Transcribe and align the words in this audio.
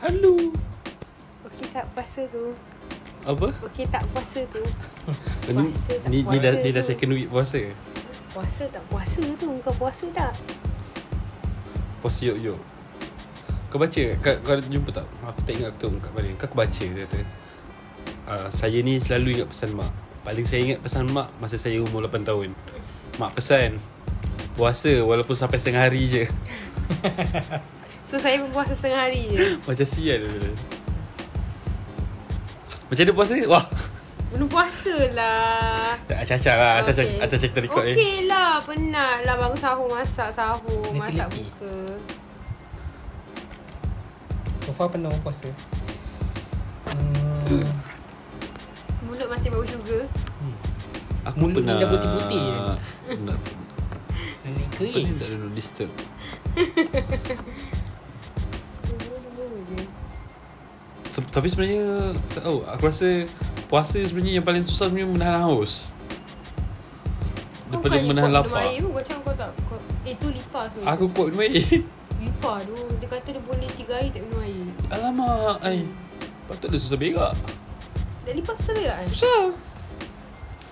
Halo. 0.00 0.32
Okey 1.44 1.66
tak 1.76 1.84
puasa 1.92 2.24
tu. 2.32 2.56
Apa? 3.28 3.52
Okey 3.68 3.84
tak 3.84 4.00
puasa 4.16 4.40
tu. 4.48 4.62
Ni, 5.52 5.68
Puasa 5.68 5.92
tak 6.00 6.08
ni, 6.08 6.18
ni, 6.24 6.38
dah, 6.40 6.52
puasa 6.56 6.64
ni 6.64 6.70
dah 6.72 6.80
tu. 6.84 6.88
second 6.88 7.10
week 7.12 7.28
puasa. 7.28 7.60
Puasa 8.32 8.62
tak 8.72 8.84
puasa 8.88 9.20
tu. 9.36 9.48
Kau 9.60 9.74
puasa 9.76 10.04
tak? 10.16 10.32
Puasa 12.00 12.32
yok-yok. 12.32 12.60
Kau 13.68 13.76
baca 13.76 14.02
kau, 14.24 14.34
kau 14.40 14.56
jumpa 14.64 14.90
tak? 14.90 15.06
Aku 15.20 15.40
tak 15.44 15.54
ingat 15.60 15.70
betul 15.76 16.00
kat 16.00 16.10
mana. 16.16 16.28
Kau 16.40 16.46
aku 16.48 16.56
baca 16.56 16.84
dia 16.88 17.04
kata. 17.04 17.20
Uh, 18.24 18.48
saya 18.48 18.78
ni 18.80 18.96
selalu 18.96 19.36
ingat 19.36 19.48
pesan 19.52 19.76
mak. 19.76 19.92
Paling 20.24 20.46
saya 20.48 20.60
ingat 20.64 20.80
pesan 20.80 21.12
mak 21.12 21.28
masa 21.44 21.60
saya 21.60 21.76
umur 21.76 22.08
8 22.08 22.24
tahun. 22.24 22.56
Mak 23.20 23.36
pesan 23.36 23.76
puasa 24.56 24.96
walaupun 25.04 25.36
sampai 25.36 25.60
setengah 25.60 25.84
hari 25.84 26.08
je. 26.08 26.24
So 28.10 28.18
saya 28.18 28.42
pun 28.42 28.50
puasa 28.50 28.74
setengah 28.74 29.06
hari 29.06 29.30
je. 29.30 29.54
Macam 29.70 29.86
sial. 29.86 30.26
Macam 32.90 33.02
mana 33.06 33.12
puasa? 33.14 33.32
Wah. 33.46 33.64
Belum 34.34 34.48
puasa 34.50 34.94
lah. 35.14 35.94
Tak 36.10 36.26
acah-acah 36.26 36.54
lah. 36.58 36.72
Acah-acah, 36.82 37.06
Okey. 37.06 37.22
acah-acah 37.22 37.48
kita 37.54 37.60
record 37.62 37.84
ni. 37.86 37.94
Okey 37.94 38.16
lah. 38.26 38.58
Penat 38.66 39.22
lah. 39.22 39.34
Bangun 39.38 39.58
sahur 39.62 39.86
masak 39.86 40.34
sahur. 40.34 40.90
Masak 40.90 41.30
buka. 41.30 41.74
So 44.66 44.74
far 44.74 44.90
penuh 44.90 45.14
puasa. 45.22 45.46
Hmm. 46.90 47.62
Mulut 49.06 49.28
masih 49.30 49.54
bau 49.54 49.62
sugar. 49.62 50.02
Aku 51.30 51.36
pun 51.38 51.54
Mulut 51.54 51.62
ni 51.62 51.66
pernah. 51.70 51.78
dah 51.78 51.88
putih-putih 51.94 52.42
je. 52.42 52.58
Nak, 53.22 53.38
kering. 54.74 55.06
ni 55.06 55.14
tak 55.14 55.26
ada 55.30 55.36
no 55.38 55.46
disturb. 55.54 55.90
Se- 61.10 61.26
Tapi 61.26 61.46
sebenarnya 61.46 61.82
tak 62.30 62.42
tahu 62.42 62.62
aku 62.64 62.82
rasa 62.86 63.26
puasa 63.66 63.98
sebenarnya 63.98 64.38
yang 64.38 64.46
paling 64.46 64.62
susah 64.62 64.86
sebenarnya 64.86 65.10
menahan 65.10 65.36
haus. 65.44 65.90
Daripada 67.66 67.78
Kau 67.88 68.00
bukan 68.00 68.08
menahan 68.08 68.30
lapar. 68.32 68.50
minum 68.50 68.64
air 68.64 68.80
pun. 68.80 68.90
Kau 68.92 69.02
cakap 69.04 69.20
kau 69.20 69.34
tak. 69.36 69.50
Kau, 69.64 69.78
eh 70.02 70.14
tu 70.16 70.26
lipas 70.28 70.64
sebenarnya. 70.68 70.90
Aku 70.92 71.04
kuat 71.08 71.26
minum 71.28 71.42
air. 71.44 71.66
Lipas 72.20 72.58
tu. 72.64 72.76
Dia 72.98 73.08
kata 73.08 73.28
dia 73.30 73.42
boleh 73.42 73.68
3 73.68 73.90
hari 73.92 74.08
tak 74.10 74.22
minum 74.22 74.40
air. 74.40 74.62
Alamak, 74.88 75.56
ai. 75.60 75.78
Patut 76.46 76.68
dia 76.68 76.78
susah 76.78 76.96
berak. 76.96 77.34
Dan 78.20 78.32
lipas 78.36 78.58
tu 78.58 78.70
berak 78.70 78.96
kan? 78.96 79.06
Susah. 79.08 79.42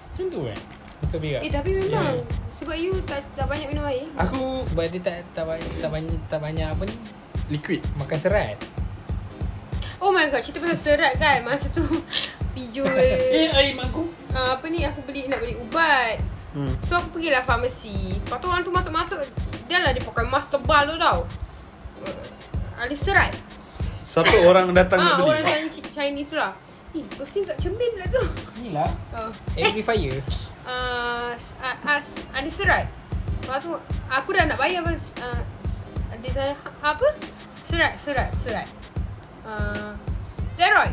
Macam 0.08 0.26
tu 0.28 0.40
kan? 0.44 0.58
Betul 0.98 1.18
berak. 1.20 1.40
Eh 1.40 1.50
tapi 1.50 1.70
memang. 1.72 2.14
Ya. 2.18 2.22
Sebab 2.52 2.74
you 2.74 2.90
tak, 3.06 3.22
tak 3.32 3.46
banyak 3.46 3.70
minum 3.70 3.86
air. 3.86 4.02
Aku 4.18 4.66
Sebab 4.66 4.90
dia 4.90 4.98
tak 5.00 5.16
tak 5.32 5.44
banyak 5.46 5.70
tak 5.78 5.90
banyak 5.92 6.14
tak 6.26 6.40
banyak 6.40 6.66
apa 6.66 6.82
ni? 6.82 6.94
liquid. 7.48 7.80
Makan 7.96 8.18
serat. 8.18 8.58
Oh 9.98 10.10
my 10.10 10.28
god, 10.28 10.40
cerita 10.40 10.58
pasal 10.60 10.78
serat 10.78 11.14
kan. 11.16 11.42
Masa 11.42 11.66
tu 11.68 11.82
pijul 12.54 12.86
Eh, 12.88 13.50
air 13.50 13.74
mangkuk. 13.74 14.06
uh, 14.30 14.54
apa 14.54 14.66
ni 14.66 14.82
aku 14.82 15.02
beli 15.02 15.26
nak 15.26 15.38
beli 15.38 15.54
ubat. 15.56 16.18
Hmm. 16.50 16.72
So 16.82 16.96
aku 16.96 17.12
pergilah 17.12 17.40
farmasi. 17.40 18.16
Lepas 18.16 18.38
tu 18.38 18.46
orang 18.46 18.62
tu 18.62 18.70
masuk-masuk 18.70 19.18
dia 19.64 19.78
lah 19.78 19.90
dia 19.90 20.00
pakai 20.00 20.24
mask 20.24 20.48
tebal 20.50 20.86
tu 20.86 20.96
tau. 20.96 21.18
Uh, 22.00 22.24
ada 22.78 22.94
serat. 22.94 23.32
Siapa 24.02 24.32
orang 24.40 24.72
datang 24.72 24.98
nak 24.98 25.12
Ah, 25.12 25.16
beli? 25.18 25.28
orang 25.28 25.44
Chinese, 25.44 25.84
Chinese 25.88 26.28
tu 26.28 26.36
lah. 26.36 26.54
Eh, 26.90 27.04
bersin 27.14 27.44
kat 27.44 27.58
cermin 27.58 27.90
pula 27.92 28.06
tu. 28.08 28.22
Inilah. 28.56 28.88
Oh. 29.12 29.28
Amplifier. 29.54 30.16
uh, 30.64 31.36
uh, 31.36 31.76
uh, 31.84 32.00
ada 32.32 32.48
serat. 32.48 32.88
Lepas 33.40 33.60
tu 33.60 33.76
aku 34.08 34.28
dah 34.30 34.44
nak 34.44 34.56
bayar 34.56 34.80
pas 34.80 34.96
uh, 35.20 35.40
dia 36.18 36.30
tanya 36.32 36.54
"Ha- 36.56 36.96
apa? 36.96 37.06
Serat, 37.62 37.92
serat, 37.98 38.32
serat. 38.40 38.64
Uh, 39.48 39.96
steroid. 40.52 40.92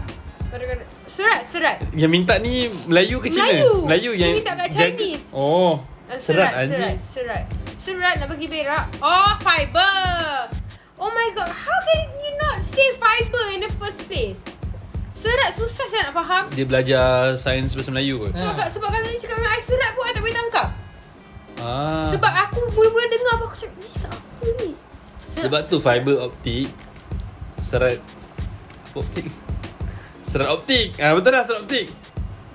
Dia 0.55 0.79
Serat, 1.05 1.43
serat. 1.43 1.77
Yang 1.91 2.11
minta 2.15 2.39
ni 2.39 2.71
Melayu 2.87 3.19
ke 3.19 3.27
Cina? 3.27 3.51
Melayu. 3.51 3.71
Melayu 3.83 4.11
Dia 4.15 4.21
yang 4.23 4.35
minta 4.39 4.51
kat 4.55 4.67
jaga- 4.71 4.95
Chinese. 4.95 5.25
Oh. 5.35 5.83
Uh, 6.07 6.15
serat, 6.15 6.15
serat, 6.15 6.51
anjing. 6.55 6.79
serat, 6.79 6.95
serat. 7.03 7.43
Serat 7.75 8.13
nak 8.23 8.27
bagi 8.31 8.47
berak. 8.47 8.85
Oh, 8.97 9.31
fiber. 9.43 10.47
Oh 10.95 11.11
my 11.11 11.27
god, 11.35 11.51
how 11.51 11.77
can 11.83 12.07
you 12.15 12.31
not 12.39 12.63
say 12.63 12.87
fiber 12.95 13.45
in 13.51 13.59
the 13.61 13.71
first 13.75 13.99
place? 14.07 14.39
Serat 15.11 15.51
susah 15.51 15.85
saya 15.85 16.07
nak 16.07 16.15
faham. 16.15 16.43
Dia 16.55 16.63
belajar 16.63 17.35
sains 17.35 17.75
bahasa 17.75 17.91
Melayu 17.91 18.15
kot. 18.17 18.31
Sebab, 18.31 18.55
Ha. 18.55 18.71
sebab 18.71 18.87
kalau 18.87 19.05
dia 19.05 19.19
cakap 19.19 19.35
dengan 19.35 19.51
I 19.51 19.59
serat 19.59 19.91
pun 19.91 20.01
I 20.01 20.11
tak 20.13 20.21
boleh 20.23 20.35
tangkap. 20.35 20.67
Ah. 21.57 22.07
Sebab 22.15 22.31
aku 22.31 22.59
mula-mula 22.71 23.05
dengar 23.09 23.31
apa 23.33 23.45
aku 23.45 23.57
cakap, 23.57 23.75
dia 23.75 23.89
cakap 23.91 24.11
apa 24.15 24.47
ni? 24.55 24.69
Sebab 25.35 25.61
tu 25.67 25.77
fiber 25.77 26.15
optik 26.23 26.71
serat 27.59 27.99
optik? 28.97 29.27
Serat 30.29 30.49
optik. 30.49 30.95
Ah 30.97 31.11
betul 31.11 31.31
lah 31.31 31.43
serat 31.43 31.61
optik. 31.61 31.87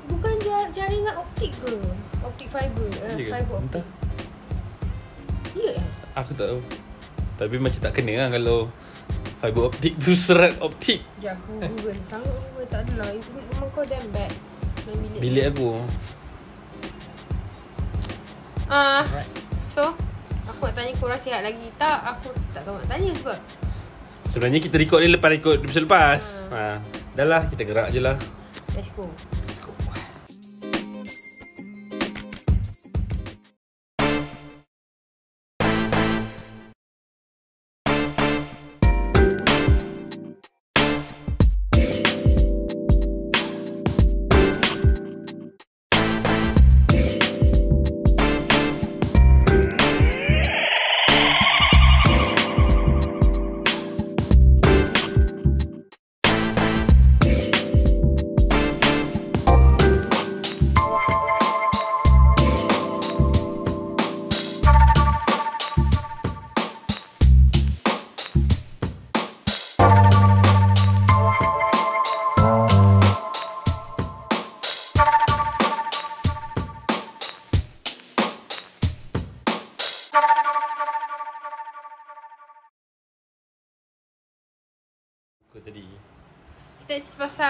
Bukan 0.07 0.35
jar- 0.41 0.71
jaringan 0.71 1.15
optik 1.17 1.53
ke? 1.57 1.73
Optik 2.21 2.49
fiber. 2.49 2.89
Uh, 3.01 3.15
Ya 3.15 3.27
fiber 3.31 3.55
optik. 3.57 3.81
Entah. 3.81 3.85
Ya? 5.53 5.75
Aku 6.15 6.31
tak 6.35 6.47
tahu. 6.49 6.61
Tapi 7.37 7.57
macam 7.57 7.81
tak 7.81 7.93
kena 7.93 8.15
lah 8.19 8.29
kalau 8.29 8.59
fiber 9.39 9.63
optik 9.67 9.97
tu 9.97 10.13
serat 10.13 10.59
optik. 10.59 11.01
Sekejap 11.15 11.37
aku 11.39 11.53
google. 11.71 11.97
Sangat 12.05 12.33
google 12.45 12.67
tak 12.67 12.81
adalah. 12.85 13.09
Internet 13.11 13.45
rumah 13.49 13.69
kau 13.71 13.85
damn 13.85 14.07
bad. 14.11 14.33
Dalam 14.81 14.99
bilik. 15.01 15.19
Bilik 15.19 15.45
aku. 15.49 15.69
Ah, 18.67 19.03
Right. 19.05 19.27
so 19.67 19.83
aku 20.45 20.63
nak 20.63 20.75
tanya 20.77 20.93
korang 20.95 21.19
sihat 21.19 21.43
lagi 21.43 21.75
tak? 21.75 21.99
Aku 22.09 22.31
tak 22.51 22.63
tahu 22.63 22.77
nak 22.77 22.87
tanya 22.87 23.11
sebab 23.17 23.39
Sebenarnya 24.31 24.63
kita 24.63 24.79
record 24.79 25.03
ni 25.03 25.11
lepas 25.11 25.27
record 25.27 25.59
episode 25.59 25.91
lepas. 25.91 26.47
Ha. 26.55 26.79
Dah 27.19 27.27
lah 27.27 27.43
kita 27.51 27.67
gerak 27.67 27.91
je 27.91 27.99
lah. 27.99 28.15
let's 28.79 28.95
go. 28.95 29.11
Let's 29.51 29.60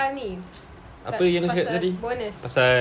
pasal 0.00 0.16
ni. 0.16 0.28
Apa 1.00 1.22
yang 1.24 1.42
kau 1.44 1.52
cakap 1.52 1.68
tadi? 1.76 1.90
bonus. 1.96 2.36
Pasal 2.40 2.76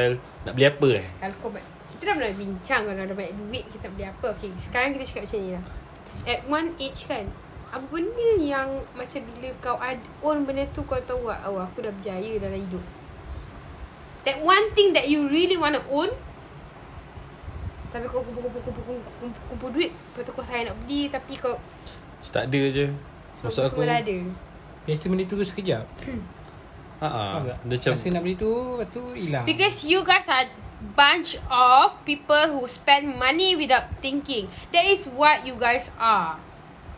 nak 0.47 0.53
beli 0.55 0.65
apa 0.67 0.87
eh? 0.95 1.07
Kalau 1.19 1.35
kau 1.43 1.49
ba- 1.51 1.67
kita 1.91 2.01
dah 2.07 2.15
pernah 2.15 2.35
bincang 2.35 2.81
kalau 2.87 3.01
ada 3.03 3.13
banyak 3.15 3.35
duit 3.35 3.63
kita 3.67 3.87
beli 3.91 4.05
apa. 4.07 4.27
Okay, 4.35 4.49
sekarang 4.59 4.89
kita 4.95 5.03
cakap 5.07 5.23
macam 5.27 5.39
ni 5.39 5.51
lah. 5.51 5.63
At 6.23 6.39
one 6.47 6.69
age 6.79 7.01
kan, 7.07 7.25
apa 7.69 7.85
benda 7.91 8.29
yang 8.39 8.69
macam 8.95 9.19
bila 9.35 9.49
kau 9.59 9.77
ad, 9.79 9.99
own 10.23 10.37
benda 10.47 10.63
tu 10.71 10.81
kau 10.87 10.99
tahu 11.03 11.27
tak, 11.27 11.39
oh 11.47 11.59
aku 11.59 11.83
dah 11.83 11.91
berjaya 11.91 12.31
dalam 12.39 12.59
hidup. 12.59 12.83
That 14.23 14.43
one 14.43 14.71
thing 14.75 14.95
that 14.95 15.07
you 15.07 15.27
really 15.27 15.55
want 15.55 15.75
to 15.75 15.83
own 15.87 16.11
tapi 17.89 18.05
kau 18.05 18.21
kumpul-kumpul-kumpul 18.21 19.01
kumpul 19.49 19.69
duit 19.73 19.89
Lepas 19.89 20.21
tu 20.21 20.31
kau 20.37 20.45
sayang 20.45 20.69
nak 20.69 20.77
beli 20.85 21.09
Tapi 21.09 21.33
kau 21.41 21.57
tak 22.29 22.45
ada 22.53 22.61
je. 22.69 22.85
Maksud 23.41 23.65
aku. 23.65 23.81
semua 23.81 23.89
dah 23.89 23.99
ada 24.05 24.17
Biasa 24.85 25.03
benda 25.09 25.23
tu 25.25 25.41
sekejap. 25.41 25.85
Ha 26.99 27.07
ah. 27.07 27.33
Dia 27.63 27.75
macam 27.79 27.91
Rasa 27.95 28.07
nak 28.11 28.21
beli 28.27 28.35
tu, 28.35 28.51
lepas 28.51 28.87
tu 28.91 29.01
hilang. 29.15 29.45
Because 29.47 29.87
you 29.87 30.03
guys 30.03 30.27
are 30.27 30.47
bunch 30.95 31.35
of 31.47 31.95
people 32.03 32.55
who 32.55 32.63
spend 32.67 33.07
money 33.15 33.55
without 33.55 33.87
thinking. 34.03 34.47
That 34.75 34.87
is 34.87 35.07
what 35.11 35.47
you 35.47 35.55
guys 35.55 35.87
are. 35.95 36.39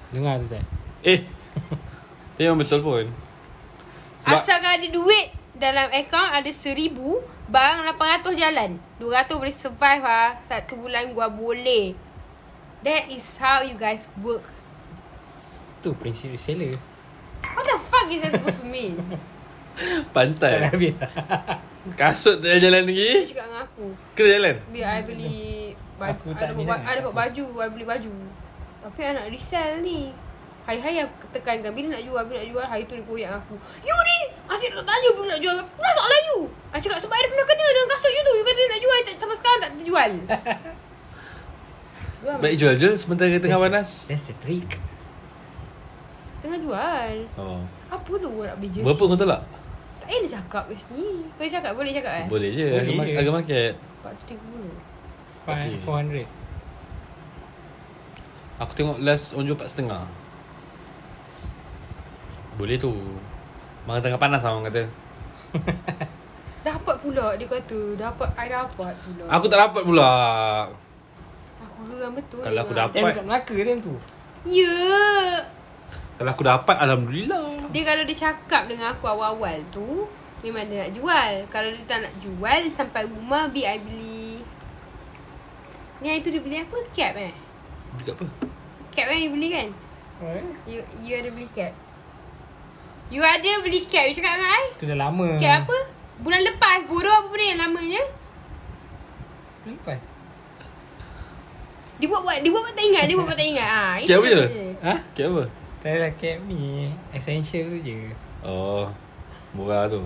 Dengar 0.10 0.42
tu 0.42 0.50
Zat. 0.50 0.66
eh. 1.06 1.26
Dia 2.38 2.50
memang 2.50 2.66
betul 2.66 2.82
pun. 2.82 3.06
Sebab 4.22 4.42
Asalkan 4.42 4.82
ada 4.82 4.88
duit 4.90 5.34
dalam 5.58 5.90
account 5.94 6.34
ada 6.34 6.50
seribu, 6.54 7.22
barang 7.50 7.94
800 7.98 8.38
jalan. 8.38 8.70
200 8.98 9.38
boleh 9.38 9.54
survive 9.54 10.04
ah. 10.06 10.38
Satu 10.46 10.78
bulan 10.78 11.14
gua 11.14 11.30
boleh. 11.30 11.94
That 12.82 13.14
is 13.14 13.26
how 13.38 13.62
you 13.62 13.78
guys 13.78 14.02
work. 14.22 14.46
Tu 15.86 15.94
prinsip 15.98 16.34
seller. 16.38 16.74
What 17.42 17.66
the 17.66 17.78
fuck 17.82 18.06
lagi 18.06 18.22
saya 18.22 18.32
sebut 18.38 18.54
Sumin 18.54 18.94
Tak 19.02 19.18
Pantai. 20.16 20.68
Habis. 20.70 20.94
Kasut 22.00 22.46
tak 22.46 22.62
jalan 22.62 22.86
Dia 22.86 22.94
lagi 22.94 23.26
cakap 23.26 23.46
dengan 23.50 23.62
aku. 23.66 23.86
Kena 24.14 24.28
jalan? 24.38 24.56
Biar 24.70 24.90
I 24.94 25.02
beli 25.02 25.38
baju, 25.98 26.14
Aku 26.14 26.30
tak 26.38 26.46
ada, 26.46 26.54
buat, 26.54 26.78
sangat. 26.78 26.92
ada 26.94 27.00
buat 27.02 27.16
baju 27.18 27.46
I 27.58 27.70
beli 27.74 27.86
baju. 27.90 28.14
Tapi 28.86 29.00
I 29.02 29.12
nak 29.18 29.26
resell 29.34 29.72
ni. 29.82 30.00
Hari-hari 30.62 31.02
aku 31.02 31.26
tekankan 31.34 31.74
Bila 31.74 31.98
nak 31.98 32.06
jual 32.06 32.22
Bila 32.22 32.38
nak 32.38 32.50
jual 32.54 32.66
Hari 32.70 32.86
tu 32.86 32.94
dia 32.94 33.06
koyak 33.10 33.32
aku. 33.34 33.58
You 33.82 33.98
ni 33.98 34.18
Asyik 34.46 34.78
tak 34.78 34.86
tanya 34.86 35.10
Bila 35.18 35.26
nak 35.34 35.42
jual. 35.42 35.58
Apa 35.58 35.90
soalan 35.98 36.22
you? 36.30 36.40
I 36.70 36.78
cakap 36.78 37.00
sebab 37.02 37.18
I 37.18 37.22
dah 37.26 37.30
pernah 37.34 37.48
kena 37.50 37.66
Dengan 37.66 37.88
kasut 37.90 38.12
you 38.14 38.22
tu. 38.22 38.34
You 38.38 38.46
kata 38.46 38.62
nak 38.62 38.82
jual 38.86 38.98
tak, 39.02 39.16
Sampai 39.18 39.38
sekarang 39.42 39.60
tak 39.60 39.72
terjual. 39.82 40.12
Jual 42.22 42.38
Baik 42.38 42.56
jual 42.62 42.74
je 42.78 42.90
Sementara 42.94 43.34
tengah 43.42 43.58
panas? 43.58 44.06
That's 44.06 44.30
the 44.30 44.38
trick. 44.46 44.78
Tengah 46.46 46.62
jual. 46.62 47.14
Oh. 47.34 47.66
Apa 47.90 48.12
tu 48.14 48.30
nak 48.30 48.56
beli 48.62 48.70
jersey? 48.70 48.86
Berapa 48.86 49.04
kau 49.10 49.18
tolak? 49.18 49.42
Payah 50.12 50.22
dia 50.22 50.32
cakap 50.34 50.64
kat 50.68 50.76
sini? 50.78 51.24
Boleh 51.32 51.48
cakap 51.50 51.72
Boleh 51.72 51.92
cakap 51.94 52.14
eh? 52.14 52.26
Boleh 52.28 52.50
je. 52.52 52.68
Boleh 52.68 52.84
Harga, 52.84 52.92
ma- 52.94 53.06
je. 53.06 53.16
harga 53.16 53.32
market. 53.32 53.74
Empat 53.80 54.12
tu 54.12 54.24
tiga 54.28 54.42
puluh 54.44 54.74
Tapi- 55.42 55.80
400 55.80 56.28
Aku 58.60 58.72
tengok 58.76 58.98
last 59.00 59.32
On 59.32 59.42
jual 59.42 59.56
4.5 59.56 59.88
Boleh 62.54 62.76
tu. 62.76 62.92
Mana 63.82 63.98
tengah 63.98 64.20
panas 64.20 64.44
lah 64.44 64.52
orang 64.52 64.68
kata. 64.68 64.84
Dapat 66.68 66.96
pula 67.00 67.34
dia 67.34 67.48
kata. 67.48 67.80
Dapat 67.96 68.30
I 68.36 68.48
dapat 68.52 68.94
pula. 68.94 69.24
Aku 69.32 69.46
tak 69.48 69.60
dapat 69.62 69.82
pula. 69.82 70.12
Aku 71.58 71.80
geram 71.88 72.12
betul 72.14 72.44
Kalau 72.44 72.60
aku 72.62 72.74
dapat- 72.76 72.94
Time 72.94 73.16
kat 73.16 73.26
Melaka 73.26 73.56
time 73.56 73.80
tu. 73.80 73.96
Ya 74.44 74.76
Kalau 76.18 76.30
aku 76.32 76.44
dapat 76.44 76.76
Alhamdulillah 76.78 77.72
Dia 77.74 77.82
kalau 77.82 78.04
dia 78.06 78.18
cakap 78.18 78.70
dengan 78.70 78.94
aku 78.94 79.10
awal-awal 79.10 79.58
tu 79.74 80.06
Memang 80.42 80.66
dia 80.70 80.86
nak 80.86 80.92
jual 80.94 81.32
Kalau 81.50 81.70
dia 81.70 81.86
tak 81.86 82.00
nak 82.06 82.14
jual 82.18 82.62
Sampai 82.74 83.06
rumah 83.06 83.50
Biar 83.50 83.78
I 83.78 83.82
beli 83.82 84.28
Ni 86.02 86.08
hari 86.10 86.22
tu 86.22 86.34
dia 86.34 86.42
beli 86.42 86.58
apa? 86.58 86.78
Cap 86.90 87.14
eh? 87.14 87.34
Beli 87.94 88.04
kat 88.06 88.14
apa? 88.18 88.26
Cap 88.90 89.06
kan 89.06 89.18
you 89.18 89.32
beli 89.34 89.48
kan? 89.50 89.68
Eh, 90.22 90.44
You, 90.70 90.80
you 91.02 91.14
ada 91.18 91.30
beli 91.30 91.50
cap? 91.54 91.74
You 93.10 93.22
ada 93.22 93.52
beli 93.62 93.86
cap 93.86 94.06
You 94.10 94.14
cakap 94.14 94.34
dengan 94.38 94.50
I? 94.50 94.66
Tu 94.78 94.86
dah 94.86 94.98
lama 94.98 95.28
Cap 95.38 95.66
apa? 95.66 95.78
Bulan 96.22 96.42
lepas 96.46 96.86
Bodoh 96.86 97.10
apa 97.10 97.28
benda 97.30 97.46
yang 97.46 97.60
lamanya 97.66 98.02
Lepas 99.66 99.98
Dia 101.98 102.08
buat 102.10 102.22
buat 102.22 102.38
Dia 102.42 102.50
buat 102.50 102.62
buat 102.66 102.74
tak 102.74 102.86
ingat 102.86 103.04
Dia 103.06 103.16
buat 103.18 103.26
buat 103.30 103.38
tak 103.38 103.48
ingat 103.50 103.70
ah, 103.70 103.94
itu 103.98 104.10
Cap 104.10 104.18
apa 104.22 104.28
je? 104.30 104.42
je. 104.42 104.66
Ha? 104.82 104.94
Kat 105.14 105.26
apa? 105.30 105.44
Tak 105.82 105.98
adalah 105.98 106.14
cap 106.14 106.38
ni 106.46 106.94
Essential 107.10 107.66
tu 107.74 107.78
je. 107.82 108.14
Oh 108.46 108.86
Murah 109.58 109.90
tu. 109.90 109.98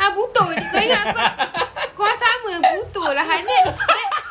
Ah 0.00 0.08
butuh 0.16 0.56
je. 0.56 0.64
Kau 0.72 0.80
ingat 0.80 1.12
kau 1.12 1.28
Kau 2.00 2.08
sama 2.16 2.56
Butuh 2.64 3.12
lah. 3.12 3.20
Hanan 3.20 3.64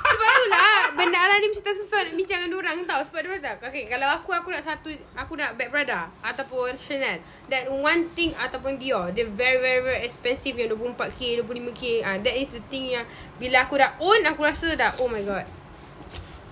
Sebab 0.10 0.30
tu 0.42 0.46
lah 0.50 0.90
Benda 0.98 1.22
Alan 1.22 1.38
ni 1.38 1.54
macam 1.54 1.70
tak 1.70 1.78
susah 1.78 2.02
Nak 2.02 2.14
bincang 2.18 2.40
dengan 2.50 2.58
orang 2.58 2.82
tau. 2.90 2.98
Sebab 3.06 3.30
dia 3.30 3.38
tak 3.38 3.70
Okay 3.70 3.86
kalau 3.86 4.10
aku 4.10 4.34
Aku 4.34 4.50
nak 4.50 4.66
satu 4.66 4.90
Aku 5.14 5.38
nak 5.38 5.54
bag 5.54 5.70
Prada 5.70 6.10
Ataupun 6.26 6.74
Chanel. 6.82 7.22
Dan 7.46 7.70
one 7.78 8.10
thing 8.18 8.34
Ataupun 8.34 8.82
Dior 8.82 9.14
Dia 9.14 9.30
very 9.30 9.62
very 9.62 9.82
very 9.86 10.02
expensive. 10.02 10.58
Yang 10.58 10.82
24k 10.82 11.46
25k 11.46 11.84
ah, 12.02 12.18
That 12.18 12.34
is 12.34 12.58
the 12.58 12.64
thing 12.74 12.90
yang 12.90 13.06
Bila 13.38 13.70
aku 13.70 13.78
dah 13.78 13.94
own 14.02 14.26
Aku 14.26 14.42
rasa 14.42 14.74
dah 14.74 14.98
Oh 14.98 15.06
my 15.06 15.22
god 15.22 15.46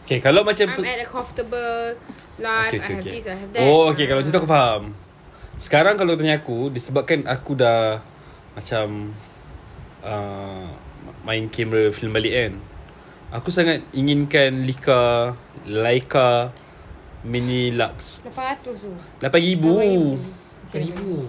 Okay 0.05 0.21
kalau 0.21 0.45
macam 0.45 0.69
I'm 0.69 0.85
at 0.85 1.01
a 1.01 1.07
comfortable 1.09 1.97
life. 2.37 2.69
Okay, 2.69 2.77
I 2.77 2.85
okay, 2.85 2.93
have 2.93 3.01
okay. 3.01 3.13
this 3.17 3.25
I 3.25 3.35
have 3.41 3.51
that. 3.57 3.65
Oh 3.65 3.89
okay 3.89 4.05
Kalau 4.05 4.21
macam 4.21 4.31
tu 4.31 4.39
aku 4.39 4.49
faham. 4.49 4.83
Sekarang 5.57 5.95
kalau 5.97 6.13
tanya 6.19 6.37
aku 6.37 6.67
Disebabkan 6.67 7.23
aku 7.25 7.55
dah 7.55 8.03
Macam 8.53 9.15
uh, 10.03 10.67
Main 11.23 11.47
kamera 11.47 11.89
film 11.95 12.11
balik 12.13 12.33
kan 12.35 12.53
Aku 13.39 13.49
sangat 13.49 13.81
inginkan 13.95 14.67
Leica 14.67 15.33
Leica 15.65 16.53
Mini 17.25 17.73
Lux. 17.73 18.21
800 18.21 18.85
tu 18.85 18.91
8,000 19.23 20.21
Seribu 20.69 21.25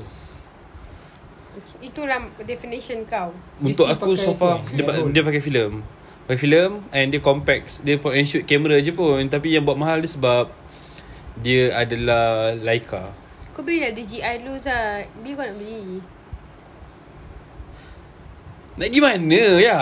Itulah 1.81 2.21
definition 2.45 3.01
kau. 3.09 3.33
Untuk 3.65 3.89
Mesti 3.89 3.97
aku 3.97 4.11
so 4.13 4.37
far 4.37 4.61
dia, 4.75 4.85
dia 4.85 5.23
pakai 5.25 5.41
filem 5.41 5.81
Pakai 6.27 6.43
filem 6.43 6.83
And 6.91 7.15
dia 7.15 7.23
compact 7.23 7.87
Dia 7.87 8.03
point 8.03 8.19
and 8.19 8.27
shoot 8.27 8.43
kamera 8.43 8.83
je 8.83 8.91
pun. 8.91 9.23
Tapi 9.31 9.55
yang 9.55 9.63
buat 9.63 9.79
mahal 9.79 10.03
dia 10.03 10.11
sebab 10.11 10.51
Dia 11.39 11.71
adalah 11.79 12.51
Leica 12.59 13.15
Kau 13.55 13.63
belilah 13.63 13.95
DJI 13.95 14.43
dulu 14.43 14.59
Zat. 14.59 15.07
Bila 15.23 15.33
kau 15.39 15.47
nak 15.47 15.57
beli? 15.57 16.03
Nak 18.77 18.87
pergi 18.91 19.01
mana? 19.01 19.43
Ya. 19.63 19.81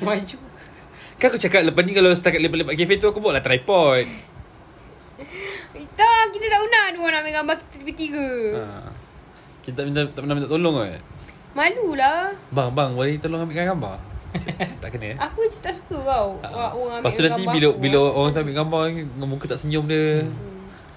Maju 0.00 0.36
Kan 1.16 1.26
aku 1.28 1.38
cakap 1.38 1.60
lepas 1.68 1.82
ni 1.84 1.92
Kalau 1.92 2.10
setakat 2.16 2.40
lepak-lepak 2.40 2.74
cafe 2.74 2.96
tu 2.96 3.06
Aku 3.12 3.20
bawa 3.20 3.38
lah 3.38 3.44
tripod. 3.44 4.08
Tak 5.96 6.22
kita 6.32 6.46
tak 6.48 6.60
pernah 6.60 6.84
Dua 6.96 7.06
nak 7.12 7.20
ambil 7.20 7.34
gambar 7.40 7.54
kita 7.60 7.76
tiga-tiga 7.84 8.26
ha. 8.56 8.64
Kita 9.64 9.82
tak, 9.82 9.84
minta, 9.88 10.00
tak 10.08 10.20
pernah 10.24 10.36
minta 10.36 10.48
tolong 10.48 10.74
kot 10.76 11.15
Malu 11.56 11.96
lah 11.96 12.36
Bang 12.52 12.76
bang 12.76 12.92
boleh 12.92 13.16
tolong 13.16 13.40
ambilkan 13.40 13.72
gambar? 13.72 13.96
Tak 14.84 14.92
kena 14.92 15.12
eh? 15.12 15.16
Aku 15.16 15.40
je 15.48 15.56
tak 15.64 15.72
suka 15.72 15.96
tau 16.04 16.36
Ha. 16.44 16.76
Orang 16.76 17.00
ambil 17.00 17.00
Lepas 17.00 17.16
tu 17.16 17.24
nanti 17.24 17.40
gambar 17.40 17.54
bila 17.56 17.68
aku. 17.72 17.80
bila 17.80 17.98
orang 18.12 18.32
tak 18.36 18.44
ambil 18.44 18.56
gambar 18.60 18.92
ni, 18.92 19.00
Muka 19.24 19.48
tak 19.48 19.56
senyum 19.56 19.88
dia. 19.88 20.28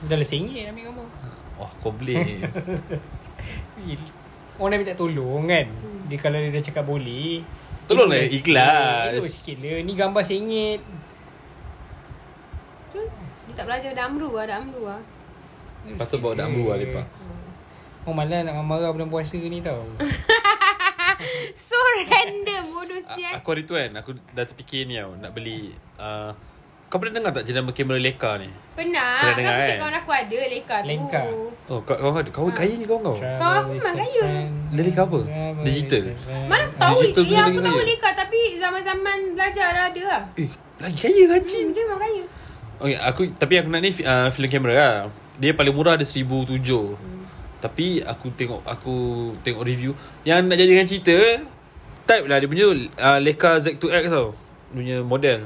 Dah 0.03 0.19
lah 0.19 0.27
RM1 0.27 0.67
ambil 0.67 0.83
gambar. 0.91 1.07
Wah 1.55 1.71
komplain. 1.79 2.43
Orang 4.59 4.75
dah 4.75 4.79
minta 4.83 4.91
tolong 4.91 5.47
kan? 5.47 5.71
Dia 6.11 6.19
kalau 6.19 6.35
dia 6.35 6.51
dah 6.51 6.59
cakap 6.59 6.83
boleh 6.83 7.47
Tolong 7.87 8.11
lah, 8.11 8.19
ikhlas. 8.19 9.15
Elok 9.15 9.23
sikit 9.23 9.63
lah. 9.63 9.79
Ni 9.79 9.95
gambar 9.95 10.27
RM1 10.27 10.83
Betul. 12.83 13.07
Dia 13.47 13.53
tak 13.55 13.65
belajar 13.65 13.89
Ada 13.95 14.03
amru 14.03 14.35
lah 14.35 14.43
Ada 14.43 14.55
amru 14.59 14.83
lah 14.83 14.99
Lepas 15.87 16.11
tu 16.11 16.19
bawa 16.19 16.35
dak 16.35 16.51
amru 16.51 16.67
lah 16.67 16.75
lepak. 16.75 17.07
Oh 18.03 18.11
malah 18.11 18.43
nak 18.43 18.59
marah 18.63 18.91
bulan 18.91 19.07
puasa 19.07 19.37
ni 19.37 19.63
tau 19.63 19.85
So 21.67 21.75
random 21.99 22.63
Bodoh 22.69 22.97
A- 22.97 23.07
sial 23.11 23.31
Aku 23.35 23.47
hari 23.49 23.63
tu 23.63 23.73
kan 23.73 23.91
Aku 23.95 24.15
dah 24.31 24.43
terfikir 24.43 24.83
ni 24.83 24.95
tau 24.95 25.13
Nak 25.13 25.31
beli 25.31 25.71
uh, 25.95 26.31
Kau 26.87 26.97
pernah 26.97 27.19
dengar 27.19 27.31
tak 27.31 27.45
jenama 27.45 27.69
kamera 27.69 27.99
Leica 27.99 28.39
ni? 28.39 28.49
Pernah 28.73 29.19
Pernah 29.21 29.29
Kan 29.29 29.33
dengar, 29.35 29.55
kan? 29.59 29.77
kawan 29.77 29.95
aku 29.95 30.11
ada 30.11 30.39
Leka 30.47 30.75
tu 30.75 30.87
Lenka. 30.87 31.21
Oh 31.67 31.79
kau 31.81 31.93
kau 31.93 32.17
ada 32.17 32.29
kau 32.29 32.49
kaya 32.49 32.73
ni 32.73 32.83
kau 32.83 32.97
kau. 32.97 33.13
Kau 33.13 33.51
aku 33.53 33.77
memang 33.77 33.93
kaya. 33.93 34.25
Dia 34.69 34.81
Leica 34.81 35.01
apa? 35.05 35.19
Digital? 35.61 36.03
Mana 36.47 36.65
tahu 36.73 36.97
Digital 37.03 37.23
Yang 37.23 37.29
tu 37.29 37.51
aku 37.51 37.59
tahu 37.61 37.75
kaya. 37.75 37.85
Leka 37.85 38.09
Tapi 38.15 38.39
zaman-zaman 38.57 39.17
belajar 39.35 39.67
dah 39.69 39.85
ada 39.87 40.01
lah 40.03 40.21
Eh 40.33 40.49
lagi 40.79 40.97
kaya 40.97 41.23
kan 41.27 41.41
Cin? 41.43 41.65
hmm, 41.65 41.73
Dia 41.73 41.83
memang 41.85 42.01
kaya 42.01 42.23
Okay, 42.79 42.95
aku 42.95 43.21
tapi 43.35 43.59
aku 43.59 43.67
nak 43.67 43.83
ni 43.83 43.91
uh, 43.99 44.31
film 44.31 44.47
kamera 44.47 44.73
lah. 44.73 44.95
Dia 45.35 45.51
paling 45.51 45.75
murah 45.75 45.93
ada 45.93 46.07
1007. 46.07 46.63
Hmm. 46.63 47.18
Tapi 47.59 47.99
aku 48.03 48.31
tengok 48.35 48.63
aku 48.63 48.95
tengok 49.43 49.67
review 49.67 49.91
yang 50.23 50.47
nak 50.47 50.55
jadikan 50.55 50.87
cerita 50.87 51.43
type 52.07 52.25
lah 52.25 52.39
dia 52.39 52.47
punya 52.47 52.65
uh, 52.71 53.19
Leica 53.19 53.59
Z2X 53.59 54.03
tau. 54.09 54.31
Dia 54.71 54.75
punya 54.75 54.97
model. 55.03 55.39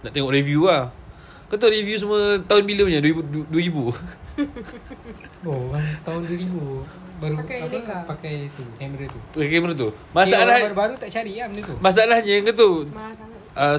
Nak 0.00 0.12
tengok 0.16 0.32
review 0.32 0.66
lah. 0.66 0.88
Kau 1.50 1.58
tahu 1.58 1.74
review 1.74 1.98
semua 1.98 2.38
tahun 2.46 2.62
bila 2.62 2.86
punya? 2.86 3.02
2000 3.02 3.50
2000. 3.50 3.90
Oh 5.50 5.72
orang 5.72 5.82
tahun 6.06 6.20
2000 6.22 7.20
Baru 7.20 7.34
Pakai 7.42 7.58
apa, 7.60 7.68
Leica. 7.74 7.96
Pakai 8.06 8.32
tu 8.54 8.62
Kamera 8.78 9.04
tu 9.10 9.20
Pakai 9.34 9.48
kamera 9.50 9.72
tu. 9.74 9.88
Masalah 10.14 10.46
Masalah 10.46 10.58
baru-baru 10.70 10.94
tak 10.96 11.10
cari 11.12 11.32
lah 11.36 11.46
benda 11.50 11.62
tu 11.66 11.74
masalahnya 11.82 12.34
kau 12.46 12.54
tu 12.54 12.70
Mahal 12.94 13.12
sangat 13.18 13.40
uh, 13.58 13.76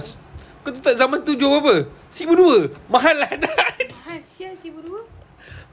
kau 0.62 0.70
tahu 0.78 0.84
tak 0.84 0.96
zaman 1.00 1.20
tu 1.26 1.34
jual 1.34 1.58
berapa? 1.58 1.90
1002. 2.14 2.92
Mahal 2.92 3.16
lah. 3.18 3.32
Mahal 4.06 4.20
sial 4.22 4.54
si 4.54 4.70
berdua 4.70 5.02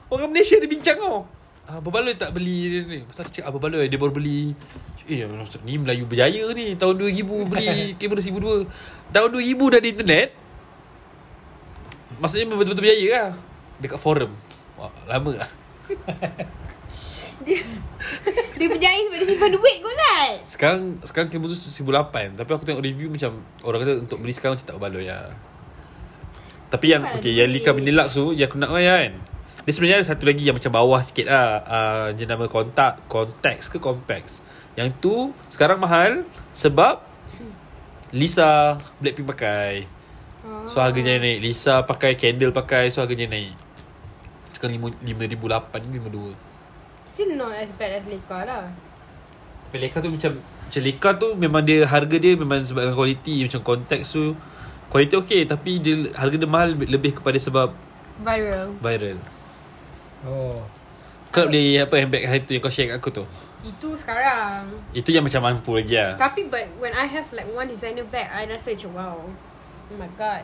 Orang 0.09 0.33
Malaysia 0.33 0.57
dia 0.57 0.65
bincang 0.65 0.97
tau 0.97 1.27
ah, 1.69 1.77
Abang 1.77 1.93
Baloi 1.93 2.17
tak 2.17 2.33
beli 2.33 2.57
dia 2.65 2.79
ni? 2.81 2.99
Pasal 3.05 3.29
cakap 3.29 3.53
Abang 3.53 3.61
Baloi 3.69 3.85
dia 3.85 4.01
baru 4.01 4.09
beli. 4.09 4.57
Eh 5.05 5.21
ni 5.65 5.73
Melayu 5.77 6.09
berjaya 6.09 6.49
ni. 6.57 6.73
Tahun 6.73 6.97
2000 6.97 7.49
beli 7.49 7.77
kamera 8.01 8.21
1002 8.21 9.13
Tahun 9.13 9.29
2000 9.29 9.71
dah 9.73 9.79
ada 9.79 9.89
internet. 9.89 10.29
Maksudnya 12.17 12.45
betul-betul 12.49 12.75
berjaya 12.81 13.07
lah. 13.13 13.29
Dekat 13.79 13.99
forum. 14.01 14.31
Wah, 14.81 14.91
lama 15.05 15.45
lah. 15.45 15.49
Dia 17.47 17.63
Dia 18.59 18.67
berjaya 18.67 18.99
sebab 19.07 19.15
dia 19.15 19.27
simpan 19.31 19.49
duit 19.55 19.75
kot 19.79 19.95
Zat. 19.95 20.35
Sekarang 20.43 20.81
Sekarang 21.07 21.27
kamera 21.31 21.55
tu 21.55 21.71
1008 21.71 22.35
Tapi 22.35 22.49
aku 22.51 22.63
tengok 22.67 22.83
review 22.83 23.07
macam 23.07 23.39
Orang 23.63 23.79
kata 23.79 23.93
untuk 24.03 24.19
beli 24.19 24.35
sekarang 24.35 24.59
Macam 24.59 24.67
tak 24.67 24.75
Baloi 24.75 25.07
lah. 25.07 25.31
Tapi 26.67 26.85
yang 26.91 27.07
Okay 27.15 27.31
yang? 27.31 27.47
Lika 27.47 27.71
Lux 27.71 28.11
tu 28.11 28.35
Yang 28.35 28.51
aku 28.51 28.57
nak 28.59 28.75
kan 28.75 29.38
Dia 29.69 29.77
sebenarnya 29.77 30.01
ada 30.01 30.09
satu 30.09 30.25
lagi 30.25 30.49
Yang 30.49 30.65
macam 30.65 30.81
bawah 30.81 30.97
sikit 30.97 31.29
lah. 31.29 31.61
Uh, 31.61 32.07
Dia 32.17 32.25
nama 32.25 32.49
kontak 32.49 33.05
Contax 33.05 33.69
ke 33.69 33.77
Compax 33.77 34.41
Yang 34.73 34.97
tu 34.97 35.29
Sekarang 35.45 35.77
mahal 35.77 36.25
Sebab 36.57 37.05
Lisa 38.09 38.81
Blackpink 38.97 39.29
pakai. 39.29 39.85
Oh. 40.41 40.65
So 40.65 40.81
harganya 40.81 41.21
naik. 41.21 41.45
Lisa 41.45 41.85
pakai 41.85 42.17
Candle 42.17 42.49
pakai 42.49 42.89
So 42.89 43.05
harganya 43.05 43.29
naik. 43.29 43.53
Sekarang 44.49 44.81
5,008 45.05 45.05
52 45.05 46.33
Still 47.05 47.37
not 47.37 47.53
as 47.53 47.69
bad 47.77 48.01
as 48.01 48.09
Leica 48.09 48.49
lah. 48.49 48.73
Tapi 49.69 49.77
Leica 49.77 50.01
tu 50.01 50.09
macam 50.09 50.41
Macam 50.41 50.81
Leica 50.81 51.09
tu 51.13 51.27
Memang 51.37 51.61
dia 51.61 51.85
Harga 51.85 52.17
dia 52.17 52.33
memang 52.33 52.57
sebabkan 52.57 52.97
kualiti 52.97 53.45
Macam 53.45 53.61
konteks 53.61 54.17
tu 54.17 54.33
Kualiti 54.89 55.13
okey 55.13 55.45
Tapi 55.45 55.77
dia 55.77 56.09
harga 56.17 56.33
dia 56.41 56.49
mahal 56.49 56.73
Lebih 56.73 57.21
kepada 57.21 57.37
sebab 57.37 57.69
Viral. 58.25 58.73
Viral 58.81 59.21
Oh. 60.25 60.59
Kau 61.29 61.45
nak 61.45 61.53
beli 61.53 61.77
apa 61.77 61.93
handbag 62.01 62.25
hari 62.25 62.41
tu 62.41 62.57
Yang 62.57 62.63
kau 62.65 62.73
share 62.73 62.89
kat 62.89 62.97
aku 62.97 63.09
tu 63.13 63.23
Itu 63.61 63.93
sekarang 63.93 64.65
Itu 64.91 65.13
yang 65.13 65.21
macam 65.21 65.45
mampu 65.45 65.77
lagi 65.77 65.93
lah 65.93 66.17
Tapi 66.17 66.49
but 66.49 66.65
when 66.81 66.89
I 66.89 67.05
have 67.05 67.29
like 67.29 67.45
one 67.53 67.69
designer 67.69 68.01
bag 68.01 68.25
I 68.33 68.49
rasa 68.49 68.73
macam 68.73 68.91
wow 68.97 69.17
Oh 69.93 69.97
my 69.97 70.09
god 70.17 70.41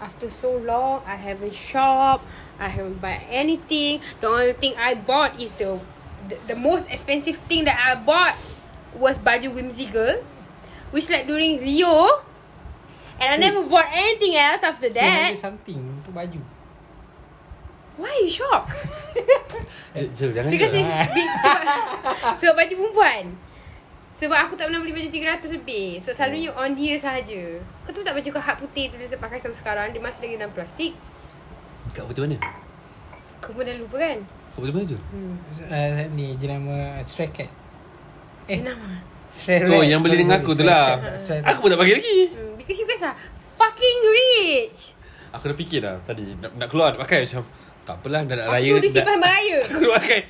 After 0.00 0.32
so 0.32 0.56
long 0.56 1.04
I 1.04 1.20
haven't 1.20 1.52
shop 1.52 2.24
I 2.56 2.72
haven't 2.72 2.96
buy 2.98 3.20
anything 3.28 4.00
The 4.24 4.26
only 4.26 4.56
thing 4.56 4.72
I 4.80 4.96
bought 4.96 5.36
is 5.36 5.52
the 5.60 5.76
The, 6.24 6.40
the 6.48 6.56
most 6.56 6.88
expensive 6.88 7.36
thing 7.44 7.68
that 7.68 7.76
I 7.76 8.00
bought 8.00 8.32
Was 8.96 9.20
baju 9.20 9.52
Whimsy 9.52 9.84
Girl 9.92 10.24
Which 10.96 11.12
like 11.12 11.28
during 11.28 11.60
Rio 11.60 12.24
And 13.20 13.28
I 13.28 13.36
See. 13.36 13.44
never 13.44 13.68
bought 13.68 13.92
anything 13.92 14.32
else 14.32 14.64
after 14.64 14.88
That. 14.88 15.36
that 15.36 15.38
something 15.38 15.76
untuk 15.76 16.16
baju. 16.16 16.40
Why 17.94 18.10
you 18.26 18.30
shocked? 18.30 18.74
eh, 19.96 20.10
Jel, 20.18 20.34
jangan 20.34 20.50
Because 20.50 20.74
it's 20.74 20.90
big 21.14 21.30
sebab, 21.38 21.62
sebab 22.42 22.54
baju 22.58 22.74
perempuan 22.74 23.22
Sebab 24.18 24.34
aku 24.34 24.58
tak 24.58 24.66
pernah 24.66 24.82
beli 24.82 24.90
baju 24.90 25.08
300 25.14 25.46
lebih 25.54 25.86
Sebab 26.02 26.14
selalunya 26.18 26.50
on 26.58 26.74
dia 26.74 26.98
sahaja 26.98 27.42
Kau 27.86 27.94
tahu 27.94 28.02
tak 28.02 28.18
baju 28.18 28.28
kau 28.34 28.42
hat 28.42 28.56
putih 28.58 28.90
tu 28.90 28.98
dia 28.98 29.06
pakai 29.14 29.38
sampai 29.38 29.58
sekarang 29.58 29.86
Dia 29.94 30.02
masih 30.02 30.26
lagi 30.26 30.34
dalam 30.42 30.50
plastik 30.50 30.92
Kat 31.94 32.02
hotel 32.02 32.26
mana? 32.26 32.38
Kau 33.38 33.54
pun 33.54 33.62
dah 33.62 33.76
lupa 33.78 33.96
kan? 34.02 34.18
Kat 34.26 34.58
hotel 34.58 34.74
mana 34.74 34.86
tu? 34.90 34.98
Hmm. 35.14 35.34
Uh, 35.70 36.02
ni 36.18 36.26
jenama 36.34 36.98
Stray 37.06 37.30
Cat. 37.30 37.46
Eh, 38.50 38.58
Eh. 38.58 38.60
Nama 38.60 38.90
Stray 39.30 39.62
Oh, 39.70 39.82
Rat. 39.82 39.86
yang 39.86 40.02
beli 40.02 40.18
dengan 40.18 40.42
aku 40.42 40.58
tu 40.58 40.66
lah. 40.66 40.98
Cat. 41.22 41.46
Aku 41.46 41.62
pun 41.62 41.70
tak 41.70 41.78
bagi 41.78 41.94
lagi 41.94 42.18
hmm. 42.34 42.58
Because 42.58 42.82
you 42.82 42.86
guys 42.90 43.06
are 43.06 43.14
fucking 43.54 43.98
rich 44.02 44.98
Aku 45.30 45.46
dah 45.46 45.54
fikir 45.54 45.78
dah 45.82 45.98
tadi 46.02 46.34
Nak, 46.38 46.58
nak 46.58 46.66
keluar 46.66 46.94
nak 46.94 47.06
pakai 47.06 47.22
macam 47.26 47.46
Tak 47.84 48.00
apalah 48.00 48.20
dah 48.24 48.34
nak 48.40 48.46
Aku 48.48 48.54
raya 48.56 48.70
suruh 48.72 48.80
dia 48.80 48.90
simpan 48.90 49.14
sampai 49.14 49.30
raya. 49.30 49.58
Aku 49.68 49.86
pakai 49.92 50.20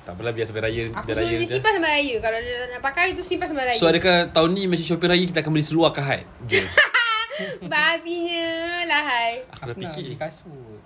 Tak 0.00 0.12
apalah 0.16 0.32
biar 0.32 0.46
sampai 0.48 0.62
raya 0.64 0.82
Aku 0.88 1.08
suruh 1.12 1.28
raya 1.28 1.46
simpan 1.46 1.72
sampai 1.76 1.92
raya. 1.92 2.14
Kalau 2.24 2.38
dia 2.40 2.56
nak 2.72 2.80
pakai 2.80 3.06
tu 3.12 3.22
simpan 3.22 3.46
sampai 3.52 3.64
raya. 3.68 3.78
So 3.78 3.84
adakah 3.86 4.16
tahun 4.32 4.50
ni 4.56 4.62
Macam 4.64 4.84
shopping 4.84 5.10
raya 5.12 5.24
Kita 5.28 5.38
akan 5.44 5.50
beli 5.52 5.64
seluar 5.64 5.90
kahat 5.92 6.24
Je? 6.48 6.64
Babinya 7.72 8.48
lah 8.88 9.02
hai. 9.04 9.32
Aku 9.52 9.52
Aku 9.52 9.68
nak 9.68 9.76
beli 9.76 9.86
fikir 9.92 10.16
kasut. 10.16 10.80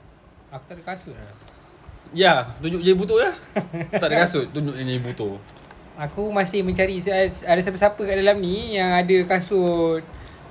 Aku 0.51 0.65
tak 0.67 0.75
ada 0.75 0.83
kasut 0.83 1.15
lah. 1.15 1.31
Ya 2.11 2.35
Tunjuk 2.59 2.83
je 2.83 2.91
butuh 2.99 3.19
ya. 3.23 3.31
Tak 3.95 4.07
ada 4.11 4.27
kasut 4.27 4.51
Tunjuk 4.51 4.75
je 4.75 4.99
butuh 4.99 5.39
Aku 5.95 6.33
masih 6.33 6.65
mencari 6.65 6.99
ada 7.05 7.29
ada 7.45 7.61
siapa-siapa 7.61 8.01
kat 8.01 8.17
dalam 8.19 8.41
ni 8.41 8.81
yang 8.81 8.89
ada 8.99 9.17
kasut 9.29 10.01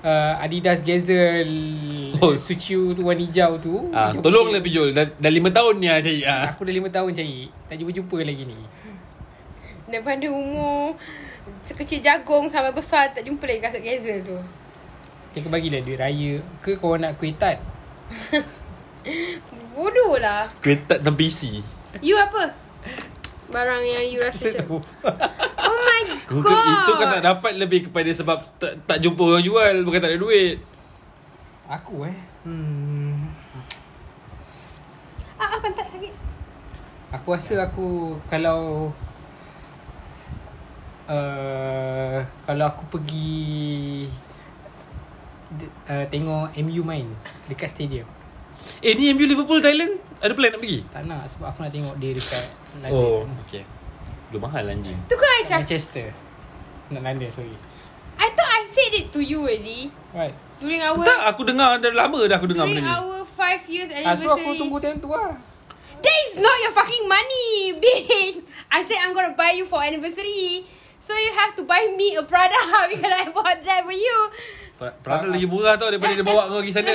uh, 0.01 0.33
Adidas 0.39 0.79
Gazelle 0.81 2.11
Oh. 2.19 2.35
Suciu 2.35 2.91
tu 2.91 3.07
warna 3.07 3.23
hijau 3.23 3.55
tu. 3.57 3.87
ah, 3.95 4.11
Jom 4.11 4.19
Tolonglah 4.19 4.59
pergi. 4.59 4.75
Pijol 4.75 4.87
Dah, 4.91 5.07
dah 5.07 5.31
lima 5.31 5.49
tahun 5.49 5.79
ni 5.79 5.87
ah, 5.87 5.99
cari 5.99 6.19
ah. 6.21 6.51
Aku 6.51 6.67
dah 6.67 6.73
5 6.73 6.91
tahun 6.91 7.11
cari. 7.15 7.47
Tak 7.65 7.75
jumpa-jumpa 7.79 8.17
lagi 8.19 8.43
ni. 8.43 8.59
Daripada 9.87 10.27
umur 10.27 10.99
Sekecil 11.63 11.97
jagung 11.99 12.45
sampai 12.45 12.69
besar 12.69 13.09
Tak 13.09 13.23
jumpa 13.23 13.41
lagi 13.41 13.61
kasut 13.63 13.81
Gazel 13.81 14.19
tu 14.21 14.37
Kita 15.31 15.47
bagilah 15.47 15.79
duit 15.79 15.97
raya 15.97 16.33
ke 16.59 16.77
kau 16.77 16.93
nak 16.93 17.17
kuih 17.17 17.33
tart? 17.33 17.57
Bodoh 19.73 20.19
lah 20.19 20.45
Ketat 20.59 21.01
dalam 21.01 21.15
PC 21.15 21.63
You 22.03 22.19
apa? 22.19 22.53
Barang 23.49 23.81
yang 23.81 24.05
you 24.05 24.21
rasa 24.21 24.53
macam 24.53 24.81
Oh 25.69 25.77
my 25.81 26.01
god 26.45 26.63
itu 26.69 26.91
kan 26.97 27.07
tak 27.17 27.23
dapat 27.25 27.53
lebih 27.57 27.79
kepada 27.89 28.09
sebab 28.13 28.37
tak, 28.61 28.73
tak 28.85 28.97
jumpa 29.01 29.21
orang 29.25 29.45
jual 29.45 29.75
Bukan 29.81 29.99
tak 29.99 30.13
ada 30.13 30.19
duit 30.21 30.61
Aku 31.69 32.05
eh. 32.05 32.17
Hmm. 32.45 33.29
Ah, 35.37 35.53
ah 35.53 35.59
pantat 35.61 35.85
sakit 35.89 36.13
Aku 37.09 37.27
rasa 37.33 37.65
aku 37.65 38.21
kalau 38.29 38.93
uh, 41.09 42.19
kalau 42.45 42.65
aku 42.69 42.83
pergi 42.97 44.05
uh, 45.89 46.05
tengok 46.13 46.53
MU 46.61 46.81
main 46.85 47.09
dekat 47.49 47.73
stadium. 47.73 48.05
Eh 48.85 48.93
ni 48.93 49.09
MU 49.17 49.25
Liverpool 49.25 49.57
Thailand 49.57 49.97
Ada 50.19 50.33
plan 50.33 50.51
nak 50.51 50.59
pergi? 50.59 50.79
Tak 50.85 51.03
nak 51.05 51.23
sebab 51.27 51.45
aku 51.47 51.59
nak 51.63 51.71
tengok 51.71 51.95
dia 51.95 52.11
dekat 52.11 52.45
Oh 52.85 53.23
London. 53.23 53.39
okay 53.41 53.63
Dua 54.29 54.39
mahal 54.41 54.63
anjing 54.67 54.99
Tu 55.07 55.15
kan 55.15 55.29
I 55.29 55.41
cakap 55.41 55.59
Manchester. 55.63 56.05
Nak 56.89 57.01
London 57.01 57.29
sorry. 57.31 57.55
I 58.19 58.27
thought 58.29 58.51
I 58.51 58.61
said 58.67 58.91
it 58.93 59.05
to 59.09 59.19
you 59.19 59.41
already 59.41 59.89
Right. 60.11 60.35
During 60.59 60.81
our 60.81 60.99
Tak 60.99 61.21
aku 61.29 61.47
dengar 61.47 61.79
Dah 61.79 61.89
lama 61.89 62.19
dah 62.27 62.35
aku 62.35 62.47
dengar 62.47 62.67
During 62.67 62.83
benda 62.83 62.91
ni 62.91 62.99
our 62.99 63.23
5 63.23 63.63
years 63.69 63.89
Ah, 63.89 64.11
so 64.11 64.27
anniversary 64.27 64.43
aku 64.43 64.51
tunggu 64.59 64.77
time 64.77 64.97
tu 64.99 65.07
lah. 65.07 65.39
That 65.99 66.17
is 66.25 66.33
not 66.37 66.55
your 66.59 66.73
fucking 66.73 67.05
money 67.05 67.49
Bitch 67.81 68.43
I 68.67 68.83
said 68.83 68.99
I'm 68.99 69.11
gonna 69.11 69.33
buy 69.33 69.55
you 69.55 69.63
for 69.63 69.79
anniversary 69.79 70.67
So 70.99 71.15
you 71.15 71.31
have 71.33 71.55
to 71.55 71.63
buy 71.63 71.87
me 71.89 72.19
a 72.19 72.23
Prada 72.23 72.59
Because 72.91 73.07
I 73.09 73.31
bought 73.31 73.63
that 73.63 73.81
for 73.81 73.95
you 73.95 74.17
Pra- 74.75 74.95
Prada 74.99 75.31
lagi 75.31 75.47
murah 75.47 75.79
tau 75.79 75.87
Daripada 75.87 76.11
dia 76.11 76.21
bawa 76.21 76.45
kau 76.45 76.59
pergi 76.59 76.75
sana 76.75 76.93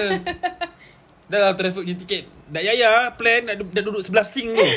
Dah 1.24 1.38
lah 1.40 1.52
traffic 1.56 1.82
punya 1.88 1.96
tiket. 1.96 2.24
Dak 2.52 2.60
Yaya 2.60 3.08
plan 3.16 3.48
Nak, 3.48 3.56
du- 3.56 3.72
nak 3.72 3.82
duduk 3.82 4.04
sebelah 4.04 4.26
sing 4.26 4.52
tu. 4.52 4.60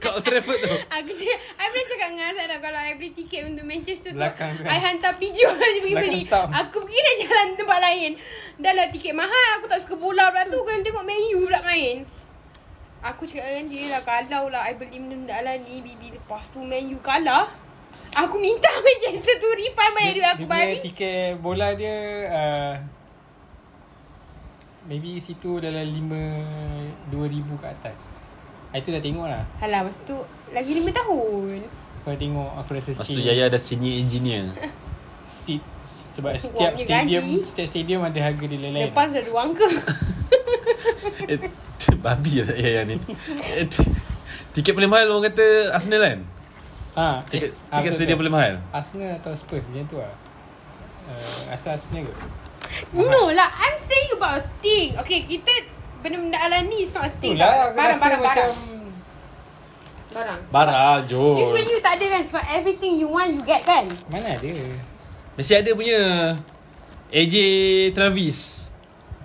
Kat 0.00 0.16
Old 0.16 0.24
Trafford 0.24 0.58
tu. 0.64 0.70
Aku 0.70 1.10
cakap 1.12 1.38
I 1.60 1.66
pernah 1.68 1.86
cakap 1.86 2.08
dengan 2.08 2.26
Azad 2.32 2.46
tau 2.48 2.60
Kalau 2.62 2.80
I 2.80 2.92
beli 2.96 3.10
tiket 3.12 3.42
untuk 3.44 3.64
Manchester 3.68 4.16
tu 4.16 4.20
Belakang 4.22 4.56
tu 4.56 4.62
kan? 4.64 4.70
I 4.72 4.78
hantar 4.80 5.12
pijol 5.20 5.52
dia 5.60 5.68
pergi 5.76 5.92
Belakang 5.92 6.08
beli 6.08 6.20
sound. 6.24 6.50
Aku 6.56 6.78
pergi 6.86 7.00
dah 7.00 7.14
jalan 7.20 7.46
tempat 7.52 7.78
lain. 7.82 8.10
Dah 8.56 8.72
lah 8.72 8.86
tiket 8.88 9.12
mahal 9.12 9.48
Aku 9.60 9.66
tak 9.68 9.80
suka 9.84 9.94
bola 10.00 10.32
pula 10.32 10.48
tu. 10.48 10.58
Kan 10.64 10.80
tengok 10.80 11.04
Man 11.04 11.20
U 11.36 11.40
pula 11.44 11.60
main. 11.60 11.96
Aku 13.00 13.22
cakap 13.28 13.44
dengan 13.44 13.66
dia 13.68 13.84
lah 13.92 14.00
Kalau 14.00 14.42
lah 14.48 14.62
I 14.64 14.72
beli 14.72 14.96
benda 14.96 15.36
lah 15.36 15.54
ni 15.58 15.84
Bibi 15.84 16.16
lepas 16.16 16.48
tu 16.48 16.64
Man 16.64 16.88
U 16.88 16.98
kalah. 17.04 17.52
Aku 18.16 18.40
minta 18.40 18.70
Manchester 18.86 19.36
tu 19.36 19.48
refund 19.52 19.92
bayar 19.92 20.12
duit 20.14 20.28
aku 20.28 20.44
dia 20.46 20.48
punya 20.48 20.78
tiket 20.80 21.30
bola 21.38 21.68
dia 21.74 21.96
uh, 22.30 22.74
maybe 24.84 25.16
situ 25.16 25.58
dalam 25.58 25.82
5 25.82 27.10
2000 27.10 27.16
ke 27.56 27.66
atas. 27.66 27.98
Ah, 28.70 28.78
Itu 28.78 28.88
dah 28.88 29.02
tengok 29.02 29.26
lah. 29.26 29.42
Alah 29.58 29.82
masa 29.82 30.00
tu 30.04 30.14
Lagi 30.48 30.70
5 30.72 30.94
tahun 30.94 31.66
dah 32.00 32.16
tengok 32.16 32.50
aku 32.56 32.70
rasa 32.72 32.90
Lepas 32.90 33.06
tu 33.08 33.20
Yaya 33.20 33.46
dah 33.46 33.60
senior 33.60 33.98
engineer 33.98 34.46
seat 35.30 35.60
sebab 36.10 36.32
setiap 36.34 36.74
stadium 36.74 37.22
gaji. 37.22 37.46
setiap 37.46 37.66
stadium 37.68 38.00
ada 38.02 38.18
harga 38.20 38.40
dia 38.42 38.58
lain-lain. 38.58 38.88
Depan 38.88 39.06
sudah 39.10 39.24
dua 39.26 39.40
angka 39.44 39.68
eh, 41.28 41.38
Babi 41.96 42.32
lah 42.40 42.56
Yaya 42.56 42.80
ni 42.82 42.96
Eh, 43.52 43.62
t- 43.64 43.90
Tiket 44.50 44.72
paling 44.72 44.90
mahal 44.90 45.06
orang 45.06 45.30
kata 45.30 45.46
Arsenal 45.70 46.00
kan 46.00 46.18
Ha, 46.90 47.22
Tiket, 47.22 47.54
ah, 47.70 47.78
tiket 47.78 47.84
betul, 47.84 47.98
stadium 48.00 48.18
paling 48.18 48.34
mahal 48.34 48.54
Arsenal 48.70 49.10
atau 49.16 49.32
Spurs 49.34 49.66
macam 49.66 49.86
tu 49.86 49.96
lah. 49.98 50.14
Uh, 51.06 51.54
asal 51.54 51.74
Arsenal 51.74 52.06
ke? 52.06 52.14
No 52.92 53.30
lah 53.30 53.50
I'm 53.52 53.76
saying 53.76 54.10
about 54.14 54.38
a 54.38 54.44
thing. 54.58 54.94
Okay 54.98 55.24
kita 55.24 55.52
Benda-benda 56.00 56.38
ala 56.38 56.64
ni 56.64 56.80
It's 56.80 56.90
not 56.90 57.04
a 57.04 57.12
thing. 57.14 57.36
Itulah 57.36 57.68
aku 57.68 57.76
Barang 57.76 57.90
rasa 57.90 58.00
barang 58.00 58.20
macam 58.20 58.48
barang. 58.48 58.52
Barang 60.10 60.40
Barang 60.48 61.00
Jom 61.06 61.36
Usually 61.38 61.68
you 61.68 61.78
tak 61.78 61.94
ada 61.96 62.06
kan? 62.10 62.22
Sebab 62.24 62.44
everything 62.48 62.92
you 62.96 63.06
want 63.06 63.30
You 63.30 63.42
get 63.42 63.62
kan? 63.62 63.84
Mana 64.08 64.34
ada? 64.34 64.50
Mesti 65.34 65.52
ada 65.54 65.70
punya 65.72 65.98
AJ 67.10 67.34
Travis. 67.90 68.70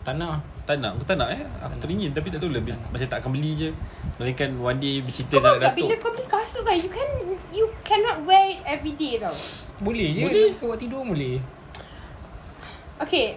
Tak 0.02 0.16
nak. 0.16 0.42
Tak 0.66 0.82
nak? 0.82 0.98
Aku 0.98 1.06
tak 1.06 1.18
nak 1.18 1.30
eh? 1.30 1.42
Aku 1.62 1.78
teringin 1.78 2.10
Tapi 2.10 2.28
tak 2.28 2.42
tahu 2.42 2.50
lah 2.50 2.60
bil- 2.60 2.78
Macam 2.90 3.06
tak 3.06 3.22
akan 3.22 3.32
beli 3.32 3.52
je. 3.56 3.70
Melainkan 4.16 4.50
one 4.58 4.78
day 4.78 5.00
Bercerita 5.00 5.38
faham 5.38 5.58
dengan 5.58 5.66
tak 5.66 5.74
Bila 5.76 5.86
Datuk. 5.88 6.00
kau 6.02 6.12
beli 6.12 6.26
kasut 6.26 6.62
kan? 6.62 6.76
You 6.76 6.90
can 6.90 7.10
You 7.50 7.66
cannot 7.82 8.18
wear 8.26 8.46
it 8.48 8.60
every 8.66 8.94
day 8.94 9.16
tau. 9.16 9.34
Boleh 9.80 10.08
je. 10.12 10.22
Boleh. 10.22 10.48
Kau 10.58 10.68
buat 10.68 10.78
tidur 10.78 11.02
boleh. 11.02 11.40
Okay 12.98 13.36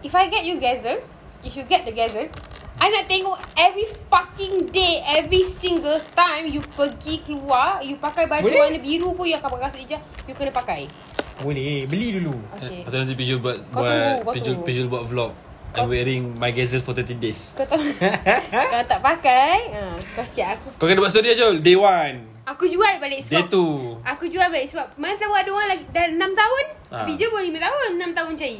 If 0.00 0.12
I 0.12 0.28
get 0.28 0.44
you 0.44 0.60
Gazelle 0.60 1.00
If 1.40 1.56
you 1.56 1.64
get 1.64 1.84
the 1.84 1.92
Gazelle 1.92 2.28
I 2.74 2.90
nak 2.90 3.06
tengok 3.06 3.38
every 3.54 3.86
fucking 4.10 4.68
day 4.68 5.00
Every 5.06 5.40
single 5.40 6.02
time 6.12 6.50
You 6.50 6.60
pergi 6.60 7.22
keluar 7.22 7.80
You 7.80 7.96
pakai 7.96 8.26
baju 8.26 8.44
Boleh. 8.44 8.60
warna 8.60 8.78
biru 8.78 9.14
pun 9.14 9.24
You 9.24 9.38
akan 9.38 9.48
pakai 9.48 9.64
kasut 9.64 9.80
hijau 9.80 10.00
You 10.26 10.34
kena 10.34 10.52
pakai 10.52 10.84
Boleh. 11.40 11.86
Beli 11.86 12.14
dulu. 12.14 12.34
Okay 12.52 12.84
tu 12.84 12.94
nanti 12.94 13.14
Pijul 13.14 13.38
buat 13.38 13.58
Kau 13.68 13.80
buat 13.80 13.90
tunggu, 13.90 14.20
kau 14.20 14.32
Pijul. 14.34 14.54
Pijul 14.62 14.86
buat 14.90 15.04
vlog 15.06 15.32
I'm 15.74 15.90
wearing 15.90 16.38
my 16.38 16.54
gazelle 16.54 16.78
for 16.78 16.94
30 16.94 17.18
days 17.18 17.40
Kau 17.58 17.66
tahu 17.66 17.82
Kalau 17.98 18.84
tak 18.86 19.00
pakai 19.00 19.56
ha, 19.72 19.98
Kau 20.12 20.22
siap 20.22 20.60
aku 20.60 20.68
Kau 20.76 20.86
kena 20.86 21.00
buat 21.00 21.10
story 21.10 21.34
Jol 21.34 21.58
Day 21.58 21.74
one 21.74 22.30
Aku 22.44 22.68
jual 22.68 23.00
balik 23.00 23.24
Day 23.24 23.40
sebab 23.40 23.48
two 23.48 23.96
Aku 24.04 24.28
jual 24.28 24.46
balik 24.50 24.68
sebab 24.68 24.92
Mana 24.94 25.16
tahu 25.16 25.32
ada 25.32 25.48
orang 25.48 25.68
lagi 25.72 25.84
Dah 25.90 26.06
6 26.06 26.20
tahun 26.20 26.64
Ha. 26.84 27.02
ha. 27.02 27.06
Bija 27.08 27.26
pun 27.26 27.42
5 27.42 27.50
tahun 27.50 27.88
6 27.96 28.14
tahun 28.14 28.32
cari 28.36 28.58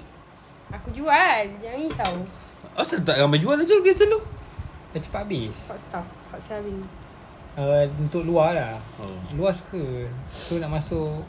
Aku 0.72 0.88
jual 0.94 1.42
Jangan 1.60 1.78
risau. 1.82 2.14
Asal 2.74 3.04
tak 3.04 3.20
ramai 3.20 3.38
jual 3.38 3.54
lah 3.58 3.66
Jol 3.66 3.84
gazelle 3.84 4.12
tu 4.12 4.20
Dah 4.94 5.00
cepat 5.02 5.20
habis. 5.26 5.56
Hot 5.68 5.78
stuff 5.78 6.06
Hot 6.32 6.40
selling. 6.40 6.80
Uh, 7.54 7.86
Untuk 7.98 8.26
luar 8.26 8.54
lah. 8.54 8.74
Oh. 8.98 9.14
Luar 9.34 9.54
suka. 9.54 10.08
So 10.30 10.58
nak 10.58 10.72
masuk 10.72 11.22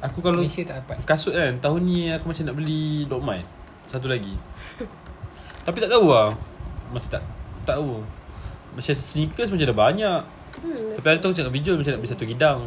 Aku 0.00 0.24
kalau 0.24 0.40
Malaysia 0.40 0.64
tak 0.64 0.80
dapat. 0.80 0.96
kasut 1.04 1.36
kan 1.36 1.52
Tahun 1.60 1.80
ni 1.84 2.08
aku 2.08 2.32
macam 2.32 2.44
nak 2.48 2.56
beli 2.56 3.04
Dog 3.04 3.20
Mart. 3.20 3.44
Satu 3.86 4.08
lagi. 4.08 4.32
Tapi 5.66 5.76
tak 5.76 5.92
tahu 5.92 6.08
lah. 6.08 6.32
Masih 6.90 7.16
tak 7.16 7.22
Tak 7.68 7.76
tahu. 7.76 8.00
Macam 8.70 8.94
sneakers 8.96 9.50
macam 9.52 9.66
dah 9.68 9.78
banyak. 9.78 10.20
Hmm. 10.60 10.92
Tapi 10.98 11.06
hari 11.06 11.18
tu 11.20 11.26
aku 11.30 11.36
cakap 11.36 11.52
bijul 11.52 11.76
Macam 11.78 11.92
nak 11.94 12.00
beli 12.00 12.12
satu 12.12 12.24
gidang. 12.24 12.60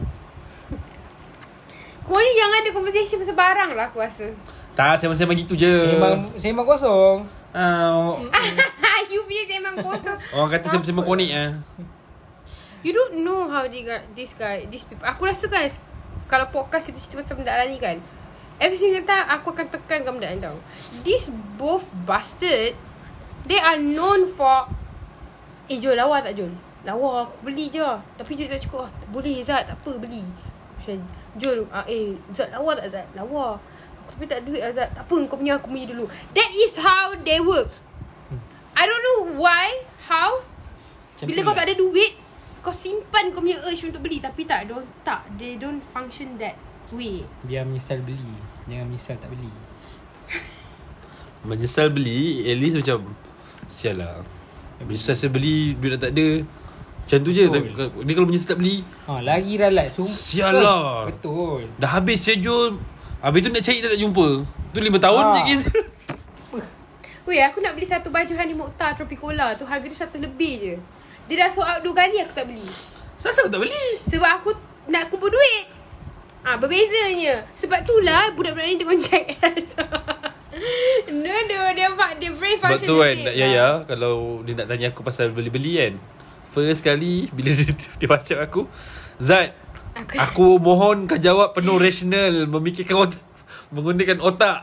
Kau 2.04 2.20
ni 2.20 2.32
jangan 2.36 2.58
ada 2.60 2.72
conversation 2.76 3.16
pasal 3.24 3.36
barang 3.40 3.72
lah 3.80 3.88
aku 3.88 4.04
rasa. 4.04 4.28
Tak 4.74 4.98
sembang-sembang 4.98 5.38
gitu 5.38 5.54
je 5.54 5.70
Sembang, 5.70 6.22
sembang 6.38 6.68
kosong 6.68 7.18
Ah, 7.54 8.18
you 9.14 9.22
punya 9.30 9.46
sembang 9.46 9.78
kosong. 9.86 10.18
Orang 10.34 10.50
kata 10.50 10.74
sembang-sembang 10.74 11.06
konik 11.06 11.30
ah. 11.38 11.54
You 12.82 12.98
don't 12.98 13.22
know 13.22 13.46
how 13.46 13.70
they 13.70 13.86
got 13.86 14.02
this 14.18 14.34
guy, 14.34 14.66
these 14.68 14.84
people. 14.90 15.06
Aku 15.06 15.30
rasa 15.30 15.46
kan 15.48 15.70
kalau 16.26 16.50
podcast 16.50 16.90
kita 16.90 16.98
cerita 16.98 17.22
pasal 17.22 17.38
benda 17.38 17.62
ni 17.70 17.78
kan. 17.78 18.02
Every 18.58 18.74
single 18.74 19.06
time 19.06 19.30
aku 19.30 19.54
akan 19.54 19.70
tekankan 19.70 20.18
benda 20.18 20.34
ni 20.34 20.42
tau. 20.42 20.58
These 21.06 21.30
both 21.62 21.86
bastard, 22.10 22.74
they 23.46 23.62
are 23.62 23.78
known 23.78 24.26
for 24.34 24.66
Eh 25.72 25.80
Jol 25.80 25.96
lawa 25.96 26.20
tak 26.20 26.36
Jol? 26.36 26.52
Lawa 26.84 27.24
aku 27.24 27.48
beli 27.48 27.72
je 27.72 27.80
Tapi 28.20 28.36
Jol 28.36 28.52
tak 28.52 28.60
cukup 28.60 28.84
ah. 28.84 28.92
Boleh 29.16 29.40
Zat 29.40 29.64
tak 29.64 29.80
apa 29.80 29.96
beli 29.96 30.28
Macam 30.76 31.00
Jol 31.40 31.64
ah, 31.72 31.88
Eh 31.88 32.20
Zat 32.36 32.52
lawa 32.52 32.76
tak 32.76 32.92
Zat? 32.92 33.08
Lawa 33.16 33.56
tapi 34.14 34.30
tak 34.30 34.38
ada 34.40 34.46
duit 34.46 34.62
Zat 34.78 34.90
Tak 34.94 35.04
apa 35.10 35.14
kau 35.26 35.38
punya 35.42 35.58
aku 35.58 35.74
punya 35.74 35.90
dulu. 35.90 36.06
That 36.38 36.52
is 36.54 36.78
how 36.78 37.18
they 37.18 37.42
work 37.42 37.70
I 38.78 38.84
don't 38.86 39.02
know 39.02 39.20
why 39.42 39.90
How. 40.06 40.46
Macam 41.18 41.26
bila 41.26 41.40
kau 41.42 41.56
tak 41.58 41.66
ada 41.66 41.76
duit 41.76 42.14
Kau 42.62 42.76
simpan 42.76 43.34
kau 43.34 43.42
punya 43.42 43.58
urge 43.66 43.90
untuk 43.90 44.06
beli. 44.06 44.22
Tapi 44.22 44.46
tak 44.46 44.70
don't, 44.70 44.86
Tak 45.02 45.34
They 45.42 45.58
don't 45.58 45.82
function 45.90 46.38
that 46.38 46.54
way. 46.94 47.26
Biar 47.42 47.66
menyesal 47.66 48.06
beli. 48.06 48.38
Jangan 48.70 48.86
menyesal 48.86 49.18
tak 49.18 49.30
beli. 49.34 49.52
Menyesal 51.50 51.88
beli 51.90 52.46
At 52.46 52.58
least 52.62 52.78
macam 52.78 53.18
Sial 53.66 53.98
lah. 53.98 54.22
Menyesal 54.86 55.18
saya 55.18 55.34
beli 55.34 55.74
Duit 55.74 55.98
dah 55.98 56.02
tak 56.06 56.14
ada. 56.14 56.30
Macam 57.04 57.20
tu 57.20 57.32
je. 57.34 57.46
Tapi 57.50 57.68
Ni 58.06 58.12
kalau 58.14 58.28
menyesal 58.30 58.50
tak 58.54 58.60
beli 58.62 58.86
ha, 59.10 59.20
Lagi 59.26 59.54
ralat. 59.58 59.90
So, 59.90 60.06
Sial 60.06 60.54
lah. 60.62 61.10
Betul. 61.10 61.68
Dah 61.82 61.98
habis 61.98 62.22
saya 62.22 62.38
jual 62.38 62.78
Habis 63.24 63.40
tu 63.40 63.50
nak 63.50 63.64
cari 63.64 63.80
dah 63.80 63.90
tak 63.96 64.02
jumpa. 64.04 64.28
Tu 64.76 64.80
lima 64.84 65.00
tahun 65.00 65.24
Ah. 65.24 65.32
je 65.32 65.42
kes 65.48 65.62
Weh 67.28 67.40
aku 67.40 67.64
nak 67.64 67.80
beli 67.80 67.88
satu 67.88 68.12
baju 68.12 68.34
Honey 68.36 68.52
Mokhtar 68.52 69.00
Tropicola. 69.00 69.56
Tu 69.56 69.64
Harga 69.64 69.88
dia 69.88 69.96
satu 69.96 70.20
lebih 70.20 70.54
je. 70.60 70.76
Dia 71.32 71.36
dah 71.40 71.48
sold 71.48 71.64
out 71.64 71.80
dua 71.80 71.96
kali 71.96 72.20
aku 72.20 72.36
tak 72.36 72.52
beli. 72.52 72.68
Sasa 73.16 73.48
aku 73.48 73.50
tak 73.50 73.64
beli. 73.64 73.86
Sebab 74.12 74.28
aku 74.28 74.52
nak 74.92 75.08
kumpul 75.08 75.32
duit. 75.32 75.72
Ah, 76.44 76.60
berbezanya. 76.60 77.48
Sebab 77.56 77.88
tu 77.88 78.04
lah 78.04 78.36
Budak-budak 78.36 78.68
ni 78.68 78.76
tengok 78.76 79.00
Jack 79.00 79.26
No, 81.08 81.32
dia, 81.48 81.72
dia, 81.72 81.88
dia, 81.88 81.88
dia 82.20 82.30
very 82.36 82.60
Sebab 82.60 82.84
tu 82.84 83.00
kan 83.00 83.16
nak 83.16 83.32
lah. 83.32 83.34
Yaya 83.34 83.68
Kalau 83.88 84.44
dia 84.44 84.54
nak 84.60 84.68
tanya 84.68 84.92
aku 84.92 85.08
pasal 85.08 85.32
beli-beli 85.32 85.80
kan. 85.80 85.94
First 86.52 86.84
kali 86.84 87.32
Bila 87.32 87.56
dia, 87.58 87.72
dia 87.72 88.08
whatsapp 88.12 88.44
aku 88.44 88.68
Zat 89.24 89.56
Aku, 89.94 90.14
Aku 90.18 90.48
mohon 90.58 91.06
kau 91.06 91.18
jawab 91.18 91.54
penuh 91.54 91.78
rasional 91.78 92.50
Memikirkan 92.50 93.06
otak 93.06 93.22
Menggunakan 93.74 94.22
otak. 94.22 94.62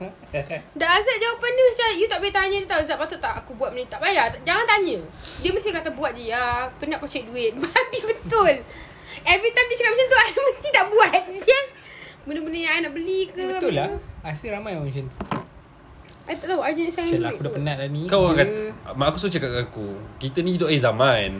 Dah 0.80 0.88
Azad 0.88 1.16
jawapan 1.20 1.50
dia 1.52 1.64
macam 1.68 1.88
You 2.00 2.06
tak 2.08 2.18
boleh 2.24 2.32
tanya 2.32 2.56
dia 2.56 2.68
tau. 2.68 2.80
Azad 2.80 2.96
patut 2.96 3.20
tak 3.20 3.36
aku 3.36 3.52
buat 3.52 3.76
benda 3.76 3.84
ni? 3.84 3.92
Tak 3.92 4.00
payah. 4.00 4.32
Tak- 4.32 4.40
Jangan 4.40 4.64
tanya. 4.64 4.96
Dia 5.44 5.50
mesti 5.52 5.68
kata 5.68 5.92
buat 5.92 6.16
je. 6.16 6.32
Ya 6.32 6.64
Penat 6.80 6.96
kau 6.96 7.04
cek 7.04 7.28
duit. 7.28 7.52
Babi 7.60 7.98
betul. 8.00 8.64
Every 9.20 9.52
time 9.52 9.66
dia 9.68 9.76
cakap 9.76 9.92
macam 9.92 10.06
tu 10.08 10.16
I 10.24 10.30
mesti 10.32 10.68
tak 10.72 10.86
buat. 10.88 11.20
Sial. 11.28 11.64
Benda-benda 12.24 12.56
yang 12.56 12.72
I 12.72 12.80
nak 12.80 12.92
beli 12.96 13.20
ke 13.28 13.44
Betul 13.52 13.72
lah. 13.76 14.00
Rasa 14.24 14.44
ramai 14.48 14.80
orang 14.80 14.88
macam 14.88 15.04
tu 15.04 15.37
I 16.28 16.36
tak 16.36 16.46
tahu 16.46 16.60
I 16.60 16.70
jenis 16.70 16.92
sayang 16.92 17.08
Sial 17.10 17.24
aku 17.26 17.40
dah 17.40 17.50
penat 17.50 17.76
dah 17.78 17.88
ni. 17.88 18.04
Kau 18.04 18.20
orang 18.22 18.36
kerja. 18.38 18.68
kata 18.76 18.92
Mak 18.94 19.06
aku 19.08 19.16
selalu 19.16 19.32
cakap 19.32 19.50
kat 19.50 19.62
aku 19.64 19.86
Kita 20.18 20.38
ni 20.38 20.50
hidup 20.54 20.68
air 20.68 20.76
zaman. 20.78 21.30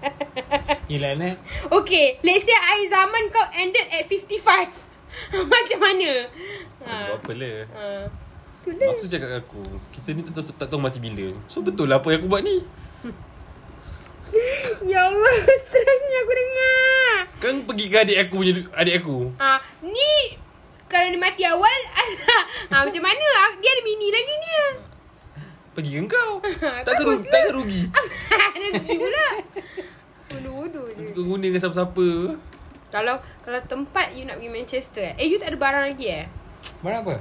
Yelah 0.90 1.12
nak 1.14 1.36
Okay 1.70 2.16
Let's 2.18 2.42
say 2.42 2.56
I 2.56 2.88
zaman 2.88 3.22
kau 3.28 3.44
ended 3.52 3.84
at 3.86 4.08
55 4.08 4.32
Macam 5.52 5.78
mana? 5.78 6.12
Tak 6.78 6.88
buat 6.88 7.18
apa 7.18 7.32
lah 7.34 7.56
ha. 7.68 7.86
Mak 8.64 8.86
aku 8.86 8.98
selalu 8.98 9.12
cakap 9.12 9.28
kat 9.28 9.40
aku 9.42 9.62
Kita 9.92 10.08
ni 10.10 10.20
tak, 10.22 10.32
tahu- 10.34 10.56
tak 10.56 10.66
tahu 10.66 10.80
mati 10.80 10.98
bila. 10.98 11.28
So 11.44 11.60
betul 11.60 11.86
lah 11.86 12.00
apa 12.00 12.08
yang 12.08 12.20
aku 12.20 12.28
buat 12.28 12.42
ni. 12.42 12.56
Ya 14.84 15.04
Allah 15.04 15.34
Stresnya 15.40 16.18
aku 16.18 16.32
dengar. 16.34 17.12
Kan 17.38 17.54
pergi 17.64 17.84
ke 17.86 17.96
adik 17.98 18.18
aku 18.22 18.34
punya 18.38 18.52
Adik 18.74 18.94
aku. 18.98 19.32
Ah, 19.36 19.56
ni 19.80 20.36
kalau 20.88 21.06
dia 21.12 21.20
mati 21.20 21.44
awal 21.44 21.80
ah, 22.72 22.82
macam 22.82 23.02
mana? 23.04 23.26
Ah, 23.44 23.52
dia 23.60 23.70
ada 23.70 23.82
bini 23.84 24.08
lagi 24.08 24.34
ni. 24.40 24.50
Pergi 25.76 25.90
ke 25.94 26.00
kau 26.10 26.32
Tak 26.86 26.92
ke, 26.98 27.02
rugi, 27.06 27.28
tak 27.32 27.40
ke 27.46 27.50
rugi. 27.54 27.82
Pula. 28.98 29.28
Bodoh-bodoh 30.32 30.86
je. 30.96 31.06
Kau 31.14 31.22
guna 31.22 31.44
dengan 31.46 31.60
siapa-siapa. 31.62 32.08
Kalau 32.88 33.16
kalau 33.44 33.60
tempat 33.68 34.16
you 34.16 34.24
nak 34.24 34.40
pergi 34.40 34.50
Manchester 34.50 35.04
eh, 35.12 35.20
eh 35.20 35.26
you 35.28 35.36
tak 35.36 35.54
ada 35.54 35.58
barang 35.60 35.84
lagi 35.92 36.06
eh? 36.08 36.26
Barang 36.80 37.04
apa? 37.04 37.16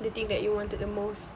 the 0.00 0.08
thing 0.08 0.28
that 0.32 0.40
you 0.40 0.56
wanted 0.56 0.80
the 0.80 0.88
most. 0.88 1.28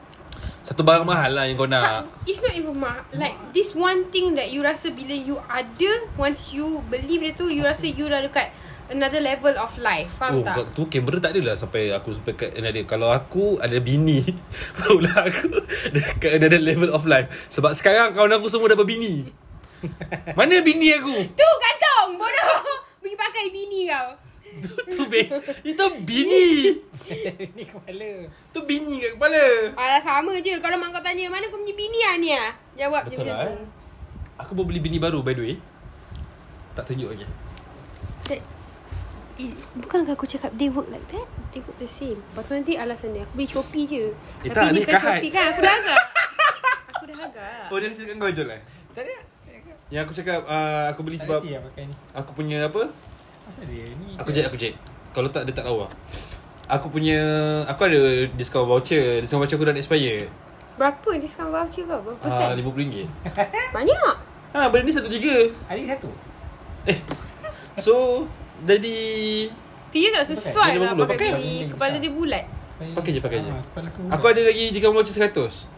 Satu 0.65 0.81
barang 0.81 1.05
mahal 1.05 1.31
lah 1.37 1.45
yang 1.45 1.55
kau 1.55 1.69
nak. 1.69 2.09
It's 2.27 2.43
not 2.43 2.51
even 2.57 2.75
mah 2.75 3.07
Like 3.15 3.55
this 3.55 3.71
one 3.71 4.11
thing 4.11 4.35
that 4.35 4.51
you 4.51 4.59
rasa 4.59 4.91
bila 4.91 5.15
you 5.15 5.39
ada 5.47 6.11
Once 6.19 6.51
you 6.51 6.83
beli 6.91 7.15
benda 7.23 7.39
tu 7.39 7.47
You 7.47 7.63
rasa 7.63 7.87
you 7.87 8.11
dah 8.11 8.19
dekat 8.19 8.51
Another 8.85 9.17
level 9.17 9.55
of 9.55 9.73
life 9.75 10.13
Faham 10.13 10.39
Oh, 10.39 10.43
tak? 10.43 10.55
kau- 10.55 10.69
tu 10.71 10.83
kamera 10.87 11.17
tak 11.17 11.33
adalah 11.33 11.53
sampai 11.53 11.89
aku 11.89 12.13
sampai 12.13 12.33
kat 12.33 12.53
another. 12.53 12.85
Kalau 12.85 13.09
aku 13.09 13.57
ada 13.57 13.77
bini, 13.77 14.21
barulah 14.77 15.25
aku 15.25 15.57
dekat 15.89 16.37
another 16.37 16.59
level 16.59 16.89
of 16.89 17.03
life. 17.03 17.25
Sebab 17.47 17.73
sekarang 17.73 18.13
kawan 18.13 18.29
aku 18.31 18.45
semua 18.45 18.69
dah 18.69 18.77
berbini. 18.77 19.25
Mana 20.33 20.61
bini 20.61 20.89
aku? 20.91 21.13
Tu 21.27 21.47
kantong 21.55 22.15
Bodoh 22.15 22.57
Pergi 23.01 23.13
pakai 23.15 23.45
bini 23.49 23.85
kau 23.85 24.17
Tu, 24.55 24.71
tu 24.87 25.01
be, 25.05 25.21
itu 25.61 25.85
bini. 25.99 26.73
ni 27.57 27.63
kepala 27.63 28.11
Tu 28.49 28.59
bini 28.63 28.97
kat 28.97 29.13
kepala. 29.13 29.45
Alah 29.75 30.01
sama 30.01 30.33
je 30.39 30.57
Kalau 30.57 30.73
mak 30.75 30.89
kau 30.89 31.01
tanya 31.01 31.27
Mana 31.27 31.45
kau 31.49 31.57
punya 31.57 31.75
bini 31.75 31.99
lah 32.01 32.15
ni 32.15 32.29
lah 32.31 32.49
Jawab 32.73 33.03
je 33.03 33.13
Betul 33.13 33.25
macam 33.25 33.35
lah, 33.35 33.45
tu 33.45 33.51
eh. 33.51 33.67
Aku 34.37 34.51
baru 34.53 34.67
beli 34.67 34.79
bini 34.79 34.97
baru 34.97 35.19
by 35.21 35.31
the 35.31 35.43
way. 35.43 35.55
Tak 36.73 36.83
tunjuk 36.85 37.07
lagi. 37.07 37.27
Eh, 39.35 39.51
Bukankah 39.75 40.13
aku 40.13 40.23
cakap 40.23 40.51
They 40.53 40.67
work 40.67 40.87
like 40.87 41.03
that 41.09 41.27
They 41.49 41.59
work 41.59 41.75
the 41.75 41.85
same 41.85 42.15
Lepas 42.17 42.43
tu 42.45 42.53
nanti 42.53 42.73
alasan 42.73 43.11
dia 43.11 43.21
Aku 43.21 43.35
beli 43.35 43.45
Shopee 43.45 43.83
je 43.83 44.03
Eh, 44.41 44.47
Tapi 44.47 44.55
tak, 44.55 44.67
ni 44.69 44.81
kahat. 44.81 45.19
Shopee 45.19 45.29
kan 45.29 45.45
Aku 45.45 45.61
dah 45.61 45.73
agak 45.75 45.99
Aku 46.89 47.03
dah 47.05 47.17
agak 47.21 47.63
Oh 47.67 47.77
dia 47.77 47.87
cakap 47.91 48.15
kau 48.17 48.31
jual 48.31 48.47
lah. 48.47 48.59
Tak 48.91 49.01
ada 49.01 49.15
Yang 49.87 50.01
aku 50.01 50.13
cakap 50.15 50.39
uh, 50.41 50.83
aku 50.87 51.01
beli 51.01 51.17
Tak 51.17 51.23
sebab 51.27 51.39
lah 51.41 51.61
pakai 51.63 51.83
ni 51.83 51.95
aku 52.11 52.31
punya 52.31 52.57
apa? 52.63 52.81
Asal 53.45 53.63
dia 53.65 53.85
ni 53.93 54.15
Aku 54.15 54.29
check 54.31 54.45
aku 54.45 54.55
check. 54.55 54.73
Kalau 55.11 55.27
tak 55.27 55.43
dia 55.43 55.53
tak 55.53 55.63
lawa. 55.63 55.85
Aku 56.65 56.89
punya 56.89 57.19
aku 57.63 57.85
ada 57.85 58.01
discount 58.33 58.65
voucher. 58.65 59.19
Discount 59.19 59.37
voucher 59.37 59.55
aku 59.55 59.63
dah 59.63 59.71
nak 59.71 59.79
expire. 59.79 60.25
Berapa 60.75 61.09
diskaun 61.15 61.53
voucher 61.53 61.85
kau? 61.85 61.99
Berapa 62.01 62.19
Ah, 62.19 62.51
persen? 62.51 62.57
RM50. 62.57 62.95
Banyak 63.71 64.15
Ha, 64.51 64.67
benda 64.67 64.81
ni 64.81 64.91
satu 64.91 65.07
tiga. 65.07 65.45
Adik 65.67 65.85
satu 65.85 66.09
Eh. 66.83 66.97
So, 67.77 68.23
jadi 68.61 68.97
Dia 69.91 70.07
tak 70.13 70.23
sesuai 70.29 70.69
lah 70.77 70.91
50, 70.91 71.01
pakai 71.01 71.17
pakai. 71.17 71.53
Kepala 71.69 71.95
dia 71.97 72.11
bulat 72.11 72.45
Pakai 72.75 73.09
je, 73.09 73.19
pakai 73.19 73.39
je. 73.39 73.49
Ah, 73.49 73.63
Kepala 73.65 73.87
aku 73.87 73.99
aku 74.09 74.25
ada 74.29 74.41
lagi 74.43 74.63
discount 74.69 74.91
voucher 74.93 75.15
100. 75.15 75.71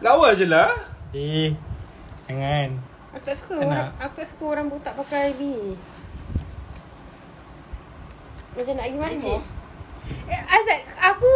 Lawa 0.00 0.32
je 0.32 0.46
lah. 0.46 0.72
Eh 1.12 1.52
Jangan 2.24 2.68
Aku 3.12 3.22
tak 3.22 3.36
suka 3.36 3.54
orang. 3.60 3.88
Aku 3.98 4.12
tak 4.14 4.26
suka 4.26 4.44
orang 4.46 4.66
botak 4.66 4.94
pakai 4.94 5.32
bini 5.34 5.76
Macam 8.52 8.72
nak 8.74 8.86
pergi 8.86 8.98
mana 8.98 9.34
eh, 10.26 10.40
Azad 10.42 10.80
Aku 11.06 11.32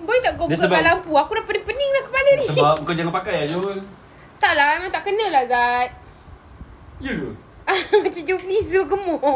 Boleh 0.00 0.20
tak 0.20 0.32
kau 0.34 0.44
Dia 0.44 0.56
buka 0.56 0.64
sebab- 0.66 0.80
lampu 0.82 1.12
Aku 1.14 1.30
dah 1.34 1.44
pening-pening 1.44 1.90
lah 1.90 2.02
kepala 2.02 2.30
ni 2.32 2.44
Sebab 2.46 2.74
kau 2.82 2.94
jangan 2.94 3.12
pakai 3.14 3.34
lah 3.36 3.46
Jul. 3.46 3.76
Tak 4.36 4.52
lah 4.54 4.68
Memang 4.74 4.90
tak 4.90 5.02
kena 5.04 5.26
lah 5.28 5.42
Azad 5.42 5.88
Ya 6.98 7.12
ke? 7.14 7.30
Macam 8.02 8.22
Joe 8.22 8.38
Flizzo 8.38 8.84
gemuk 8.84 9.20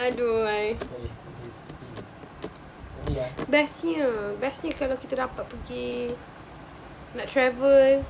Aduh 0.00 0.42
ay. 0.42 0.72
Ya 3.10 3.26
Bestnya 3.46 4.06
Bestnya 4.36 4.72
kalau 4.72 4.96
kita 4.96 5.18
dapat 5.18 5.44
pergi 5.44 6.14
Nak 7.12 7.26
travel 7.26 8.00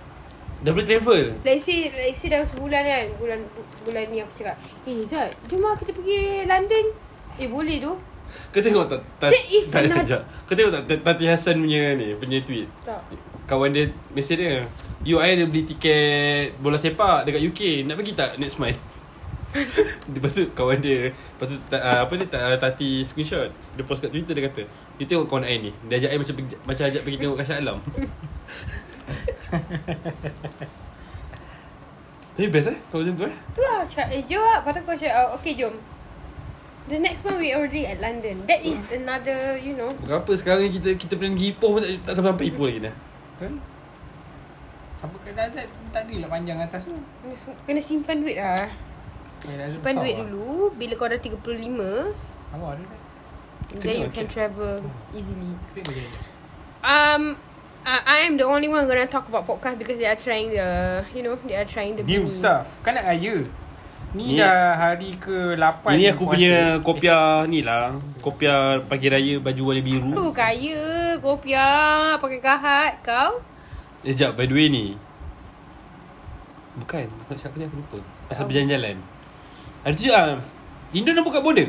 Dah 0.60 0.76
boleh 0.76 0.84
travel. 0.84 1.40
Let's 1.40 1.64
say 1.64 1.88
Let's 1.88 2.20
say 2.20 2.28
dalam 2.28 2.44
sebulan 2.44 2.82
kan 2.84 3.06
Bulan 3.16 3.40
bulan 3.80 4.04
ni 4.06 4.20
aku 4.20 4.32
cakap 4.34 4.54
Eh 4.84 5.00
Zat 5.04 5.32
Jom 5.48 5.64
lah 5.64 5.72
kita 5.74 5.90
pergi 5.90 6.44
London 6.44 6.84
Eh 7.36 7.48
boleh 7.48 7.80
tu 7.80 7.96
Kau 8.52 8.60
tengok 8.60 8.86
tak? 8.86 9.00
tak 9.18 9.30
That 9.32 9.46
is 9.48 9.66
tak, 9.66 9.88
not- 9.88 10.04
sekejap. 10.04 10.22
Kau 10.44 10.54
tengok 10.54 10.72
tak 10.76 11.00
Tati 11.00 11.24
Hassan 11.26 11.56
punya 11.58 11.96
ni 11.96 12.12
Punya 12.14 12.38
tweet 12.38 12.68
Tak 12.84 13.00
Kawan 13.48 13.72
dia 13.72 13.88
Mesej 14.12 14.36
dia 14.36 14.68
You 15.00 15.16
I 15.16 15.32
ada 15.32 15.48
beli 15.48 15.64
tiket 15.64 16.60
Bola 16.60 16.76
sepak 16.76 17.24
Dekat 17.24 17.40
UK 17.40 17.88
Nak 17.88 17.96
pergi 17.96 18.12
tak 18.12 18.36
next 18.36 18.60
month 18.60 18.76
Lepas 20.12 20.36
tu 20.36 20.44
kawan 20.52 20.78
dia 20.78 21.10
Lepas 21.10 21.46
tu 21.48 21.56
ta, 21.72 21.80
uh, 21.80 22.04
Apa 22.04 22.12
dia 22.20 22.28
ta, 22.28 22.52
Tati 22.60 23.00
screenshot. 23.00 23.48
Dia 23.48 23.82
post 23.88 24.04
kat 24.04 24.12
Twitter 24.12 24.36
Dia 24.36 24.52
kata 24.52 24.68
You 25.00 25.08
tengok 25.08 25.26
kawan 25.26 25.48
I 25.48 25.56
ni. 25.56 25.70
Dia 25.88 25.96
ajak 26.04 26.10
I 26.12 26.18
macam 26.20 26.34
Macam 26.68 26.84
ajak 26.84 27.00
pergi 27.02 27.16
tengok 27.16 27.36
Kashat 27.40 27.64
Alam. 27.64 27.80
Tapi 32.36 32.46
best 32.52 32.68
eh 32.68 32.78
Kalau 32.92 33.00
macam 33.00 33.16
tu 33.16 33.24
eh? 33.24 33.34
Tu 33.56 33.60
lah 33.64 33.80
cakap 33.88 34.08
Eh 34.12 34.22
jom 34.28 34.44
lah. 34.44 34.60
Lepas 34.60 34.72
tu 34.76 34.80
kau 34.84 34.92
cakap 34.94 35.16
oh, 35.16 35.28
Okay 35.40 35.56
jom. 35.56 35.74
The 36.92 36.98
next 37.00 37.24
one 37.24 37.40
we 37.40 37.56
already 37.56 37.88
at 37.88 38.04
London. 38.04 38.44
That 38.44 38.60
is 38.60 38.92
another 38.92 39.56
You 39.56 39.80
know. 39.80 39.96
Bukan 39.96 40.16
apa 40.20 40.32
sekarang 40.36 40.68
ni 40.68 40.76
kita 40.76 40.92
Kita 40.94 41.16
pernah 41.16 41.32
pergi 41.32 41.56
Ipoh 41.56 41.72
pun 41.72 41.80
tak, 41.80 42.12
tak 42.12 42.20
sampai 42.20 42.52
Ipoh 42.52 42.68
lagi 42.68 42.84
dah. 42.84 42.94
Betul? 43.40 43.69
Sampai 45.00 45.16
ke 45.24 45.32
Dazat 45.32 45.64
tak 45.90 46.04
ada 46.04 46.14
lah 46.20 46.28
panjang 46.28 46.60
atas 46.60 46.84
tu. 46.84 46.92
Kena 47.64 47.80
simpan 47.80 48.20
duit 48.20 48.36
lah 48.36 48.68
Eh, 49.40 49.56
Simpan 49.72 49.96
duit 49.96 50.12
lah. 50.14 50.28
dulu 50.28 50.68
Bila 50.76 50.92
kau 50.94 51.08
dah 51.08 51.16
35 51.16 51.40
Apa 52.52 52.64
ada 52.76 52.84
tak? 52.84 53.00
Then 53.80 53.96
you 53.96 54.08
okay. 54.10 54.20
can 54.20 54.26
travel 54.26 54.84
easily 55.10 55.56
bagi 55.72 56.04
dia. 56.04 56.10
Um 56.82 57.38
uh, 57.80 58.02
I 58.04 58.26
am 58.26 58.34
the 58.34 58.44
only 58.44 58.66
one 58.66 58.84
gonna 58.84 59.06
talk 59.06 59.24
about 59.24 59.46
podcast 59.46 59.78
because 59.78 59.96
they 59.96 60.04
are 60.04 60.18
trying 60.18 60.50
the 60.50 60.68
you 61.12 61.22
know 61.22 61.38
they 61.40 61.54
are 61.54 61.64
trying 61.64 61.94
the 61.94 62.02
New 62.02 62.26
mini. 62.26 62.34
stuff. 62.34 62.68
Kan 62.82 62.92
nak 62.94 63.06
raya. 63.06 63.40
Ni, 64.10 64.34
Ni- 64.34 64.42
dah 64.42 64.74
hari 64.74 65.14
ke-8 65.14 65.86
Ini 65.94 66.10
aku 66.10 66.26
punya 66.26 66.82
kopiah 66.82 67.46
ni 67.46 67.62
lah 67.62 67.94
Kopiah 68.18 68.82
pagi 68.82 69.06
raya 69.06 69.38
baju 69.38 69.62
warna 69.62 69.86
biru 69.86 70.10
Tu 70.10 70.26
kaya 70.34 70.82
kopiah 71.22 72.18
pakai 72.18 72.40
kahat 72.42 72.92
kau. 73.00 73.38
Eh, 74.00 74.10
Sekejap, 74.10 74.32
by 74.34 74.44
the 74.44 74.54
way 74.54 74.66
ni 74.66 74.84
Bukan, 76.72 77.04
aku 77.04 77.28
nak 77.28 77.38
cakap 77.38 77.54
ni 77.56 77.64
aku 77.64 77.76
lupa 77.76 77.98
Pasal 78.26 78.46
berjalan-jalan 78.46 78.96
Ada 79.82 79.92
tu 79.92 80.04
ah, 80.08 80.38
Indo 80.90 81.10
dah 81.10 81.20
buka 81.20 81.38
border 81.38 81.68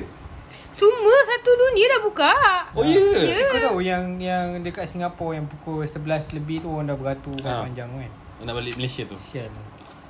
Semua 0.71 1.15
satu 1.21 1.51
dunia 1.51 1.85
dah 1.89 2.01
buka. 2.01 2.31
Oh 2.71 2.81
ya 2.81 2.95
Ya. 2.95 3.35
yeah. 3.35 3.49
Kau 3.49 3.59
tahu 3.61 3.79
yang 3.81 4.15
yang 4.17 4.55
dekat 4.61 4.87
Singapura 4.87 5.35
yang 5.35 5.43
pukul 5.45 5.83
11 5.83 5.99
lebih 6.33 6.63
tu 6.63 6.69
orang 6.69 6.87
dah 6.87 6.95
beratur 6.95 7.35
Ha. 7.37 7.61
panjang 7.61 7.91
kan. 7.91 8.11
Nak 8.41 8.55
balik 8.55 8.79
Malaysia 8.79 9.03
tu 9.03 9.19
Sial. 9.19 9.51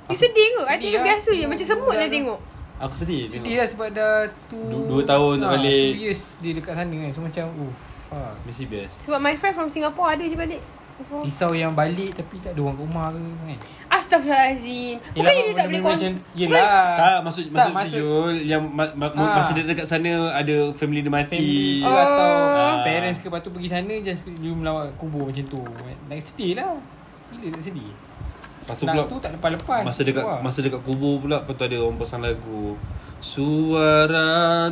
You 0.06 0.14
sedih 0.14 0.54
kot. 0.54 0.64
I 0.64 0.78
Sedih 0.78 0.86
tengok 0.88 0.96
lah. 0.96 1.06
biasa 1.08 1.30
je. 1.32 1.44
Macam 1.44 1.66
semut 1.66 1.90
tu. 1.90 2.06
tengok. 2.08 2.38
Aku 2.78 2.94
sedih 2.94 3.22
Sedih 3.26 3.42
tengok 3.42 3.58
lah 3.58 3.68
sebab 3.68 3.88
dah 3.90 4.14
tu 4.46 4.58
Du- 4.62 4.86
dua 4.88 5.02
tahun 5.02 5.34
tak 5.36 5.48
Ah, 5.48 5.52
balik. 5.52 5.90
two 5.90 6.00
years 6.00 6.22
dia 6.38 6.52
dekat 6.54 6.74
sana 6.74 6.94
kan. 6.96 7.10
So 7.10 7.20
macam 7.20 7.44
uff. 7.58 7.78
Fuck. 8.06 8.34
Mesti 8.44 8.64
best 8.66 8.96
Sebab 9.02 9.18
my 9.18 9.34
friend 9.34 9.54
from 9.56 9.66
Singapore 9.66 10.08
ada 10.10 10.22
je 10.22 10.36
balik. 10.36 10.62
Before. 10.94 11.22
Risau 11.22 11.52
yang 11.52 11.72
balik 11.72 12.12
tapi 12.12 12.36
tak 12.38 12.52
ada 12.52 12.60
orang 12.60 12.74
kat 12.74 12.84
rumah 12.84 13.06
ke 13.08 13.18
kan. 13.18 13.58
Astagfirullahalazim. 13.92 14.96
Bukan 15.12 15.30
dia 15.30 15.52
tak 15.52 15.66
boleh 15.66 15.80
kon. 15.80 15.98
Yelah. 16.32 16.64
Tak, 16.94 17.18
maksud 17.22 17.44
Tak, 17.46 17.52
maksud, 17.52 17.72
maksud- 17.74 17.94
Jul 17.94 18.34
Yang 18.42 18.62
ma, 18.66 18.84
ma, 18.90 19.06
Ah. 19.12 19.36
masa 19.36 19.52
dia 19.52 19.62
dekat 19.62 19.84
sana 19.84 20.10
Ada 20.32 20.72
family 20.72 21.00
dia 21.00 21.12
mati 21.12 21.36
Family 21.36 21.84
Oh. 21.84 21.92
atau 21.94 22.30
Ah. 22.48 22.80
parents 22.80 23.18
ke 23.18 23.26
Lepas 23.26 23.40
tu 23.40 23.50
pergi 23.50 23.68
sana 23.68 23.92
Just 24.00 24.24
you 24.38 24.52
melawat 24.52 24.96
kubur 24.96 25.28
macam 25.28 25.44
tu 25.44 25.60
Like 26.08 26.24
sedih 26.24 26.56
lah 26.56 26.80
Gila 27.30 27.52
tak 27.52 27.62
sedih 27.62 27.92
Lepas 28.58 28.74
tu 28.74 28.84
Nak 28.84 28.94
pula 28.94 29.04
tu 29.06 29.16
tak 29.18 29.32
lepas-lepas 29.34 29.80
Masa 29.82 30.00
dekat 30.02 30.24
Wah. 30.24 30.40
masa 30.40 30.58
dekat 30.60 30.80
kubur 30.80 31.20
pula 31.20 31.36
Lepas 31.38 31.52
tu 31.52 31.62
ada 31.62 31.76
orang 31.78 31.98
pasang 31.98 32.20
lagu 32.20 32.80
Suara 33.20 34.66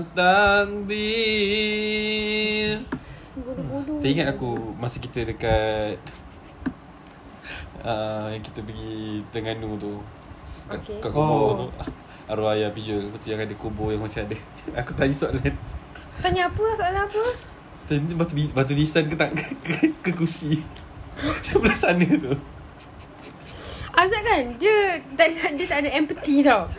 takbir 1.51 2.81
Bodoh-bodoh. 3.31 4.03
Tak 4.03 4.11
ingat 4.11 4.27
aku 4.29 4.51
Masa 4.75 4.99
kita 4.99 5.23
dekat 5.23 5.95
uh, 7.83 8.27
Yang 8.31 8.51
kita 8.51 8.61
pergi 8.63 8.95
Terengganu 9.31 9.79
tu 9.79 9.95
Kat, 10.67 10.79
Okay. 10.81 10.99
kat 10.99 11.11
kubur 11.11 11.67
Oh. 11.67 11.71
Arwah 12.27 12.55
ayah 12.55 12.71
pijul 12.71 13.11
Lepas 13.11 13.23
tu 13.23 13.31
yang 13.31 13.43
ada 13.43 13.55
kubur 13.55 13.91
yang 13.91 14.03
macam 14.03 14.23
ada 14.23 14.37
Aku 14.83 14.91
tanya 14.95 15.15
soalan 15.15 15.55
Tanya 16.19 16.47
apa? 16.47 16.65
Soalan 16.75 17.03
apa? 17.07 17.23
Tanya 17.87 18.15
batu, 18.15 18.35
batu 18.51 18.73
nisan 18.75 19.07
ke 19.07 19.15
tak 19.15 19.35
ke, 19.35 19.43
ke, 19.67 19.75
ke 19.99 20.11
kursi 20.11 20.63
Sebelah 21.47 21.75
sana 21.75 22.07
tu 22.07 22.35
Azad 23.91 24.23
kan 24.23 24.43
Dia 24.59 24.99
tak, 25.19 25.29
dia 25.55 25.67
tak 25.67 25.79
ada 25.83 25.91
empathy 25.91 26.43
tau 26.43 26.71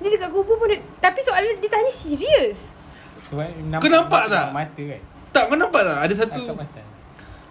Dia 0.00 0.08
dekat 0.08 0.28
kubur 0.28 0.56
pun 0.56 0.68
dia, 0.68 0.80
Tapi 1.00 1.20
soalan 1.20 1.56
dia 1.56 1.68
tanya 1.68 1.88
serius 1.88 2.72
Sebab 3.28 3.44
Kau 3.76 3.88
nampak 3.88 4.28
tak? 4.28 4.52
Mata 4.52 4.82
kan 4.84 5.02
Tak 5.34 5.50
kau 5.50 5.56
nampak 5.58 5.82
tak 5.82 5.98
Ada 6.06 6.14
satu 6.14 6.40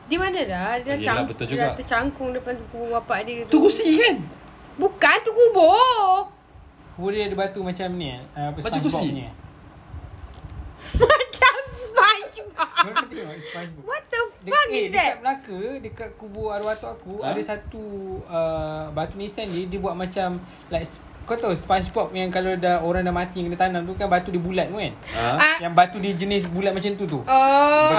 Di 0.03 0.15
mana 0.15 0.39
dah 0.39 0.79
Dia 0.79 0.85
dah, 0.85 0.95
Yelah, 0.95 1.03
cang, 1.03 1.17
betul 1.27 1.45
juga. 1.45 1.61
dah 1.67 1.71
tercangkung 1.75 2.29
Depan 2.31 2.55
tu 2.55 2.63
kubur 2.71 2.87
bapak 2.97 3.27
dia 3.27 3.43
Tu 3.43 3.57
kursi 3.59 3.99
kan 3.99 4.15
Bukan 4.73 5.15
tu 5.21 5.31
kubur 5.31 6.31
Kubur 6.95 7.11
dia 7.11 7.27
ada 7.27 7.35
batu 7.35 7.59
macam 7.59 7.89
ni 7.93 8.07
eh. 8.09 8.21
uh, 8.33 8.49
apa, 8.49 8.57
Macam 8.57 8.71
SpongeBob 8.71 8.87
kursi? 8.87 9.07
punya. 9.11 9.29
Macam 10.93 11.53
Spongebob 11.73 12.51
Kau 12.53 12.83
pernah 12.85 13.05
tengok 13.05 13.37
SpongeBob 13.41 13.83
What 13.83 14.03
the 14.05 14.19
Dek, 14.43 14.51
fuck 14.51 14.67
eh, 14.67 14.75
is 14.75 14.83
dekat 14.85 14.97
that? 14.99 15.13
Melaka 15.17 15.59
Dekat 15.79 16.09
kubur 16.15 16.47
arwah 16.51 16.75
tok 16.75 16.91
aku 16.93 17.13
Ha? 17.19 17.31
Ada 17.31 17.41
satu 17.45 17.83
uh, 18.25 18.91
Batu 18.91 19.15
nisan 19.15 19.47
dia 19.47 19.63
Dia 19.65 19.79
buat 19.79 19.95
macam 19.95 20.37
Like 20.67 20.87
Kau 21.23 21.35
tahu 21.35 21.53
Spongebob 21.53 22.11
yang 22.11 22.27
kalau 22.27 22.51
dah 22.53 22.79
Orang 22.79 23.01
dah 23.01 23.11
mati 23.11 23.39
yang 23.39 23.47
kena 23.47 23.59
tanam 23.63 23.81
tu 23.83 23.95
kan 23.95 24.05
Batu 24.05 24.27
dia 24.27 24.37
bulat 24.37 24.67
tu 24.67 24.75
kan? 24.75 24.91
Ha? 25.09 25.27
Ah, 25.33 25.55
Yang 25.57 25.73
batu 25.73 25.97
dia 25.97 26.11
jenis 26.13 26.43
bulat 26.47 26.71
macam 26.71 26.91
tu 26.93 27.05
tu. 27.05 27.19
Oh. 27.23 27.89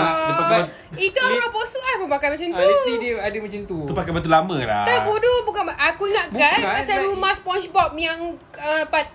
Tu- 0.93 1.09
Itu 1.09 1.19
orang 1.19 1.49
bosuk 1.49 1.81
kan 1.81 1.95
pun 1.97 2.09
pakai 2.11 2.29
macam 2.31 2.47
Ah, 2.47 2.55
tu. 2.55 2.63
literally 2.63 2.97
dia 2.99 3.13
ada 3.19 3.37
macam 3.39 3.61
tu. 3.65 3.79
Tu 3.83 3.95
pakai 3.95 4.13
batu 4.13 4.29
lama 4.29 4.57
lah. 4.59 4.85
Tak 4.85 4.99
bodoh. 5.03 5.39
Bukan. 5.43 5.63
Aku 5.67 6.03
ingatkan 6.05 6.37
Bukan, 6.53 6.61
Macam 6.77 6.95
like- 6.95 7.09
rumah 7.09 7.33
Spongebob 7.33 7.91
yang 7.97 8.21
uh, 8.55 8.85
pat, 8.87 9.07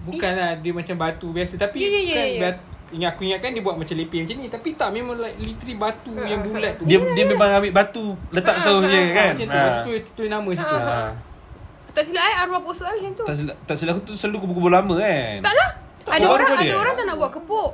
Bukan 0.00 0.32
lah 0.32 0.50
Dia 0.56 0.72
macam 0.72 0.94
batu 0.96 1.26
biasa. 1.28 1.54
Tapi 1.56 1.76
Ya, 1.76 1.88
ya, 1.88 2.00
ya, 2.00 2.14
kan 2.14 2.26
ya. 2.28 2.40
bat- 2.40 2.66
Ingat 2.88 3.10
aku 3.12 3.20
ingatkan 3.22 3.52
dia 3.52 3.60
buat 3.60 3.76
macam 3.76 3.94
lepeh 3.94 4.22
macam 4.22 4.36
ni. 4.38 4.46
Tapi 4.48 4.68
tak 4.72 4.88
memang 4.90 5.18
like 5.18 5.36
literally 5.36 5.76
batu 5.76 6.14
Ha, 6.14 6.24
yang 6.24 6.40
ha, 6.40 6.46
bulat 6.46 6.72
tu. 6.72 6.84
Dia 6.86 6.98
dia 7.12 7.24
memang 7.26 7.48
ambil 7.52 7.72
batu 7.74 8.16
Letak 8.30 8.54
Ah, 8.54 8.64
kau 8.64 8.78
ah, 8.78 8.86
je 8.86 8.96
ah, 8.96 9.06
kan? 9.12 9.28
Macam 9.28 9.44
tu 9.44 9.52
Ha. 9.52 9.60
Lepas 9.60 9.76
tu 9.82 9.90
tu 10.14 10.22
nama 10.24 10.50
situ. 10.50 10.64
Ha, 10.72 10.80
ha. 10.80 11.08
Tak 11.98 12.04
silap 12.04 12.22
eh 12.22 12.36
Arwah 12.38 12.60
bosuk 12.60 12.84
lah 12.84 12.94
macam 12.94 13.12
tu. 13.12 13.24
Tak 13.24 13.34
silap, 13.34 13.56
tak 13.60 13.74
silap 13.74 13.92
aku 13.92 14.02
tu 14.04 14.14
selalu 14.14 14.36
kubur-kubur 14.40 14.70
lama 14.70 14.94
kan? 14.96 15.42
Tak 15.42 15.50
lah. 15.52 15.70
Tak, 16.00 16.12
Ada 16.14 16.26
orang 16.26 16.48
dia. 16.54 16.62
ada 16.62 16.74
orang 16.78 16.94
tak 16.94 17.04
nak 17.04 17.16
buat 17.18 17.32
kepuk. 17.34 17.70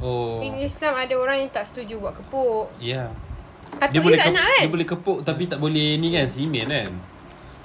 Oh. 0.00 0.40
In 0.40 0.54
Islam 0.58 0.92
ada 0.96 1.14
orang 1.14 1.36
yang 1.38 1.50
tak 1.50 1.64
setuju 1.66 1.94
buat 1.98 2.16
kepuk. 2.16 2.72
Ya. 2.80 3.12
Atuk 3.72 3.92
Dia 3.92 4.00
boleh 4.00 4.16
tak 4.16 4.26
kep, 4.26 4.34
nak 4.34 4.44
kan? 4.48 4.60
Dia 4.60 4.72
boleh 4.72 4.88
kepuk 4.88 5.18
Tapi 5.22 5.42
tak 5.46 5.58
boleh 5.58 5.94
ni 5.94 6.10
kan 6.10 6.26
Simen 6.26 6.66
kan? 6.66 6.90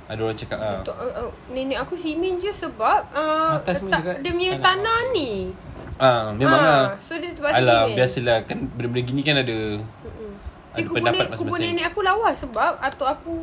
Ada 0.06 0.20
orang 0.22 0.38
cakap 0.38 0.58
ah. 0.60 0.84
Uh, 0.86 1.02
uh, 1.18 1.32
Nenek 1.50 1.80
aku 1.80 1.96
simin 1.96 2.38
je 2.38 2.52
sebab 2.52 3.10
uh, 3.10 3.58
Atas 3.58 3.82
letak 3.82 4.04
juga. 4.04 4.14
Dia 4.20 4.32
punya 4.32 4.52
tanah 4.60 5.00
ni. 5.10 5.50
Ah 5.96 6.30
Memang 6.30 6.60
Ah, 6.60 6.62
lah. 6.62 6.84
So 7.00 7.16
dia 7.16 7.32
terpaksa 7.32 7.58
Alah 7.58 7.82
simen. 7.82 7.96
biasalah. 7.96 8.38
Kan 8.44 8.58
benda-benda 8.70 9.02
gini 9.02 9.22
kan 9.24 9.36
ada 9.40 9.58
Mm-mm. 9.82 10.32
Ada 10.70 10.78
Eh, 10.78 10.86
pendapat 10.86 11.02
nenek, 11.26 11.28
kubur 11.34 11.50
masing-masing. 11.50 11.74
nenek 11.74 11.86
aku 11.90 12.00
lawas 12.02 12.36
sebab 12.38 12.72
atuk 12.78 13.08
aku 13.08 13.36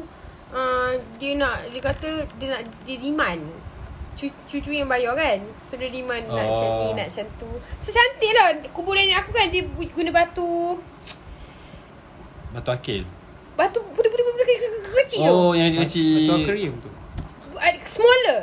uh, 0.53 0.93
dia 1.19 1.35
nak 1.41 1.67
dia 1.73 1.81
kata 1.83 2.29
dia 2.39 2.47
nak 2.53 2.63
dia 2.85 2.97
demand. 3.01 3.43
Cucu, 4.13 4.77
yang 4.77 4.93
bayar 4.93 5.17
kan? 5.17 5.41
So 5.73 5.81
dia 5.81 5.89
demand 5.89 6.29
nak 6.29 6.45
macam 6.45 6.69
ni 6.69 6.89
Oh. 6.89 6.93
nak 6.93 7.09
macam 7.09 7.27
tu 7.41 7.51
so 7.81 7.89
cantik 7.89 8.33
lah. 8.37 8.53
Kubur 8.71 8.93
nenek 8.93 9.25
aku 9.25 9.33
kan 9.33 9.49
dia 9.49 9.65
guna 9.67 10.11
batu. 10.13 10.79
Batu 12.53 12.71
akil? 12.71 13.03
Batu 13.57 13.81
budak-budak 13.97 14.23
kecil. 15.01 15.29
Oh 15.33 15.57
yang 15.57 15.73
kecil. 15.73 16.29
Batu 16.29 16.45
akuarium 16.45 16.77
tu. 16.85 16.93
Smaller. 17.93 18.41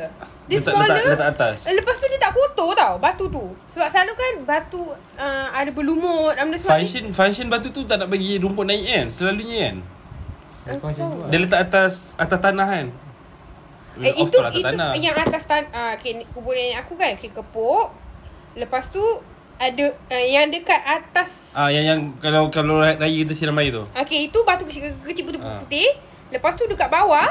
Dia 0.50 0.58
letak, 0.58 0.74
smaller. 0.74 0.96
letak, 0.98 1.14
letak 1.14 1.30
atas. 1.38 1.58
Eh, 1.70 1.74
Lepas 1.78 1.96
tu 2.02 2.06
dia 2.10 2.18
tak 2.18 2.34
kotor 2.34 2.74
tau 2.74 2.98
Batu 2.98 3.26
tu. 3.30 3.54
Sebab 3.74 3.88
selalu 3.94 4.14
kan 4.18 4.34
Batu 4.46 4.82
uh, 5.18 5.48
Ada 5.54 5.70
berlumut 5.70 6.34
sebab 6.34 6.82
Function 6.82 7.04
function 7.14 7.46
batu 7.54 7.70
tu 7.70 7.86
tak 7.86 8.02
nak 8.02 8.10
bagi 8.10 8.42
rumput 8.42 8.66
naik 8.66 8.86
kan? 8.86 9.06
Selalunya 9.14 9.58
kan 9.70 9.76
Kau 9.86 9.86
macam 9.86 9.86
tu 9.86 9.86
lah 9.86 10.49
Dia 11.26 11.38
letak 11.38 11.60
atas 11.66 12.14
Atas 12.16 12.40
tanah 12.40 12.68
kan 12.68 12.88
Eh 13.98 14.16
Of 14.16 14.28
itu 14.28 14.38
atas 14.38 14.54
itu 14.54 14.64
tanah. 14.64 14.92
yang 14.96 15.12
atas 15.14 15.44
tan 15.44 15.64
uh, 15.70 15.92
okay, 15.92 16.24
kubur 16.30 16.54
nenek 16.54 16.80
aku 16.80 16.96
kan 16.96 17.12
okay, 17.12 17.28
kepuk. 17.30 17.92
Lepas 18.54 18.88
tu 18.88 19.04
ada 19.56 19.86
uh, 19.92 20.26
yang 20.26 20.48
dekat 20.48 20.80
atas 20.80 21.52
Ah 21.52 21.68
yang 21.68 21.84
yang 21.84 22.00
kalau 22.16 22.48
kalau 22.48 22.80
raya 22.80 22.96
kita 22.96 23.34
siram 23.34 23.58
air 23.58 23.70
tu. 23.70 23.84
Okay 23.94 24.28
itu 24.28 24.40
batu 24.42 24.64
kecil, 24.64 24.96
kecil 25.04 25.24
putih 25.26 25.40
Ah. 25.40 25.60
putih. 25.60 25.90
Lepas 26.30 26.56
tu 26.56 26.64
dekat 26.66 26.88
bawah 26.88 27.28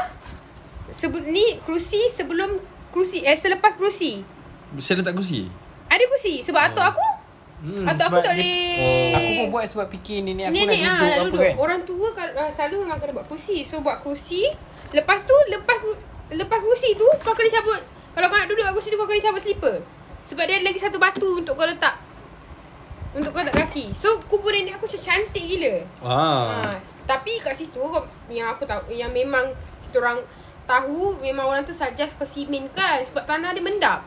sebelum 0.91 1.25
ni 1.25 1.57
kerusi 1.63 2.09
sebelum 2.09 2.61
kerusi 2.91 3.23
eh 3.23 3.33
selepas 3.33 3.73
kerusi. 3.73 4.21
Saya 4.77 5.01
letak 5.01 5.17
kursi. 5.17 5.49
Ada 5.89 6.05
kerusi 6.05 6.43
sebab 6.43 6.69
atuk 6.69 6.81
Oh. 6.81 6.91
aku 6.91 7.05
Hmm, 7.59 7.83
atuk 7.85 8.07
aku 8.07 8.19
tak 8.21 8.35
dia- 8.35 8.47
boleh 8.79 9.11
Aku 9.13 9.31
pun 9.37 9.47
buat 9.51 9.67
sebab 9.67 9.87
fikir 9.91 10.23
nenek 10.23 10.45
aku 10.47 10.55
Nenek 10.55 10.79
nak 10.79 10.89
ah 10.89 10.99
duduk 11.19 11.19
duduk. 11.27 11.41
kan 11.41 11.55
Orang 11.59 11.81
tua 11.83 12.09
kan 12.13 12.29
uh, 12.33 12.51
selalu 12.51 12.75
memang 12.81 12.99
kena 12.99 13.13
buat 13.13 13.27
kerusi. 13.27 13.57
So 13.63 13.81
buat 13.81 13.99
kerusi. 13.99 14.43
Lepas 14.91 15.19
tu 15.23 15.35
lepas 15.49 15.79
lepas 16.31 16.59
kerusi 16.59 16.95
tu 16.95 17.07
kau 17.19 17.33
kena 17.33 17.51
cabut. 17.53 17.81
Kalau 18.09 18.27
kau 18.27 18.37
nak 18.37 18.47
duduk 18.47 18.63
kat 18.63 18.73
kerusi 18.73 18.89
tu 18.89 18.97
kau 18.97 19.05
kena 19.05 19.23
cabut 19.23 19.41
slipper. 19.41 19.77
Sebab 20.25 20.45
dia 20.45 20.57
ada 20.57 20.67
lagi 20.67 20.79
satu 20.79 20.97
batu 20.97 21.29
untuk 21.37 21.55
kau 21.55 21.65
letak. 21.65 21.99
Untuk 23.11 23.33
kau 23.33 23.41
letak 23.41 23.59
kaki. 23.59 23.91
So 23.91 24.23
kubur 24.23 24.51
nenek 24.51 24.77
aku 24.77 24.87
macam 24.87 25.01
cantik 25.01 25.43
gila. 25.43 25.75
Ah. 25.99 26.63
Ha, 26.63 26.79
tapi 27.07 27.41
kat 27.41 27.55
situ 27.55 27.81
kau- 27.81 28.07
yang 28.29 28.49
aku 28.49 28.63
tahu 28.63 28.87
yang 28.89 29.11
memang 29.11 29.51
kita 29.83 29.99
orang 29.99 30.21
tahu 30.63 31.17
memang 31.19 31.49
orang 31.49 31.65
tu 31.65 31.73
suggest 31.73 32.15
kau 32.15 32.23
simen 32.23 32.69
kan 32.71 33.01
sebab 33.01 33.25
tanah 33.25 33.51
dia 33.51 33.61
mendap. 33.61 34.05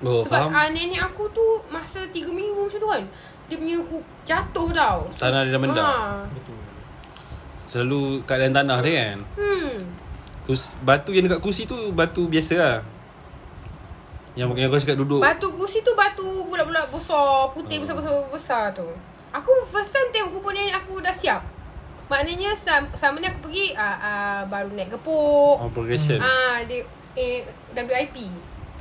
Oh 0.00 0.24
sebab 0.24 0.48
faham 0.48 0.50
uh, 0.50 0.68
nenek 0.70 1.00
aku 1.02 1.28
tu 1.28 1.44
masa 1.66 2.00
3 2.02 2.12
minggu 2.24 2.56
macam 2.58 2.78
tu 2.78 2.88
kan. 2.88 3.04
Dia 3.46 3.56
punya 3.56 3.76
hu- 3.78 4.08
jatuh 4.22 4.68
tau. 4.70 5.00
Tanah 5.12 5.42
dia 5.42 5.52
dah 5.52 5.60
mendap. 5.60 5.84
Ha. 5.84 6.24
Betul. 6.30 6.56
Selalu 7.66 8.00
keadaan 8.24 8.50
tanah 8.52 8.78
dia 8.80 8.94
kan 9.06 9.18
Hmm. 9.36 9.70
Kus, 10.42 10.74
Batu 10.80 11.14
yang 11.14 11.22
dekat 11.22 11.38
kursi 11.38 11.62
tu 11.62 11.94
Batu 11.94 12.26
biasa 12.26 12.54
lah 12.56 12.76
Yang, 14.34 14.58
yang 14.58 14.66
kau 14.66 14.74
cakap 14.76 14.98
duduk 14.98 15.22
Batu 15.22 15.46
kursi 15.52 15.78
tu 15.80 15.94
batu 15.94 16.26
bulat-bulat 16.44 16.90
besar, 16.90 17.46
putih 17.50 17.78
Oh. 17.78 17.82
besar-besar 17.82 18.14
besar 18.26 18.62
tu. 18.72 18.86
Aku 19.30 19.50
first 19.64 19.90
time 19.90 20.10
tengok 20.10 20.34
kubur 20.34 20.50
nenek 20.50 20.74
aku 20.74 20.98
dah 20.98 21.14
siap. 21.14 21.46
Maknanya 22.06 22.50
selama 22.90 23.22
ni 23.22 23.26
aku 23.28 23.46
pergi 23.46 23.70
uh, 23.70 23.98
uh, 24.00 24.40
baru 24.44 24.70
naik 24.72 24.90
kepuk. 24.90 25.54
On 25.56 25.70
progression 25.70 26.18
Ah, 26.18 26.58
dia 26.64 26.82
eh, 27.14 27.46
WIP. 27.70 28.26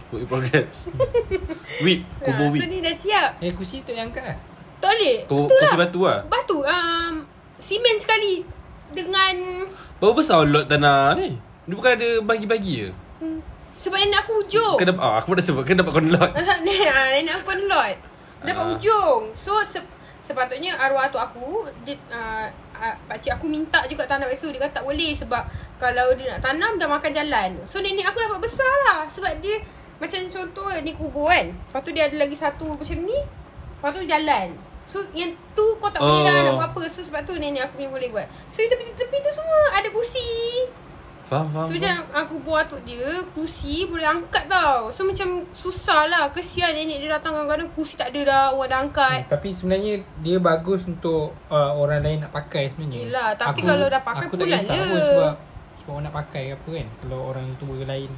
Work 0.09 0.19
in 0.19 0.27
progress 0.27 0.89
Whip 1.83 2.01
Kubur 2.19 2.45
Ah, 2.45 2.51
whip 2.51 2.59
So 2.59 2.67
ni 2.67 2.79
dah 2.79 2.91
siap. 2.91 3.29
Eh 3.39 3.51
kursi 3.51 3.81
tu 3.81 3.91
yang 3.91 4.09
angkat 4.09 4.25
lah. 4.25 4.37
Tak 4.79 4.89
boleh. 4.89 5.17
Kubur, 5.23 5.45
Betul 5.45 5.57
kursi 5.59 5.75
lah. 5.75 5.81
batu 5.81 5.99
lah 6.01 6.19
Batu. 6.25 6.57
Um, 6.59 7.13
simen 7.57 7.95
sekali 7.95 8.41
dengan 8.89 9.35
Berapa 9.97 10.13
besar 10.15 10.43
lot 10.43 10.65
tanah 10.65 11.13
ni 11.13 11.37
Dia 11.63 11.73
bukan 11.73 11.91
ada 11.93 12.09
bagi-bagi 12.19 12.73
je 12.79 12.89
hmm, 13.19 13.39
sebab 13.75 13.95
nenek 13.95 14.19
aku 14.19 14.43
hujung. 14.43 14.75
Dapat 14.75 14.99
ah, 14.99 15.15
Aku 15.17 15.31
dah 15.31 15.39
sebut 15.39 15.61
Kau 15.61 15.71
dapat 15.71 15.91
kau 15.93 16.03
lot 16.03 16.31
nenek, 16.65 16.89
nenek 17.15 17.33
aku 17.33 17.45
pun 17.47 17.59
lot. 17.65 17.95
Dapat 18.39 18.57
Ah. 18.57 18.67
hujung. 18.71 19.21
So 19.35 19.55
se, 19.63 19.79
sepatutnya 20.19 20.73
arwah 20.73 21.05
atuk 21.05 21.19
aku 21.19 21.63
dia 21.83 21.95
uh, 22.09 22.47
uh, 22.73 22.95
pakcik 23.05 23.33
aku 23.33 23.45
minta 23.45 23.83
juga 23.85 24.03
tanam 24.03 24.27
esok 24.27 24.51
dia 24.51 24.61
kata 24.61 24.79
tak 24.79 24.85
boleh 24.85 25.11
sebab 25.11 25.43
kalau 25.75 26.11
dia 26.13 26.33
nak 26.33 26.41
tanam 26.41 26.75
dah 26.75 26.87
makan 26.87 27.11
jalan. 27.13 27.49
So 27.63 27.79
nenek 27.79 28.03
aku 28.03 28.17
dapat 28.17 28.39
besar 28.41 28.73
lah 28.85 28.99
sebab 29.05 29.37
dia 29.39 29.59
macam 29.99 30.19
contoh 30.25 30.67
ni 30.79 30.91
kubur 30.91 31.27
kan. 31.27 31.51
Lepas 31.51 31.81
tu 31.81 31.91
dia 31.91 32.07
ada 32.07 32.15
lagi 32.15 32.33
satu 32.33 32.73
macam 32.73 32.97
ni. 32.99 33.19
Lepas 33.19 33.89
tu 33.91 34.01
jalan. 34.03 34.47
So 34.83 34.97
yang 35.13 35.29
tu 35.53 35.77
kau 35.77 35.87
tak 35.87 35.99
boleh 35.99 36.19
Oh. 36.19 36.25
lah 36.25 36.33
nak 36.41 36.53
buat 36.55 36.69
apa. 36.71 36.81
So 36.87 37.03
sebab 37.03 37.21
tu 37.21 37.35
nenek 37.35 37.61
aku 37.61 37.77
punya 37.77 37.89
boleh 37.89 38.09
buat. 38.09 38.27
So 38.47 38.59
di 38.59 38.67
tepi-tepi 38.67 39.17
tu 39.19 39.29
semua 39.29 39.59
ada 39.71 39.87
kursi. 39.89 40.27
Faham 41.21 41.45
faham, 41.45 41.61
So 41.61 41.69
faham. 41.69 41.77
macam 41.77 41.95
aku 42.17 42.35
buat 42.41 42.65
atuk 42.65 42.81
dia 42.89 43.05
Kursi 43.37 43.85
boleh 43.85 44.01
angkat 44.01 44.49
tau 44.49 44.89
So 44.89 45.05
macam 45.05 45.45
susah 45.53 46.09
lah 46.09 46.33
Kesian 46.33 46.73
nenek 46.73 47.05
dia 47.05 47.13
datang 47.13 47.37
kadang-kadang 47.37 47.69
Kursi 47.69 48.01
tak 48.01 48.09
ada 48.09 48.21
dah 48.25 48.43
Orang 48.49 48.65
dah 48.65 48.79
angkat 48.81 49.19
Hmm, 49.21 49.29
Tapi 49.29 49.53
sebenarnya 49.53 49.93
dia 50.25 50.41
bagus 50.41 50.89
untuk 50.89 51.37
uh, 51.53 51.69
orang 51.77 52.01
lain 52.01 52.25
nak 52.25 52.33
pakai 52.33 52.73
sebenarnya. 52.73 53.05
Yelah, 53.05 53.29
tapi 53.37 53.61
kalau 53.61 53.85
dah 53.85 54.01
pakai, 54.01 54.25
aku 54.25 54.41
tak 54.41 54.47
pulang 54.49 54.57
kisah 54.57 54.73
pun 54.81 55.01
sebab 55.05 55.33
sebab 55.77 55.91
orang 55.93 56.05
nak 56.09 56.15
pakai 56.17 56.43
ke 56.49 56.53
apa 56.57 56.69
kan. 56.73 56.87
Kalau 56.97 57.19
orang 57.29 57.45
tua 57.61 57.77
lain 57.77 58.09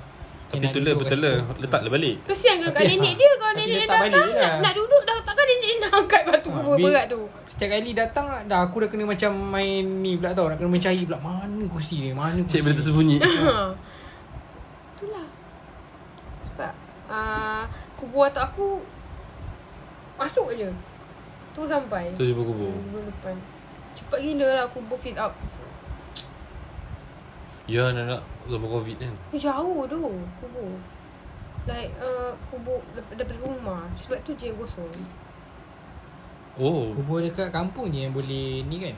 Tapi 0.51 0.59
betul 0.61 0.81
lah 0.83 0.93
Betul 0.93 1.19
lah. 1.19 1.35
Letak 1.55 1.79
lah 1.81 1.89
balik. 1.89 2.15
Kesian 2.27 2.55
kan 2.57 2.69
kat 2.69 2.83
Tapi- 2.83 2.91
nenek 2.93 3.13
dia? 3.15 3.31
Kalau 3.33 3.53
nenek 3.53 3.65
dia 3.65 3.79
datang 3.81 4.01
je 4.03 4.11
nak, 4.11 4.27
lah. 4.27 4.55
nak 4.59 4.73
duduk 4.75 5.01
dah 5.01 5.17
Takkan 5.23 5.45
nenek 5.45 5.63
dia 5.63 5.77
nak 5.79 5.91
angkat 5.95 6.21
batu 6.21 6.49
Ha, 6.51 6.55
kubur 6.57 6.75
bil- 6.75 6.85
berat 6.85 7.05
tu. 7.07 7.21
Setiap 7.47 7.69
kali 7.71 7.91
datang 7.93 8.25
dah 8.45 8.59
aku 8.61 8.75
dah 8.77 8.89
kena 8.89 9.03
macam 9.05 9.31
main 9.31 9.79
ni 10.01 10.19
pula 10.19 10.31
tau. 10.31 10.45
Nak 10.45 10.57
kena 10.57 10.69
mencari 10.69 11.01
pula. 11.01 11.17
Mana 11.17 11.63
kursi 11.65 11.95
dia, 12.01 12.11
mana 12.11 12.35
kursi. 12.37 12.51
Cik 12.51 12.61
dia. 12.61 12.73
tersembunyi. 12.75 13.17
Itulah. 14.91 15.25
Sebab 16.45 16.71
uh, 17.07 17.63
Kubur 17.93 18.25
atuk 18.25 18.43
aku 18.43 18.67
Masuk 20.15 20.51
je. 20.53 20.69
Tu 21.51 21.61
sampai. 21.65 22.11
Tu 22.13 22.23
jumpa 22.25 22.43
kubur 22.43 22.71
depan. 23.01 23.35
Cepat 23.91 24.19
gila 24.19 24.47
lah 24.53 24.65
kubur 24.67 24.95
fit 24.95 25.15
out 25.15 25.31
Ya 27.71 27.87
nak 27.95 28.03
nak 28.03 28.21
Zaman 28.51 28.67
covid 28.67 28.99
kan 28.99 29.13
Jauh 29.31 29.87
tu 29.87 29.99
kubur 30.43 30.71
Like 31.63 31.95
uh, 32.03 32.35
kubur 32.51 32.83
daripada 32.91 33.31
rumah 33.39 33.87
Sebab 33.95 34.19
tu 34.27 34.35
je 34.35 34.51
yang 34.51 34.59
kosong 34.59 34.91
Oh 36.59 36.91
Kubur 36.91 37.23
dekat 37.23 37.47
kampung 37.55 37.87
je 37.87 38.03
yang 38.03 38.11
boleh 38.11 38.67
ni 38.67 38.75
kan. 38.83 38.95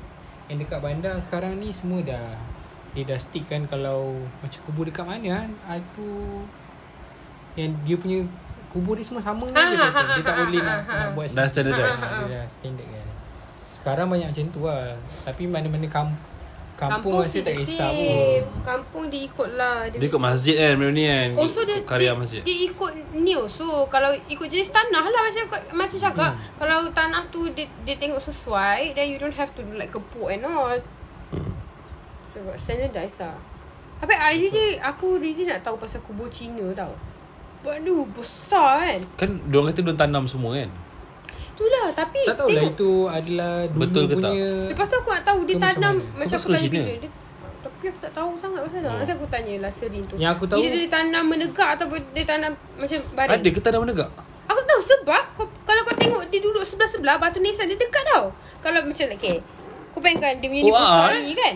Yang 0.49 0.65
dekat 0.65 0.79
bandar 0.81 1.21
sekarang 1.21 1.61
ni 1.61 1.69
semua 1.69 2.01
dah 2.01 2.33
dia 2.93 3.09
dah 3.09 3.17
stick 3.17 3.49
kan 3.49 3.65
kalau 3.65 4.21
macam 4.37 4.59
kubur 4.69 4.85
dekat 4.85 5.01
mana 5.01 5.41
kan 5.41 5.49
aku 5.65 6.45
yang 7.57 7.73
dia 7.81 7.97
punya 7.97 8.21
kubur 8.69 8.93
dia 8.93 9.05
semua 9.05 9.21
sama 9.21 9.49
Ah, 9.49 9.69
je 9.69 9.77
ah, 9.77 9.89
betul. 9.89 9.97
ah, 9.97 10.05
Dia 10.13 10.23
tak 10.25 10.33
ah, 10.33 10.45
boleh 10.45 10.61
ah, 10.61 10.65
nak, 10.65 10.77
ah, 10.77 10.93
nak 10.93 11.01
ah. 11.01 11.11
buat 11.17 11.25
Dah 11.33 11.47
standardise. 11.49 12.01
Ah, 12.05 12.09
Dia 12.21 12.25
dah 12.37 12.45
standard 12.49 12.87
kan. 12.89 13.07
Sekarang 13.65 14.07
banyak 14.09 14.27
macam 14.33 14.45
tu 14.53 14.61
lah. 14.65 14.93
Tapi 15.25 15.43
mana-mana 15.49 15.87
kam, 15.89 16.07
kampung, 16.89 17.13
rasa 17.21 17.39
tak 17.39 17.55
kisah 17.55 17.89
pun. 17.91 18.41
Kampung 18.63 19.03
dia 19.07 19.21
ikut 19.23 19.49
lah. 19.55 19.87
Dia 19.87 20.07
ikut 20.07 20.21
masjid 20.21 20.55
kan 20.57 20.73
Benda 20.75 20.89
ni 20.91 21.03
kan? 21.05 21.29
Oh 21.37 21.47
so 21.47 21.61
dia, 21.63 21.79
Ikut 21.79 21.87
Karya 21.87 22.11
dia, 22.11 22.19
masjid. 22.19 22.41
dia 22.43 22.57
ikut 22.67 22.91
new 23.15 23.41
So 23.47 23.85
kalau 23.87 24.11
ikut 24.25 24.47
jenis 24.47 24.69
tanah 24.69 25.03
lah 25.07 25.21
Macam 25.27 25.43
macam 25.73 25.97
cakap 25.97 26.31
Hmm. 26.33 26.39
Kalau 26.57 26.89
tanah 26.91 27.23
tu 27.29 27.45
dia, 27.51 27.67
dia 27.83 27.95
tengok 27.95 28.19
sesuai 28.19 28.95
Then 28.95 29.07
you 29.07 29.17
don't 29.17 29.35
have 29.35 29.51
to 29.53 29.61
do 29.61 29.73
like 29.75 29.91
kepuk 29.91 30.27
and 30.27 30.43
all. 30.43 30.75
Sebab 32.25 32.57
standardise 32.57 33.21
lah. 33.21 33.37
Tapi 34.01 34.13
I 34.13 34.35
really 34.35 34.75
Aku 34.79 35.15
really 35.15 35.45
nak 35.45 35.61
tahu 35.61 35.77
pasal 35.77 36.03
kubur 36.03 36.27
Cina 36.27 36.73
tau. 36.73 36.91
Waduh 37.63 38.03
besar 38.11 38.83
kan? 38.83 38.99
Kan 39.15 39.29
diorang 39.47 39.71
kata 39.71 39.79
diorang 39.79 40.01
tanam 40.01 40.25
semua 40.27 40.59
kan 40.59 40.82
Itulah 41.53 41.85
tapi 41.93 42.19
Tak 42.25 42.35
tahulah 42.41 42.63
tengok. 42.65 42.73
itu 42.73 42.91
adalah 43.05 43.53
dulu 43.69 43.81
Betul 43.85 44.03
ke 44.09 44.15
tak? 44.17 44.31
punya 44.33 44.49
Lepas 44.73 44.87
tu 44.89 44.95
aku 44.97 45.09
nak 45.13 45.23
tahu 45.23 45.39
Dia 45.45 45.55
macam 45.55 45.69
tanam? 45.69 45.95
Macam 46.17 46.27
Tu 46.27 46.35
aku 46.35 46.49
tanya 46.49 46.69
dia, 46.97 47.09
Tapi 47.61 47.83
aku 47.85 47.99
tak 48.01 48.11
tahu 48.17 48.29
sangat 48.41 48.59
pasal 48.65 48.81
oh. 48.81 48.93
Nanti 48.97 49.13
aku 49.13 49.27
tanya 49.29 49.53
lah 49.61 49.71
Serin 49.71 50.03
tu 50.09 50.15
Yang 50.17 50.31
aku 50.33 50.45
tahu- 50.49 50.61
Dia, 50.65 50.69
dia 50.73 50.89
tanam 50.89 51.23
menegak 51.29 51.69
Ataupun 51.77 51.99
dia 52.11 52.25
tanam 52.25 52.51
Macam 52.75 52.99
baring 53.13 53.37
Ada 53.37 53.49
ke 53.53 53.61
tanam 53.61 53.79
menegak 53.85 54.09
Aku 54.49 54.61
tahu 54.65 54.81
sebab 54.81 55.23
kau, 55.37 55.45
Kalau 55.61 55.81
kau 55.85 55.95
tengok 55.95 56.23
Dia 56.33 56.39
duduk 56.41 56.65
sebelah-sebelah 56.65 57.15
Batu 57.21 57.37
nisan 57.37 57.69
dia 57.69 57.77
dekat 57.77 58.03
tau 58.09 58.33
Kalau 58.59 58.81
macam 58.81 59.05
like 59.07 59.21
okay, 59.21 59.37
Kau 59.93 60.01
bayangkan 60.01 60.33
Dia 60.41 60.47
punya 60.49 60.63
Oh, 60.65 60.73
oh, 60.73 60.81
ah, 60.81 61.13
story 61.13 61.37
kan 61.37 61.55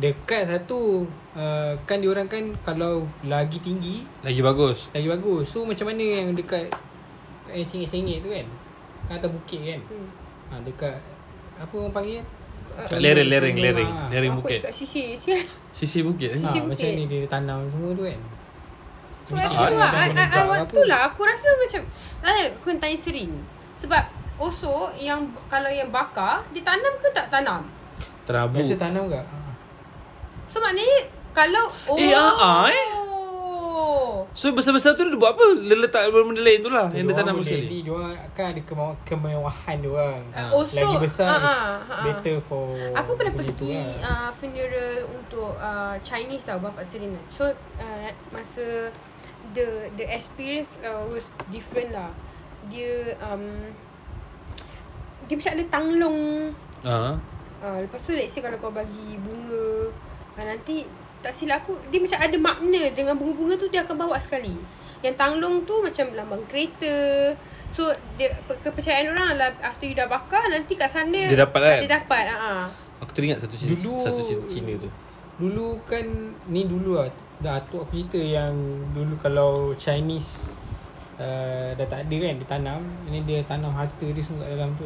dekat 0.00 0.48
satu 0.48 1.04
uh, 1.36 1.76
kan 1.84 2.00
diorang 2.00 2.24
kan 2.24 2.56
kalau 2.64 3.04
lagi 3.20 3.60
tinggi 3.60 4.08
Lagi 4.24 4.40
bagus 4.40 4.88
lagi 4.96 5.04
bagus. 5.04 5.52
So 5.52 5.68
macam 5.68 5.92
mana 5.92 6.00
yang 6.00 6.32
dekat 6.32 6.72
yang 7.52 7.66
sengit-sengit 7.66 8.24
tu 8.24 8.32
kan? 8.32 8.46
Kan 9.10 9.18
atas 9.18 9.30
bukit 9.34 9.58
kan? 9.66 9.80
hmm. 9.90 10.08
Ha, 10.50 10.54
dekat 10.62 10.94
apa 11.58 11.74
orang 11.74 11.90
panggil? 11.90 12.22
Kat 12.70 13.02
lereng 13.02 13.26
lereng 13.26 13.58
Lereng, 13.58 13.58
lereng 13.58 13.90
ah. 13.90 14.06
Lereng 14.06 14.32
Aku 14.38 14.46
bukit 14.46 14.62
kat 14.62 14.70
sisi 14.70 15.18
Sial 15.18 15.42
Sisi 15.74 15.98
bukit 16.06 16.30
eh? 16.30 16.38
Ha, 16.38 16.46
Sisi 16.46 16.58
macam 16.62 16.78
bukit. 16.78 16.94
ni 16.94 17.04
dia 17.10 17.26
tanam 17.26 17.58
semua 17.74 17.90
tu 17.90 18.02
kan? 18.06 18.20
Tu 19.26 19.32
Ah, 19.34 19.46
aku 19.50 19.74
ah, 19.74 20.06
lah 20.14 20.62
tu 20.70 20.80
lah 20.86 21.00
Aku 21.10 21.20
rasa 21.26 21.48
macam 21.58 21.82
ah, 22.22 22.46
Aku 22.54 22.70
tanya 22.78 22.94
Serin 22.94 23.30
Sebab 23.82 24.02
Also 24.38 24.94
Yang 24.94 25.34
Kalau 25.50 25.66
yang 25.66 25.90
bakar 25.90 26.46
Dia 26.54 26.62
tanam 26.62 26.94
ke 27.02 27.10
tak 27.10 27.26
tanam 27.26 27.66
Terabu 28.22 28.62
Biasa 28.62 28.78
tanam 28.78 29.10
ke? 29.10 29.18
Ha. 29.18 29.38
So 30.46 30.62
maknanya 30.62 31.10
Kalau 31.34 31.66
Oh 31.90 31.98
Eh, 31.98 32.14
ah, 32.14 32.34
ah, 32.38 32.70
eh. 32.70 32.99
So 34.30 34.54
besar-besar 34.54 34.94
tu 34.94 35.02
dia 35.04 35.18
buat 35.18 35.34
apa? 35.34 35.46
Dia 35.58 35.74
letak 35.74 36.06
benda 36.08 36.38
lain 36.38 36.60
tu 36.62 36.70
lah 36.70 36.86
Yang 36.94 37.06
dia 37.10 37.16
tanam 37.18 37.34
sekali 37.42 37.66
beli, 37.66 37.80
Diorang 37.82 38.14
kan 38.30 38.44
ada 38.54 38.62
kema- 38.62 38.98
kemewahan 39.02 39.76
diorang. 39.82 40.22
Ah, 40.30 40.54
also, 40.54 40.78
Lagi 40.78 40.96
besar 41.02 41.26
is 41.34 41.50
ah, 41.50 41.76
ah. 41.90 42.04
better 42.06 42.36
for 42.38 42.70
Aku 42.94 43.18
pernah 43.18 43.34
pergi 43.34 43.74
lah. 43.98 43.98
uh, 44.00 44.30
funeral 44.30 44.94
untuk 45.10 45.52
uh, 45.58 45.98
Chinese 46.00 46.46
tau 46.46 46.62
bapak 46.62 46.86
Serena. 46.86 47.18
So 47.28 47.50
uh, 47.50 48.08
masa 48.30 48.88
the 49.52 49.90
the 49.98 50.06
experience 50.06 50.78
uh, 50.80 51.02
was 51.10 51.26
different 51.50 51.90
lah. 51.90 52.14
Dia 52.70 53.18
um, 53.18 53.74
dia 55.26 55.34
macam 55.34 55.52
ada 55.58 55.64
tanglong. 55.68 56.18
Ha. 56.86 56.98
Uh, 57.60 57.78
lepas 57.84 58.00
tu 58.00 58.16
let's 58.16 58.32
say 58.32 58.40
kalau 58.40 58.56
kau 58.56 58.72
bagi 58.72 59.20
bunga 59.20 59.90
uh, 60.38 60.44
nanti 60.44 60.86
tak 61.20 61.32
silap 61.32 61.62
aku 61.62 61.76
dia 61.88 61.98
macam 61.98 62.18
ada 62.18 62.36
makna 62.36 62.82
dengan 62.90 63.14
bunga-bunga 63.14 63.54
tu 63.54 63.68
dia 63.68 63.80
akan 63.82 63.96
bawa 63.98 64.16
sekali. 64.16 64.56
Yang 65.00 65.14
tanglong 65.16 65.64
tu 65.64 65.80
macam 65.80 66.06
lambang 66.12 66.42
kereta. 66.44 66.96
So 67.70 67.86
dia 68.16 68.34
pe- 68.42 68.58
kepercayaan 68.60 69.14
orang 69.14 69.38
lah 69.38 69.50
after 69.60 69.84
you 69.84 69.94
dah 69.94 70.04
bakar 70.04 70.42
nanti 70.46 70.74
kat 70.74 70.90
sana 70.90 71.30
Dia 71.30 71.38
dapat 71.40 71.60
kan? 71.62 71.78
Dia 71.78 71.90
dapat. 71.96 72.24
Ha. 72.26 72.66
Aku 72.98 73.10
teringat 73.14 73.38
satu 73.38 73.54
cerita 73.54 73.78
Dulu- 73.80 73.96
Satu 73.96 74.20
cerita 74.20 74.44
Cina 74.44 74.74
tu 74.74 74.90
Dulu 75.38 75.80
kan 75.86 76.04
Ni 76.50 76.66
dulu 76.66 76.98
lah 76.98 77.08
Datuk 77.38 77.86
aku 77.86 77.96
cerita 77.96 78.18
yang 78.18 78.52
Dulu 78.92 79.16
kalau 79.16 79.72
Chinese 79.74 80.52
uh, 81.16 81.72
Dah 81.72 81.86
tak 81.86 82.04
ada 82.04 82.16
kan 82.18 82.34
Dia 82.36 82.48
tanam 82.50 82.80
Ini 83.06 83.18
dia 83.24 83.40
tanam 83.46 83.70
harta 83.70 84.02
dia 84.02 84.20
semua 84.20 84.44
kat 84.44 84.52
dalam 84.52 84.74
tu 84.74 84.84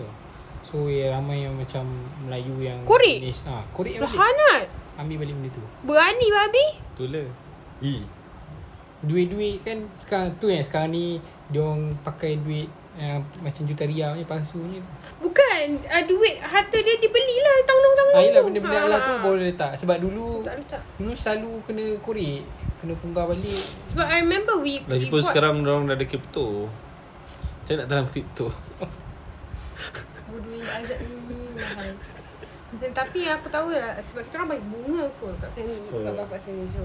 So 0.63 0.87
ya, 0.87 1.11
ramai 1.11 1.41
yang 1.41 1.57
macam 1.57 1.89
Melayu 2.21 2.55
yang 2.59 2.85
Korek? 2.85 3.21
Ha, 3.45 3.65
Korek 3.71 3.97
Lahanat. 3.99 4.69
Ambil 4.95 5.17
balik 5.19 5.35
benda 5.35 5.51
tu 5.51 5.63
Berani 5.83 6.27
babi. 6.29 6.67
Betul 6.89 7.09
lah 7.11 7.29
Ih 7.81 8.03
Duit-duit 9.01 9.61
kan 9.61 9.85
Sekarang 9.97 10.33
tu 10.37 10.47
yang 10.47 10.61
sekarang 10.61 10.91
ni 10.91 11.19
Diorang 11.47 11.93
pakai 12.01 12.39
duit 12.39 12.65
uh, 12.95 13.19
Macam 13.39 13.63
juta 13.65 13.85
rial 13.85 14.15
ni 14.15 14.25
Palsunya 14.25 14.81
Bukan 15.19 15.61
uh, 15.83 16.05
duit 16.05 16.39
harta 16.39 16.73
dia 16.75 16.97
dibelilah 16.97 17.57
tanglong-tanglong 17.63 18.15
Ah, 18.15 18.23
tu. 18.23 18.27
yelah 18.27 18.43
benda-benda 18.43 18.79
Ha, 18.79 18.87
ha. 18.89 18.99
tu 19.01 19.15
boleh 19.23 19.43
letak 19.47 19.73
Sebab 19.77 19.97
dulu 19.99 20.41
Tak 20.41 20.55
letak. 20.57 20.83
Dulu 20.97 21.13
selalu 21.13 21.51
kena 21.65 21.85
korek 21.99 22.41
kena 22.75 22.93
punggar 22.95 23.25
balik. 23.25 23.65
Sebab 23.89 24.05
I 24.05 24.21
remember 24.21 24.55
we 24.59 24.77
Lagipun 24.83 24.93
we 24.93 25.09
bought- 25.11 25.25
sekarang 25.25 25.65
orang 25.65 25.85
dah 25.87 25.97
ada 25.97 26.05
kripto. 26.05 26.69
Macam 26.69 27.65
mana 27.67 27.81
nak 27.81 27.87
tanam 27.89 28.07
kripto? 28.07 28.47
Bodoh 30.27 30.53
yang 30.53 30.69
azab 30.75 30.99
ni 31.01 31.17
mahal. 31.57 31.89
Dan, 32.75 32.91
tapi 32.91 33.25
aku 33.25 33.47
tahu 33.47 33.71
lah 33.71 33.95
sebab 34.03 34.23
kita 34.25 34.35
orang 34.37 34.49
bagi 34.51 34.67
bunga 34.67 35.05
pun 35.17 35.33
kat 35.37 35.51
family 35.53 35.79
Oh. 35.89 36.01
kat 36.01 36.13
bapak 36.17 36.39
sini 36.39 36.65
so. 36.71 36.85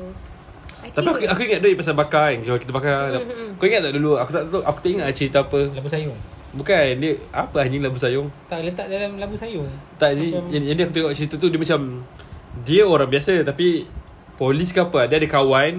I 0.79 0.87
Tapi 0.87 1.07
aku, 1.09 1.19
aku 1.27 1.41
ingat 1.43 1.59
duit 1.59 1.75
pasal 1.75 1.91
bakar 1.93 2.31
kan 2.31 2.39
Kalau 2.41 2.55
kita 2.55 2.71
bakar 2.71 3.11
Hmm, 3.11 3.19
hmm, 3.21 3.35
hmm. 3.35 3.51
Kau 3.53 3.65
ingat 3.65 3.81
tak 3.83 3.93
dulu 3.93 4.15
Aku 4.15 4.31
tak 4.31 4.43
tahu 4.47 4.61
Aku 4.63 4.79
tak 4.79 4.89
ingat 4.89 5.07
cerita 5.11 5.37
apa 5.41 5.59
Labu 5.67 5.91
sayung. 5.91 6.15
Bukan 6.49 6.83
dia 6.95 7.11
Apa 7.29 7.57
anjing 7.61 7.83
labu 7.83 7.95
sayung 7.95 8.31
Tak 8.47 8.63
letak 8.63 8.87
dalam 8.87 9.19
labu 9.19 9.35
sayung. 9.35 9.67
Tak 9.97 10.15
ni 10.15 10.31
Macam- 10.31 10.47
yang, 10.49 10.63
yang 10.63 10.75
dia 10.75 10.83
aku 10.83 10.95
tengok 10.95 11.11
cerita 11.11 11.35
tu 11.35 11.47
Dia 11.47 11.59
macam 11.59 11.79
Dia 12.63 12.83
orang 12.83 13.09
biasa 13.09 13.43
Tapi 13.43 13.67
Polis 14.33 14.71
ke 14.71 14.79
apa 14.79 15.03
Dia 15.03 15.19
ada 15.19 15.27
kawan 15.27 15.73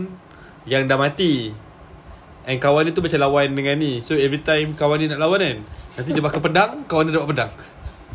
Yang 0.65 0.83
dah 0.85 0.99
mati 0.99 1.33
And 2.45 2.57
kawan 2.57 2.85
dia 2.85 2.93
tu 2.93 3.01
macam 3.01 3.21
lawan 3.23 3.49
dengan 3.51 3.77
ni 3.77 3.93
So 3.99 4.13
every 4.15 4.43
time 4.43 4.77
kawan 4.77 5.01
dia 5.01 5.09
nak 5.09 5.21
lawan 5.23 5.41
kan 5.41 5.57
Nanti 5.97 6.11
dia 6.13 6.21
bakar 6.21 6.41
pedang 6.41 6.85
Kawan 6.85 7.09
dia 7.09 7.17
dapat 7.17 7.29
pedang 7.31 7.53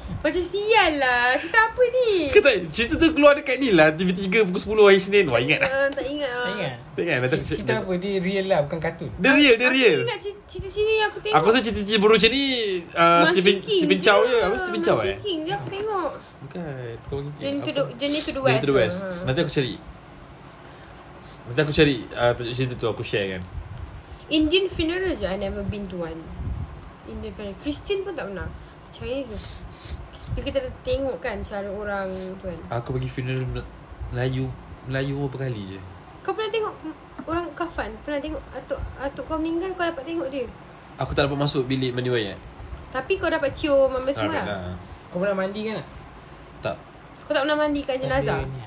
Macam 0.05 0.41
sial 0.41 0.91
lah. 1.01 1.37
Cerita 1.37 1.69
apa 1.69 1.81
ni? 1.85 2.29
Kau 2.33 2.41
tak? 2.41 2.55
Cerita 2.73 2.93
tu 2.97 3.13
keluar 3.13 3.37
dekat 3.37 3.61
ni 3.61 3.73
lah. 3.73 3.93
TV3 3.93 4.45
pukul 4.49 4.85
10 4.85 4.89
hari 4.89 4.99
Senin. 5.01 5.25
Wah 5.29 5.37
ingat 5.41 5.65
lah. 5.65 5.69
Uh, 5.69 5.87
Tak 5.93 6.05
ingat 6.05 6.29
lah. 6.29 6.41
Tak 6.41 6.53
ingat? 6.53 6.73
Tak 6.93 7.01
ingat. 7.05 7.17
Aku 7.25 7.45
Cerita 7.45 7.71
apa? 7.81 7.93
Dia 7.97 8.13
real 8.21 8.45
lah 8.49 8.59
bukan 8.65 8.79
kartun. 8.81 9.09
Dia 9.17 9.31
real 9.33 9.53
Dia 9.57 9.67
Aku 9.69 9.77
real. 9.77 9.97
ingat 10.05 10.19
cerita, 10.21 10.41
cerita 10.49 10.69
sini 10.69 10.93
yang 10.97 11.09
aku 11.09 11.19
tengok. 11.21 11.37
Aku 11.37 11.45
rasa 11.49 11.59
cerita-cerita 11.61 12.01
baru 12.01 12.13
macam 12.17 12.31
ni 12.33 12.43
uh, 12.93 13.23
Stephen, 13.29 13.55
Stephen 13.65 13.99
Chow 14.01 14.19
je. 14.25 14.37
Apa 14.41 14.55
Stephen 14.61 14.81
Chow 14.81 14.97
eh? 15.01 15.17
King 15.21 15.39
je 15.45 15.53
aku 15.53 15.67
tengok. 15.69 16.11
Bukan. 16.45 16.85
Journey 17.41 17.61
to 17.61 17.71
the, 17.73 17.83
Journey 17.97 18.19
to 18.21 18.31
the 18.33 18.41
Journey 18.41 18.49
West 18.49 18.61
to 18.61 18.69
the 18.69 18.77
West. 18.77 18.99
Ha. 19.05 19.09
Nanti 19.29 19.39
aku 19.41 19.51
cari. 19.53 19.73
Nanti 21.45 21.59
aku 21.61 21.73
cari 21.73 21.95
uh, 22.13 22.33
cerita 22.53 22.73
tu 22.77 22.87
aku 22.89 23.01
share 23.05 23.37
kan. 23.37 23.41
Indian 24.29 24.65
funeral 24.73 25.13
je 25.13 25.25
I 25.29 25.37
never 25.37 25.61
been 25.61 25.85
to 25.89 26.01
one. 26.01 26.17
Indian 27.05 27.33
funeral. 27.33 27.57
Christian 27.61 28.01
pun 28.01 28.17
tak 28.17 28.29
pernah 28.29 28.64
Chinese 28.95 29.51
Bila 30.31 30.41
kita 30.41 30.59
tengok 30.81 31.19
kan 31.19 31.37
Cara 31.41 31.67
orang 31.67 32.07
tu 32.33 32.45
kan 32.45 32.59
Aku 32.73 32.95
pergi 32.95 33.09
funeral 33.09 33.43
Mel- 33.45 33.71
Melayu 34.09 34.47
Melayu 34.85 35.15
berapa 35.21 35.45
kali 35.45 35.61
je 35.67 35.79
Kau 36.21 36.31
pernah 36.31 36.47
tengok 36.49 36.73
Orang 37.25 37.45
kafan 37.51 37.91
Pernah 38.01 38.19
tengok 38.19 38.41
Atuk, 38.51 38.79
atuk 38.95 39.23
kau 39.25 39.35
meninggal 39.35 39.73
Kau 39.73 39.83
dapat 39.83 40.03
tengok 40.03 40.27
dia 40.29 40.45
Aku 40.95 41.11
tak 41.11 41.27
dapat 41.27 41.35
masuk 41.37 41.65
bilik 41.65 41.91
mandi 41.91 42.07
wayat 42.07 42.39
Tapi 42.89 43.17
kau 43.17 43.27
dapat 43.27 43.51
cium 43.51 43.89
Mama 43.89 44.07
semua 44.09 44.39
lah 44.39 44.71
Kau 45.09 45.19
pernah 45.19 45.35
mandi 45.37 45.67
kan? 45.67 45.83
tak? 46.61 46.77
Kau 47.21 47.33
tak 47.33 47.41
pernah 47.41 47.57
mandikan 47.57 47.97
jenazah 47.97 48.39
Ada 48.39 48.47
ni. 48.47 48.63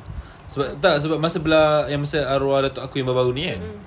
Sebab 0.48 0.68
tak 0.78 0.96
sebab 0.98 1.16
masa 1.16 1.38
belah 1.38 1.86
Yang 1.86 2.00
masa 2.04 2.18
arwah 2.26 2.60
datuk 2.60 2.82
aku 2.82 2.98
yang 2.98 3.06
baru-baru 3.06 3.32
ni 3.32 3.44
kan 3.48 3.60
Mm. 3.60 3.78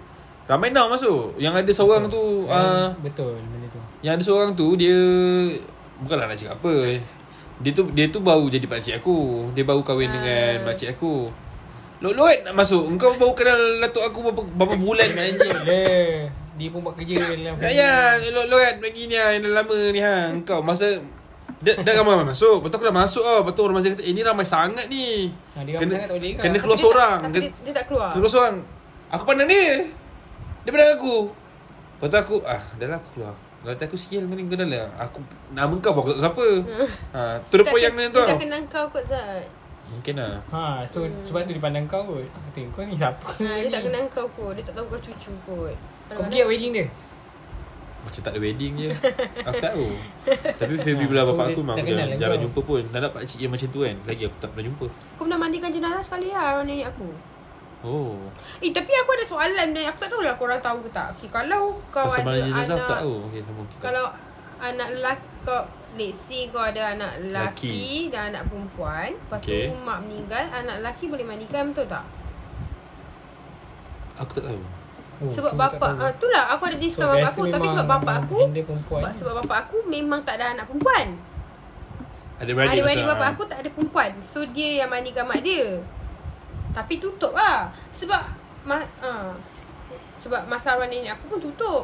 Ramai 0.47 0.69
now 0.69 0.85
masuk 0.85 1.37
Yang 1.37 1.53
ada 1.59 1.71
seorang 1.71 2.03
tu 2.05 2.43
uh, 2.45 2.89
Betul 2.99 3.39
benda 3.41 3.67
tu. 3.67 3.79
Yang 4.01 4.13
ada 4.13 4.23
seorang 4.23 4.51
tu 4.51 4.67
Dia 4.73 4.97
Bukanlah 6.01 6.25
nak 6.25 6.35
cakap 6.35 6.57
apa. 6.57 6.73
Dia 7.61 7.71
tu 7.71 7.83
dia 7.89 8.09
tu 8.09 8.19
baru 8.19 8.45
jadi 8.47 8.65
pakcik 8.65 8.95
aku. 8.97 9.17
Dia 9.53 9.61
baru 9.61 9.81
kahwin 9.81 10.09
Ah. 10.09 10.13
dengan 10.13 10.53
pakcik 10.65 10.89
aku. 10.91 11.29
Lot-lot 11.99 12.41
nak 12.41 12.55
masuk. 12.55 12.89
Engkau 12.89 13.13
baru 13.13 13.31
kenal 13.31 13.59
Datuk 13.79 14.01
aku 14.01 14.19
berapa, 14.25 14.41
berapa 14.51 14.75
bulan 14.75 15.09
anjing? 15.21 15.53
Dia 15.61 15.81
dia 16.51 16.67
pun 16.67 16.81
buat 16.81 16.93
kerja 16.95 17.13
dalam 17.13 17.55
Ya 17.59 17.69
ya. 17.71 17.93
Lot-lot 18.27 18.57
bagi 18.77 19.05
ni 19.05 19.13
ha, 19.13 19.29
Yang 19.31 19.41
dah 19.43 19.53
lama 19.55 19.77
ni 19.87 19.99
ha. 19.99 20.15
Engkau 20.31 20.59
masa 20.59 20.89
Dah, 21.57 21.77
dah 21.77 21.93
ramai 21.95 22.25
masuk. 22.25 22.65
Betul 22.65 22.75
aku 22.75 22.85
dah 22.85 22.97
masuk 22.97 23.21
tau 23.21 23.41
Betul 23.43 23.63
orang 23.63 23.77
masih 23.77 23.93
kata 23.93 24.01
Eh 24.01 24.11
ni 24.11 24.21
ramai 24.21 24.41
sangat 24.43 24.85
ni. 24.87 25.29
Ha, 25.53 25.61
dia 25.61 25.77
ramai 25.77 25.93
sangat 25.95 26.07
tak 26.07 26.17
boleh 26.17 26.31
kan? 26.31 26.41
Kena 26.41 26.57
keluar 26.57 26.73
Tapi 26.73 26.73
dia 26.73 26.73
tak- 26.73 26.81
seorang. 26.81 27.17
Tapi 27.19 27.29
Kena 27.31 27.37
dia, 27.39 27.51
dia 27.61 27.71
tak 27.71 27.85
keluar. 27.85 28.07
kena 28.07 28.17
keluar 28.17 28.31
seorang. 28.31 28.55
Aku 29.07 29.23
pandang 29.23 29.47
dia. 29.47 29.67
Dia 30.59 30.69
pandang 30.71 30.91
aku. 30.91 31.15
Lepas 31.93 32.07
tu 32.07 32.17
aku 32.19 32.35
Ah 32.43 32.61
dah 32.75 32.87
lah 32.87 32.97
aku 32.97 33.09
keluar 33.13 33.33
Nanti 33.61 33.83
aku 33.83 33.93
sial 33.93 34.25
dengan 34.25 34.41
kau 34.43 34.57
dah 34.57 34.65
lah 34.65 34.85
Aku 34.99 35.19
Nama 35.49 35.73
kau 35.77 35.91
pun 35.91 36.01
aku 36.01 36.09
tak 36.11 36.17
tahu 36.17 36.23
siapa. 36.23 36.47
Ha, 37.15 37.19
Tu 37.43 37.55
the 37.55 37.63
point 37.63 37.79
yang 37.79 37.93
ni 37.93 38.07
tu 38.07 38.17
Dia 38.17 38.25
tak 38.27 38.41
kenal 38.41 38.61
kau 38.65 38.85
kot 38.87 39.03
Zat. 39.05 39.45
Mungkin 39.87 40.13
lah. 40.15 40.39
Ha, 40.49 40.81
so 40.83 41.03
Hmm. 41.03 41.19
sebab 41.21 41.43
tu 41.43 41.51
dia 41.51 41.59
pandang 41.59 41.85
kau 41.85 42.01
kot. 42.01 42.23
Kata 42.23 42.59
kau 42.71 42.81
ni 42.81 42.95
siapa? 42.95 43.27
ha, 43.27 43.51
Dia 43.51 43.61
ni? 43.61 43.69
tak 43.69 43.81
kenal 43.85 44.03
kau 44.07 44.25
kot. 44.29 44.55
Dia 44.55 44.63
tak 44.63 44.73
tahu 44.73 44.85
kau 44.87 44.99
cucu 44.99 45.31
kot. 45.43 45.75
Kau 46.07 46.23
pergi 46.23 46.37
kat 46.37 46.47
wedding 46.47 46.71
dia? 46.73 46.85
Macam 48.01 48.17
tak 48.19 48.33
ada 48.33 48.39
wedding 48.39 48.73
je. 48.75 48.89
Aku 49.45 49.59
tak 49.59 49.71
tahu. 49.71 49.85
Tapi 50.57 50.73
family 50.79 51.05
Ha, 51.05 51.09
belah 51.11 51.21
so 51.21 51.31
bapak 51.31 51.45
dia 51.45 51.53
aku 51.53 51.61
Memang 51.61 51.75
aku 51.75 51.85
jarang, 51.87 52.07
lah 52.07 52.17
jarang 52.17 52.39
jumpa 52.41 52.59
pun. 52.63 52.81
Tak 52.87 52.97
ada 52.97 53.09
pakcik 53.11 53.39
yang 53.39 53.51
macam 53.51 53.67
tu 53.67 53.79
kan. 53.83 53.95
Lagi 54.01 54.23
aku 54.25 54.37
tak 54.39 54.49
pernah 54.49 54.65
jumpa. 54.65 54.85
Kau 54.89 55.21
pernah 55.21 55.37
mandikan 55.37 55.69
jenazah 55.69 56.01
sekali 56.01 56.27
lah 56.29 56.45
Orang 56.51 56.65
nenek 56.65 56.89
aku 56.89 57.07
Oh. 57.81 58.13
Eh 58.61 58.69
tapi 58.69 58.93
aku 58.93 59.09
ada 59.17 59.25
soalan 59.25 59.73
dan 59.73 59.83
Aku 59.89 59.97
tak 59.97 60.09
tahu 60.13 60.21
lah 60.21 60.37
korang 60.37 60.61
tahu 60.61 60.85
ke 60.85 60.89
tak. 60.93 61.17
Okay, 61.17 61.33
Kalau 61.33 61.81
kau 61.89 62.05
Pasal 62.05 62.21
ada 62.29 62.45
jenazah 62.45 62.53
anak 62.53 62.77
aku 62.77 62.85
tak 62.85 62.99
tahu. 63.01 63.13
Okay 63.25 63.41
sama 63.41 63.61
kita. 63.65 63.81
Kalau 63.81 64.05
anak 64.61 64.87
lelaki 64.93 65.27
kau 65.41 65.61
Let's 65.91 66.17
say 66.23 66.47
kau 66.47 66.63
ada 66.63 66.95
anak 66.95 67.11
lelaki. 67.19 68.07
dan 68.07 68.31
anak 68.31 68.47
perempuan 68.47 69.11
Lepas 69.11 69.39
Okay. 69.43 69.67
tu 69.67 69.75
mak 69.81 69.99
meninggal 70.05 70.43
Anak 70.47 70.75
lelaki 70.79 71.03
boleh 71.09 71.25
mandikan 71.25 71.73
betul 71.73 71.89
tak? 71.89 72.05
Aku 74.21 74.31
tak 74.31 74.45
tahu. 74.45 74.61
Oh, 75.21 75.29
sebab 75.29 75.51
aku 75.53 75.59
tak 75.59 75.69
bapak 75.73 75.91
tahu. 75.91 76.01
uh, 76.01 76.11
Itulah 76.13 76.43
aku 76.53 76.63
ada 76.69 76.77
diskon 76.77 77.05
bapak 77.05 77.17
biasa 77.19 77.33
aku 77.33 77.43
Tapi 77.49 77.67
sebab 77.67 77.85
bapak 77.87 78.15
aku 78.21 78.37
sebab, 79.13 79.33
bapak 79.41 79.57
aku 79.65 79.77
memang 79.85 80.19
tak 80.21 80.35
ada 80.37 80.45
anak 80.53 80.65
perempuan. 80.69 81.07
Ada 82.41 82.51
beradik 82.53 82.73
Ada 82.73 82.81
beradik 82.81 83.05
bapak 83.05 83.27
aku 83.33 83.43
tak 83.45 83.57
ada 83.61 83.69
perempuan. 83.69 84.11
So 84.21 84.45
dia 84.49 84.81
yang 84.81 84.89
mandikan 84.89 85.25
mak 85.25 85.41
dia 85.41 85.81
Tapi 86.71 86.93
tutup 86.97 87.31
lah 87.31 87.67
Sebab 87.91 88.21
ma, 88.63 88.79
uh, 88.97 89.31
Sebab 90.17 90.45
masa 90.45 90.73
arwah 90.73 90.85
nenek 90.85 91.13
aku 91.13 91.35
pun 91.35 91.39
tutup 91.41 91.83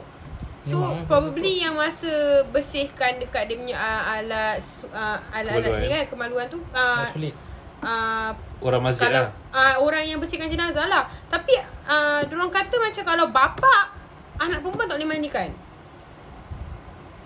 So 0.64 0.76
Memang, 0.76 1.08
probably 1.08 1.62
yang 1.62 1.74
masa 1.74 2.12
bersihkan 2.46 3.18
dekat 3.18 3.48
dia 3.48 3.56
punya 3.56 3.76
uh, 3.76 4.04
alat 4.14 4.60
uh, 4.86 5.16
alat-alat 5.30 5.80
ni 5.80 5.88
kan 5.88 6.04
kemaluan 6.06 6.44
tu 6.46 6.60
uh, 6.70 7.08
Sulit. 7.08 7.32
uh, 7.80 8.36
Orang 8.60 8.82
masjid 8.82 9.08
kalau 9.08 9.24
lah 9.24 9.32
uh, 9.50 9.76
orang 9.80 10.04
yang 10.04 10.20
bersihkan 10.20 10.46
jenazah 10.46 10.86
lah 10.86 11.08
Tapi 11.26 11.56
uh, 11.84 12.20
diorang 12.22 12.50
kata 12.50 12.76
macam 12.76 13.04
kalau 13.06 13.26
bapa 13.28 13.96
anak 14.38 14.60
perempuan 14.60 14.86
tak 14.86 14.98
boleh 14.98 15.08
mandikan 15.10 15.50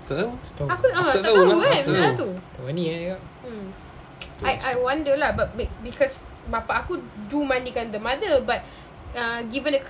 Tak 0.06 0.15
tahu 0.17 0.32
Tahu. 0.56 0.67
Aku, 0.67 0.86
uh, 0.86 0.93
Aku 0.93 1.08
tak, 1.08 1.13
tak 1.15 1.24
tahu, 1.24 1.36
tahu 1.36 1.45
lah, 1.47 1.58
kan 1.58 1.71
aku 1.71 1.74
tak 1.74 1.86
benda 1.88 2.02
tahu. 2.04 2.17
tu 2.19 2.30
Tak 2.38 2.71
ni 2.71 2.84
eh. 2.86 3.17
Hmm. 3.41 3.65
I 4.41 4.54
I 4.54 4.74
wonder 4.76 5.13
lah 5.15 5.34
but 5.34 5.50
be- 5.54 5.74
because 5.82 6.13
bapa 6.51 6.83
aku 6.83 6.99
do 7.31 7.47
mandikan 7.47 7.87
the 7.89 7.97
mother 7.97 8.43
but 8.43 8.59
uh, 9.15 9.39
given 9.47 9.71
the 9.71 9.81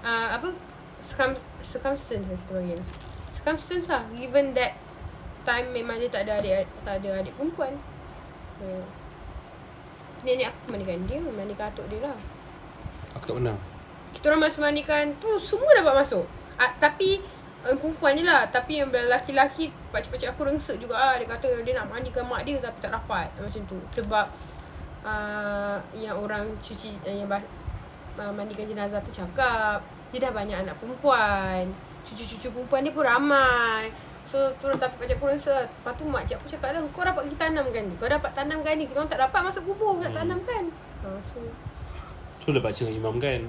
uh, 0.00 0.28
apa 0.32 0.56
circum 1.04 1.36
circumstance 1.60 2.24
kita 2.24 2.52
panggil. 2.56 2.80
Circumstance 3.36 3.86
lah 3.92 4.02
given 4.16 4.56
that 4.56 4.74
time 5.46 5.70
memang 5.70 6.00
dia 6.00 6.08
tak 6.10 6.26
ada 6.26 6.40
adik 6.40 6.66
tak 6.82 7.04
ada 7.04 7.20
adik 7.20 7.36
perempuan. 7.36 7.76
Uh, 8.64 8.82
nenek 10.24 10.50
aku 10.50 10.74
mandikan 10.74 11.04
dia 11.06 11.20
mandikan 11.20 11.68
atuk 11.70 11.86
dia 11.92 12.08
lah. 12.08 12.16
Aku 13.14 13.24
tak 13.28 13.36
pernah. 13.38 13.56
Kita 14.16 14.32
orang 14.32 14.48
masuk 14.48 14.60
mandikan 14.64 15.12
tu 15.20 15.30
semua 15.38 15.70
dapat 15.76 16.02
masuk. 16.02 16.24
Uh, 16.56 16.72
tapi 16.80 17.20
uh, 17.62 17.76
perempuan 17.76 18.16
je 18.16 18.24
lah. 18.24 18.48
Tapi 18.48 18.82
yang 18.82 18.88
lelaki-lelaki 18.88 19.70
pakcik-pakcik 19.92 20.32
aku 20.32 20.48
rengsek 20.48 20.80
juga. 20.80 20.96
Lah 20.96 21.14
dia 21.20 21.28
kata 21.28 21.62
dia 21.62 21.72
nak 21.76 21.92
mandikan 21.92 22.24
mak 22.24 22.42
dia 22.48 22.56
tapi 22.58 22.76
tak 22.80 22.90
dapat. 22.96 23.28
Macam 23.36 23.62
tu. 23.68 23.78
Sebab 23.92 24.26
uh, 25.06 25.78
yang 25.94 26.18
orang 26.18 26.50
cuci 26.58 26.98
uh, 27.00 27.14
yang 27.14 27.30
bah- 27.30 27.46
uh, 28.18 28.32
mandikan 28.34 28.66
jenazah 28.66 28.98
tu 29.00 29.14
cakap 29.14 29.80
dia 30.10 30.18
dah 30.20 30.32
banyak 30.34 30.66
anak 30.66 30.76
perempuan 30.76 31.70
cucu-cucu 32.02 32.50
perempuan 32.50 32.82
dia 32.82 32.92
pun 32.92 33.06
ramai 33.06 33.88
So 34.26 34.50
tu 34.58 34.66
orang 34.66 34.82
tapi 34.82 35.06
pakcik 35.06 35.22
aku 35.22 35.30
rasa 35.30 35.70
Lepas 35.70 35.94
tu 35.94 36.02
makcik 36.02 36.34
aku 36.34 36.50
cakap 36.50 36.74
lah 36.74 36.82
Kau 36.90 37.06
dapat 37.06 37.30
pergi 37.30 37.38
tanamkan 37.38 37.86
ni 37.86 37.94
Kau 37.94 38.10
dapat 38.10 38.34
tanamkan 38.34 38.74
ni 38.74 38.90
Kita 38.90 38.98
orang 38.98 39.06
tak 39.06 39.22
dapat 39.22 39.38
masuk 39.38 39.62
kubur 39.70 40.02
Nak 40.02 40.10
Hmm. 40.10 40.18
tanamkan 40.18 40.62
ha, 41.06 41.14
So 41.22 41.38
So 42.42 42.50
lah 42.50 42.58
pakcik 42.58 42.90
dengan 42.90 43.06
imam 43.06 43.16
kan 43.22 43.46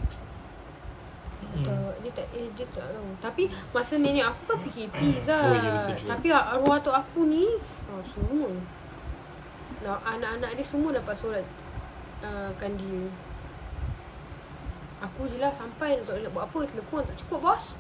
Hmm. 1.47 1.63
Tak, 1.63 1.93
dia 2.03 2.11
tak 2.13 2.27
eh, 2.35 2.45
dia 2.53 2.65
tak 2.69 2.85
tahu. 2.85 3.09
Tapi 3.17 3.43
masa 3.73 3.97
nenek 3.97 4.25
aku 4.25 4.41
kan 4.45 4.57
PKP 4.61 4.97
Zat. 5.23 5.39
Oh, 5.39 5.55
betul. 5.55 5.95
Tapi 6.05 6.27
arwah 6.29 6.77
tu 6.77 6.91
aku 6.91 7.25
ni 7.25 7.57
oh, 7.87 8.01
semua. 8.13 8.51
Nah, 9.77 10.01
anak-anak 10.01 10.57
dia 10.57 10.65
semua 10.65 10.89
dapat 10.89 11.13
solat 11.13 11.45
uh, 12.21 12.49
kan 12.57 12.73
dia. 12.73 13.01
Aku 14.97 15.29
je 15.29 15.37
lah 15.37 15.53
sampai 15.53 16.01
tak 16.01 16.09
boleh 16.09 16.25
nak 16.25 16.33
buat 16.33 16.45
apa 16.49 16.59
telekon 16.65 17.03
tak 17.05 17.17
cukup 17.21 17.39
bos. 17.45 17.77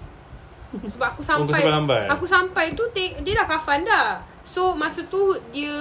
Sebab 0.93 1.07
aku 1.15 1.21
Oh, 1.23 1.25
sampai 1.25 1.57
sampai 1.57 1.73
lambat? 1.73 2.05
Aku 2.13 2.25
sampai 2.27 2.65
tu 2.77 2.85
te- 2.93 3.17
dia 3.25 3.33
dah 3.33 3.47
kafan 3.49 3.81
dah. 3.81 4.21
So 4.45 4.77
masa 4.77 5.01
tu 5.09 5.33
dia 5.49 5.73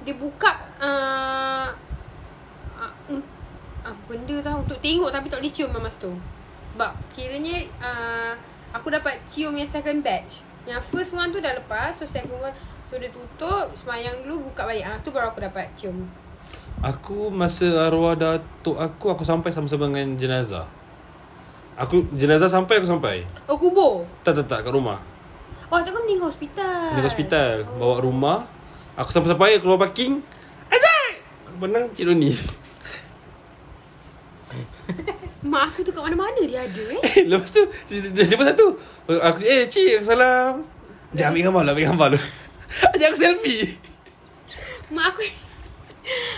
dia 0.00 0.14
buka 0.16 0.52
uh, 0.80 1.68
uh, 2.76 2.92
uh, 3.84 3.96
benda 4.08 4.36
tau 4.40 4.64
untuk 4.64 4.80
tengok 4.80 5.08
tapi 5.08 5.28
tak 5.28 5.40
boleh 5.40 5.52
cium 5.52 5.70
lah 5.72 5.82
masa 5.84 5.98
tu. 6.00 6.12
Sebab 6.72 6.90
kiranya 7.12 7.56
uh, 7.78 8.32
aku 8.72 8.88
dapat 8.88 9.20
cium 9.28 9.52
yang 9.54 9.68
second 9.68 10.00
batch. 10.00 10.40
Yang 10.64 10.80
first 10.88 11.12
one 11.12 11.28
tu 11.28 11.44
dah 11.44 11.52
lepas 11.52 11.92
so 11.92 12.08
second 12.08 12.40
one 12.40 12.56
so 12.94 13.02
dia 13.02 13.10
tutup 13.10 13.74
semayang 13.74 14.22
dulu 14.22 14.46
buka 14.46 14.70
balik. 14.70 14.86
Ah 14.86 14.94
tu 15.02 15.10
baru 15.10 15.34
aku 15.34 15.42
dapat 15.42 15.66
cium. 15.74 16.06
Aku 16.78 17.26
masa 17.26 17.90
arwah 17.90 18.14
datuk 18.14 18.78
aku 18.78 19.10
Aku 19.10 19.26
sampai 19.26 19.50
sama-sama 19.50 19.90
dengan 19.90 20.14
jenazah. 20.14 20.70
Aku 21.74 22.06
jenazah 22.14 22.46
sampai 22.46 22.78
aku 22.78 22.86
sampai. 22.86 23.26
Oh 23.50 23.58
kubur? 23.58 24.06
Tak 24.22 24.38
tak 24.38 24.46
tak 24.46 24.62
kat 24.62 24.70
rumah. 24.70 25.02
Oh 25.74 25.82
tak 25.82 25.90
kau 25.90 26.06
meninggal 26.06 26.30
hospital. 26.30 26.94
Di 26.94 27.02
hospital. 27.02 27.66
Bawa 27.82 27.98
rumah. 27.98 28.46
Aku 28.94 29.10
sampai-sampai 29.10 29.58
keluar 29.58 29.82
parking. 29.82 30.22
Azad 30.70 31.18
Benang 31.58 31.90
Cik 31.90 32.06
Doni 32.06 32.30
Mak 35.50 35.62
aku 35.66 35.82
tu 35.82 35.90
kat 35.90 35.98
mana-mana 35.98 36.46
dia 36.46 36.62
ada 36.62 36.84
eh. 36.94 37.02
Lepas 37.30 37.50
tu 37.50 37.66
Dia 37.90 38.22
jumpa 38.22 38.54
satu. 38.54 38.78
Aku 39.10 39.42
Eh 39.42 39.66
cik 39.66 40.06
Salam. 40.06 40.62
Sekejap 41.10 41.34
ambil 41.34 41.42
gambar 41.50 41.62
lah 41.66 41.74
Ambil 41.74 41.90
gambar 41.90 42.08
dulu 42.14 42.43
Ajak 42.94 43.14
aku 43.14 43.18
selfie. 43.18 43.78
Mak 44.90 45.14
aku 45.14 45.22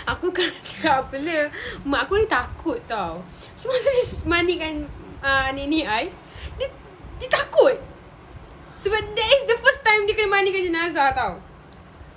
Aku 0.07 0.25
kan 0.31 0.47
cakap 0.63 1.09
apa 1.09 1.15
le? 1.19 1.51
Mak 1.83 2.07
aku 2.07 2.23
ni 2.23 2.27
takut 2.29 2.79
tau. 2.87 3.19
So 3.59 3.67
masa 3.67 3.89
dia 3.91 4.05
mandikan 4.23 4.87
uh, 5.19 5.49
Nenek 5.51 5.83
I 5.83 6.03
dia, 6.55 6.67
dia 7.19 7.27
takut. 7.27 7.75
Sebab 8.77 9.01
that 9.17 9.29
is 9.33 9.43
the 9.49 9.57
first 9.57 9.81
time 9.81 10.05
Dia 10.05 10.15
kena 10.15 10.29
mandikan 10.31 10.63
jenazah 10.63 11.11
tau. 11.11 11.41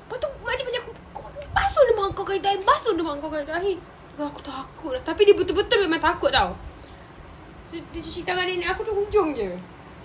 Lepas 0.06 0.16
tu 0.22 0.28
mak 0.44 0.54
cakap 0.54 0.72
aku 0.84 0.90
"Kau 1.16 1.26
Basuh 1.50 1.82
dia 1.86 1.94
mak 1.98 2.06
kau 2.14 2.22
kali 2.22 2.38
dahi 2.38 2.58
Basuh 2.62 2.92
dia 2.94 3.02
mak 3.02 3.18
kau 3.18 3.30
kali 3.32 3.46
dahi 3.48 3.74
Kau 4.14 4.26
aku 4.28 4.40
takut 4.44 4.92
lah. 4.94 5.02
Tapi 5.02 5.26
dia 5.26 5.34
betul-betul 5.34 5.88
memang 5.88 6.02
takut 6.02 6.30
tau. 6.30 6.54
So, 7.66 7.78
Dia 7.90 8.00
cuci 8.02 8.22
tangan 8.22 8.46
nenek 8.46 8.70
aku 8.70 8.86
tu 8.86 8.92
hujung 8.94 9.34
je. 9.34 9.54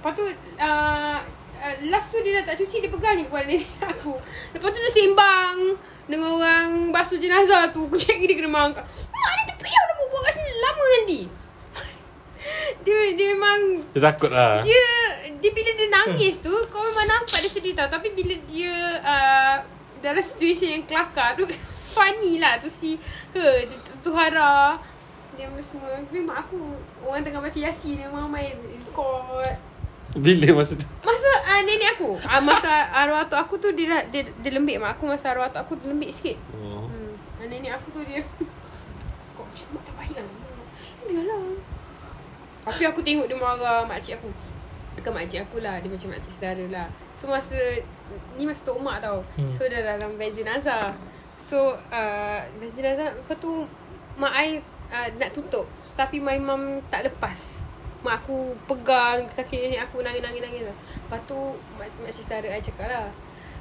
Lepas 0.02 0.12
tu 0.14 0.26
uh, 0.62 1.20
uh, 1.62 1.76
Last 1.92 2.12
tu 2.12 2.20
dia 2.22 2.42
dah 2.42 2.54
tak 2.54 2.56
cuci 2.64 2.84
Dia 2.84 2.92
pegang 2.92 3.16
ni 3.20 3.24
kepala 3.28 3.46
nenek 3.48 3.68
aku. 3.96 4.14
Lepas 4.56 4.70
tu 4.74 4.80
dia 4.80 4.92
sembang 4.92 5.58
Dengan 6.06 6.30
orang 6.38 6.70
basuh 6.94 7.18
jenazah 7.18 7.72
tu. 7.74 7.88
Cakap 7.92 8.26
dia 8.26 8.36
kena 8.38 8.52
mangkak. 8.52 8.86
Mak 8.86 9.32
ni 9.36 9.44
terpiyah 9.50 9.84
dah 9.86 9.96
buat 9.98 10.22
kat 10.22 10.34
sini 10.38 10.52
Lama 10.62 10.86
nanti. 10.86 11.22
Dia, 12.86 12.96
dia 13.18 13.26
memang 13.34 13.60
Dia 13.98 14.02
takut 14.14 14.30
lah. 14.30 14.62
dia 14.62 14.86
dia 15.42 15.50
bila 15.54 15.72
dia 15.78 15.88
nangis 15.90 16.42
tu 16.42 16.54
kau 16.74 16.82
memang 16.82 17.06
nampak 17.06 17.38
dia 17.42 17.52
sedih 17.52 17.74
tau. 17.78 17.90
Tapi 17.90 18.14
bila 18.14 18.34
dia 18.50 18.74
uh, 19.02 19.56
dalam 20.02 20.22
situasi 20.22 20.74
yang 20.74 20.84
kelakar 20.86 21.38
tu 21.38 21.46
funny 21.94 22.38
lah 22.38 22.58
tu 22.62 22.70
si 22.70 22.98
her 23.34 23.66
tu, 23.66 23.76
tu, 23.82 23.92
tu 24.06 24.12
Hara. 24.14 24.78
Dia 25.36 25.52
semua. 25.60 26.00
Memang 26.10 26.46
aku 26.46 26.58
orang 27.04 27.26
tengah 27.26 27.42
baca 27.44 27.60
yasin 27.60 28.06
memang 28.06 28.30
main 28.32 28.56
record 28.56 29.58
Bila 30.16 30.64
masa 30.64 30.80
tu 30.80 30.88
masa 31.04 31.30
uh, 31.44 31.62
nenek 31.68 32.00
aku. 32.00 32.16
Uh, 32.16 32.42
masa 32.44 32.72
arwah 32.92 33.28
atuk 33.28 33.40
aku 33.40 33.56
tu 33.60 33.70
dia, 33.76 34.04
dia 34.10 34.24
dia 34.24 34.52
lembik 34.56 34.80
mak 34.80 34.96
aku. 34.96 35.12
Masa 35.12 35.36
arwah 35.36 35.52
atuk 35.52 35.62
aku 35.68 35.74
dia 35.80 35.92
lembik 35.92 36.12
sikit. 36.16 36.40
Oh. 36.56 36.88
hmm. 36.88 37.14
uh, 37.44 37.46
nenek 37.46 37.76
aku 37.76 38.00
tu 38.00 38.02
dia 38.08 38.24
kau 39.36 39.44
macam 39.44 39.68
mak 39.76 39.84
tak 39.84 39.96
baik 40.00 40.14
kan 40.16 40.28
biarlah 41.06 41.44
tapi 42.66 42.82
aku 42.82 43.00
tengok 43.06 43.30
dia 43.30 43.38
marah 43.38 43.86
makcik 43.86 44.18
aku. 44.18 44.30
Bukan 44.98 45.12
makcik 45.12 45.46
aku 45.46 45.62
lah 45.62 45.78
Dia 45.84 45.92
macam 45.92 46.10
makcik 46.18 46.34
saudara 46.34 46.66
lah. 46.72 46.88
So 47.14 47.30
masa 47.30 47.60
Ni 48.40 48.48
masa 48.48 48.66
Tok 48.66 48.80
Mak 48.82 48.98
tau. 49.04 49.22
Hmm. 49.38 49.54
So 49.54 49.68
dah 49.70 49.82
dalam 49.84 50.18
van 50.18 50.32
jenazah 50.34 50.96
So 51.38 51.78
uh, 51.78 52.40
Van 52.42 52.72
jenazah 52.74 53.12
Lepas 53.12 53.38
tu 53.38 53.68
Mak 54.18 54.34
I 54.34 54.64
uh, 54.90 55.08
Nak 55.20 55.36
tutup. 55.36 55.68
Tapi 55.94 56.24
my 56.24 56.40
mum 56.40 56.80
Tak 56.88 57.12
lepas 57.12 57.65
Mak 58.06 58.22
aku 58.22 58.38
pegang 58.70 59.26
Kaki 59.34 59.56
nenek 59.58 59.82
aku 59.84 60.06
Nangis-nangis-nangis 60.06 60.70
lah 60.70 60.76
Lepas 60.78 61.20
tu 61.26 61.38
mak- 61.76 61.98
Makcik 62.00 62.24
saudara 62.24 62.48
I 62.48 62.62
cakap 62.62 62.86
lah. 62.86 63.10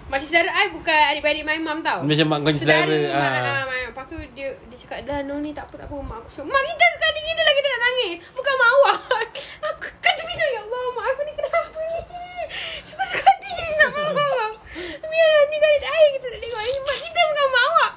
Makcik 0.05 0.29
saudara 0.29 0.51
I 0.53 0.67
bukan 0.69 1.01
adik-beradik 1.09 1.45
my 1.45 1.57
mum 1.59 1.81
tau. 1.81 2.05
Macam 2.05 2.27
mak 2.29 2.39
kau 2.41 2.53
ni 2.53 2.61
saudara 2.61 2.85
Saudara 2.85 3.17
ah. 3.17 3.41
ah. 3.41 3.65
ah, 3.65 3.85
Lepas 3.89 4.05
tu 4.05 4.17
dia 4.37 4.49
dia 4.69 4.77
cakap 4.77 4.99
Dah 5.03 5.25
no 5.25 5.41
ni 5.41 5.51
tak 5.51 5.65
apa 5.65 5.81
tak 5.81 5.89
apa. 5.89 5.97
Mak 5.97 6.17
aku 6.21 6.29
cakap 6.31 6.47
Mak 6.47 6.63
kita 6.63 6.87
sekali 6.93 7.21
kita 7.25 7.41
lah 7.41 7.55
kita 7.55 7.67
nak 7.67 7.81
nangis. 7.81 8.15
Bukan 8.31 8.55
mak 8.55 8.71
awak. 8.71 8.99
Aku 9.73 9.87
kan 9.99 10.13
terfikir 10.15 10.49
Ya 10.51 10.61
Allah 10.61 10.83
mak 10.93 11.07
aku 11.09 11.23
ni 11.23 11.33
kenapa 11.33 11.81
ni? 11.81 12.01
Suka-suka 12.89 13.31
dia 13.41 13.65
nak 13.75 13.89
mak 13.91 14.13
awak. 14.13 14.53
Biar 15.01 15.33
ni 15.49 15.57
kali 15.57 15.77
air 15.81 16.09
kita 16.13 16.27
tak 16.29 16.41
tengok 16.43 16.61
ni. 16.61 16.75
Mak 16.79 16.99
kita 17.01 17.21
bukan 17.25 17.47
mak 17.49 17.65
awak. 17.65 17.93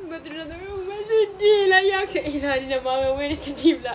Lepas 0.00 0.18
tu 0.18 0.28
dia 0.28 0.38
kata 0.42 0.54
Mak 0.56 0.79
sedih 1.20 1.68
lah 1.68 1.80
ya 1.84 2.00
Aku 2.00 2.08
cakap 2.16 2.32
Yelah 2.32 2.54
dia 2.56 2.68
dah 2.76 2.80
marah. 2.80 3.10
Mak 3.12 3.26
dia 3.28 3.38
sedih 3.38 3.72
pula? 3.76 3.94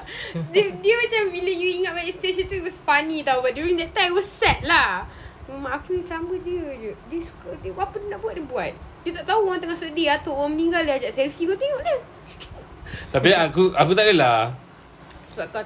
Dia, 0.54 0.64
dia 0.70 0.94
macam 0.94 1.22
Bila 1.34 1.52
you 1.52 1.70
ingat 1.82 1.92
balik 1.98 2.14
situation 2.14 2.46
tu 2.46 2.56
It 2.62 2.66
was 2.66 2.78
funny 2.86 3.26
tau. 3.26 3.42
But 3.42 3.58
during 3.58 3.76
that 3.82 3.92
time 3.98 4.14
It 4.14 4.18
was 4.22 4.30
sad 4.30 4.62
lah. 4.62 5.10
Mak 5.50 5.74
aku 5.82 5.98
ni 5.98 6.04
sama 6.06 6.34
dia 6.42 6.66
je. 6.78 6.92
Dia 7.10 7.20
suka 7.22 7.50
dia 7.62 7.74
Apa 7.74 7.96
dia 7.98 8.08
nak 8.14 8.20
buat 8.22 8.34
dia 8.38 8.46
buat. 8.46 8.72
Dia 9.06 9.12
tak 9.22 9.26
tahu 9.30 9.40
orang 9.50 9.62
tengah 9.62 9.78
sedih. 9.78 10.08
Atau 10.14 10.38
orang 10.38 10.54
meninggal 10.54 10.82
dia 10.86 10.94
ajak 11.02 11.12
selfie 11.18 11.46
Kau 11.50 11.58
tengok 11.58 11.82
dia. 11.82 11.98
Tapi 13.14 13.28
aku 13.34 13.74
Aku 13.74 13.92
tak 13.98 14.06
adalah 14.10 14.54
Sebab 15.34 15.46
kau 15.50 15.64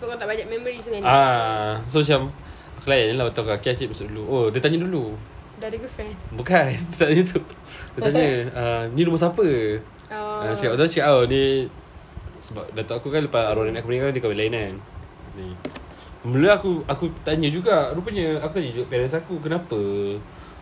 Sebab 0.00 0.04
kau 0.14 0.18
tak 0.18 0.28
banyak 0.28 0.46
memories 0.48 0.88
dengan 0.88 1.04
dia. 1.04 1.12
Ah, 1.12 1.72
So 1.88 2.00
macam 2.00 2.32
Aku 2.80 2.86
layan 2.88 3.12
je 3.12 3.14
lah 3.20 3.26
Betul 3.28 3.44
kaki 3.48 3.68
asyik 3.72 3.88
masuk 3.92 4.06
dulu. 4.12 4.22
Oh 4.28 4.46
dia 4.48 4.60
tanya 4.60 4.80
dulu. 4.80 5.16
Dah 5.54 5.70
ada 5.70 5.78
girlfriend. 5.78 6.18
Bukan 6.34 6.66
tak 6.98 7.06
tanya 7.08 7.22
tu. 7.24 7.40
Dia 7.96 8.00
tanya 8.10 8.28
uh, 8.52 8.82
Ni 8.94 9.06
rumah 9.06 9.20
siapa 9.20 9.46
Oh 10.10 10.42
Uh, 10.42 10.52
cakap 10.52 10.76
betul 10.76 10.88
cakap 10.88 11.08
oh 11.10 11.24
ni 11.24 11.64
sebab 12.36 12.64
datuk 12.72 12.96
aku 12.98 13.08
kan 13.08 13.22
lepas 13.22 13.48
arwah 13.48 13.64
nenek 13.64 13.80
aku 13.80 13.88
meninggal 13.88 14.10
dia 14.10 14.20
kahwin 14.20 14.38
lain 14.38 14.52
kan. 14.52 14.74
Ni. 15.34 15.46
Mula 16.24 16.54
aku 16.54 16.84
aku 16.84 17.08
tanya 17.20 17.48
juga 17.48 17.92
rupanya 17.92 18.36
aku 18.38 18.56
tanya 18.56 18.70
juga 18.70 18.86
parents 18.88 19.12
aku 19.12 19.36
kenapa 19.38 19.76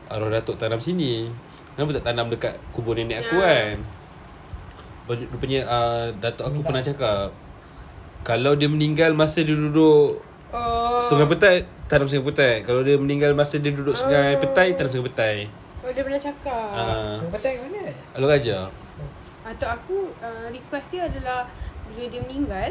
arwah 0.06 0.30
datuk 0.30 0.54
tanam 0.56 0.78
sini. 0.78 1.26
Kenapa 1.72 1.96
tak 1.96 2.06
tanam 2.06 2.28
dekat 2.28 2.54
kubur 2.70 2.92
nenek 2.92 3.22
aku 3.22 3.36
Ya. 3.36 3.46
kan? 3.72 3.76
Rupanya- 5.08 5.66
uh, 5.66 6.06
datuk 6.16 6.46
aku 6.46 6.62
pernah 6.62 6.80
cakap 6.80 7.34
kalau 8.22 8.54
dia 8.54 8.70
meninggal 8.70 9.10
masa 9.12 9.42
dia 9.42 9.52
duduk 9.52 10.22
Oh 10.52 10.94
sungai 10.98 11.26
petai 11.26 11.64
tanam 11.88 12.06
sungai 12.06 12.28
petai. 12.28 12.60
Kalau 12.60 12.84
dia 12.84 12.94
meninggal 12.94 13.32
masa 13.32 13.56
dia 13.56 13.72
duduk 13.72 13.92
sungai 13.92 14.36
petai 14.36 14.72
tanam 14.72 14.88
sungai 14.88 15.08
petai. 15.08 15.36
Oh 15.82 15.90
dia 15.90 16.00
pernah 16.00 16.20
cakap 16.20 16.66
Ah, 16.70 17.18
Kau 17.18 17.32
kata 17.32 17.48
kat 17.50 17.60
mana? 17.64 17.80
Alur 18.14 18.28
Raja. 18.30 18.70
Atau 19.52 19.68
aku 19.68 19.96
uh, 20.24 20.48
request 20.48 20.96
dia 20.96 21.04
adalah 21.06 21.44
Bila 21.88 22.08
dia 22.08 22.20
meninggal 22.24 22.70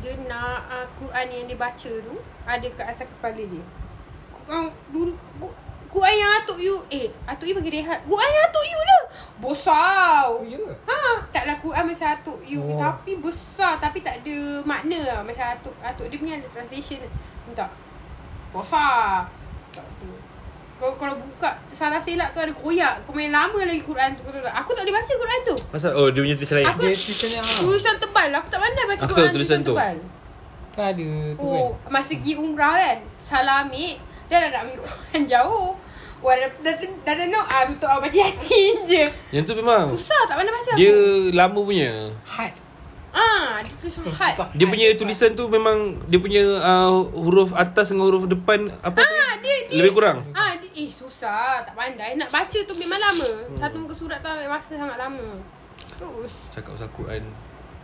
Dia 0.00 0.16
nak 0.24 0.64
uh, 0.72 0.86
Quran 0.96 1.26
yang 1.28 1.44
dia 1.44 1.58
baca 1.60 1.92
tu 2.00 2.14
Ada 2.48 2.66
kat 2.72 2.86
atas 2.96 3.08
kepala 3.08 3.42
dia. 3.44 3.64
Kau 4.44 4.68
dulu 4.92 5.16
Quran 5.94 6.16
yang 6.18 6.32
atuk 6.42 6.58
you 6.58 6.76
Eh 6.90 7.06
atuk 7.22 7.46
you 7.46 7.54
bagi 7.54 7.80
rehat. 7.80 8.02
Quran 8.02 8.28
yang 8.34 8.44
atuk 8.50 8.66
you 8.66 8.80
lah. 8.82 9.02
Besar. 9.38 10.26
Oh, 10.26 10.42
ya? 10.42 10.58
Ha, 10.90 11.22
taklah 11.30 11.56
Quran 11.62 11.84
macam 11.86 12.08
atuk 12.10 12.40
you. 12.42 12.60
Oh. 12.66 12.74
Tapi 12.74 13.14
besar 13.22 13.78
Tapi 13.78 14.02
tak 14.02 14.26
ada 14.26 14.36
makna 14.66 14.98
lah. 15.06 15.20
Macam 15.22 15.46
atuk 15.54 15.74
Atuk 15.78 16.10
dia 16.10 16.18
punya 16.18 16.34
ada 16.42 16.48
translation. 16.50 16.98
Tak 17.54 17.70
Besar. 18.50 19.30
Tak 19.70 19.86
tu 20.02 20.33
kau 20.74 20.90
kalau 20.94 21.14
buka 21.14 21.50
salah 21.66 21.96
silap 21.96 22.30
tu 22.30 22.38
ada 22.38 22.50
koyak 22.50 23.02
Kau 23.02 23.12
main 23.12 23.28
lama 23.28 23.54
lagi 23.56 23.78
Quran 23.80 24.10
tu? 24.12 24.22
Aku 24.26 24.70
tak 24.70 24.82
boleh 24.82 24.94
baca 24.94 25.12
Quran 25.14 25.40
tu 25.44 25.56
Masa 25.68 25.88
oh 25.90 26.08
dia 26.08 26.20
punya 26.20 26.34
tulisan 26.34 26.56
lain. 26.58 26.66
Aku- 26.68 26.82
Dia 26.82 26.96
tulisannya 26.96 27.38
ah. 27.38 27.58
Tulisan 27.58 27.94
tebal 27.96 28.28
Aku 28.32 28.46
tak 28.48 28.58
pandai 28.58 28.84
baca 28.84 29.00
Aku 29.00 29.12
Quran 29.12 29.24
tahu 29.24 29.34
tulisan 29.34 29.58
tu. 29.60 29.70
tebal 29.70 29.96
Kan 30.70 30.84
ada 30.90 31.06
tu 31.30 31.38
kan. 31.38 31.54
Oh 31.54 31.68
Masa 31.86 32.12
pergi 32.12 32.32
umrah 32.34 32.74
kan 32.74 32.98
Salah 33.16 33.62
ambil 33.62 33.94
Dah 34.26 34.36
dah 34.36 34.48
nak 34.50 34.60
ambil 34.64 34.76
Quran 34.80 35.20
jauh 35.32 35.70
Wah 36.18 36.34
dah 36.34 36.48
dah, 36.58 36.74
dah, 36.74 37.14
dah, 37.14 37.26
nak 37.28 37.46
ah, 37.46 37.62
Tutup 37.64 37.86
ah, 37.86 37.98
baca 37.98 38.16
Yasin 38.16 38.74
je 38.82 39.04
Yang 39.30 39.44
tu 39.44 39.54
memang 39.54 39.86
Susah 39.88 40.20
tak 40.24 40.34
pandai 40.34 40.50
baca 40.50 40.70
dia 40.74 40.90
aku 40.90 41.30
lama 41.30 41.60
punya. 41.60 41.92
Had. 42.24 42.54
Ah, 43.14 43.62
Dia 43.62 43.70
tulis 43.78 43.94
Susah. 43.94 44.50
Dia 44.50 44.66
punya 44.66 44.90
tulisan 44.92 45.30
tu 45.32 45.46
memang 45.46 46.02
dia 46.10 46.18
punya 46.18 46.42
uh, 46.58 46.90
huruf 47.14 47.54
atas 47.54 47.94
dengan 47.94 48.10
huruf 48.10 48.26
depan 48.26 48.66
apa 48.82 48.98
Ah, 48.98 49.38
dia, 49.38 49.70
dia 49.70 49.78
lebih 49.78 49.94
kurang. 49.94 50.26
Ah, 50.34 50.58
dia, 50.58 50.66
eh 50.74 50.90
susah 50.90 51.62
Tak 51.62 51.72
pandai 51.72 52.18
Nak 52.18 52.26
baca 52.28 52.58
tu 52.58 52.74
memang 52.74 52.98
lama 52.98 53.30
hmm. 53.46 53.54
Satu 53.54 53.76
muka 53.78 53.94
surat 53.94 54.18
tu 54.18 54.26
ambil 54.26 54.50
masa 54.50 54.74
sangat 54.74 54.98
lama 54.98 55.38
Terus 55.94 56.34
Cakap 56.50 56.74
pasal 56.74 56.90
Quran 56.90 57.22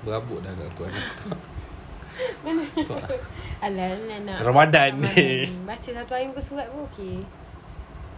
berabuk 0.00 0.40
dah 0.40 0.50
kat 0.50 0.68
Quran 0.74 0.92
aku 0.96 1.12
tu. 1.14 1.28
Mana 2.40 2.62
Tu 2.72 2.88
lah. 2.90 3.08
Alah 3.60 3.88
nak 4.02 4.18
nak 4.24 4.38
Ramadan 4.42 4.90
ni. 4.98 5.44
Baca 5.62 5.88
satu 5.92 6.12
ayat 6.12 6.26
muka 6.32 6.42
surat 6.42 6.66
pun 6.72 6.88
okey 6.90 7.20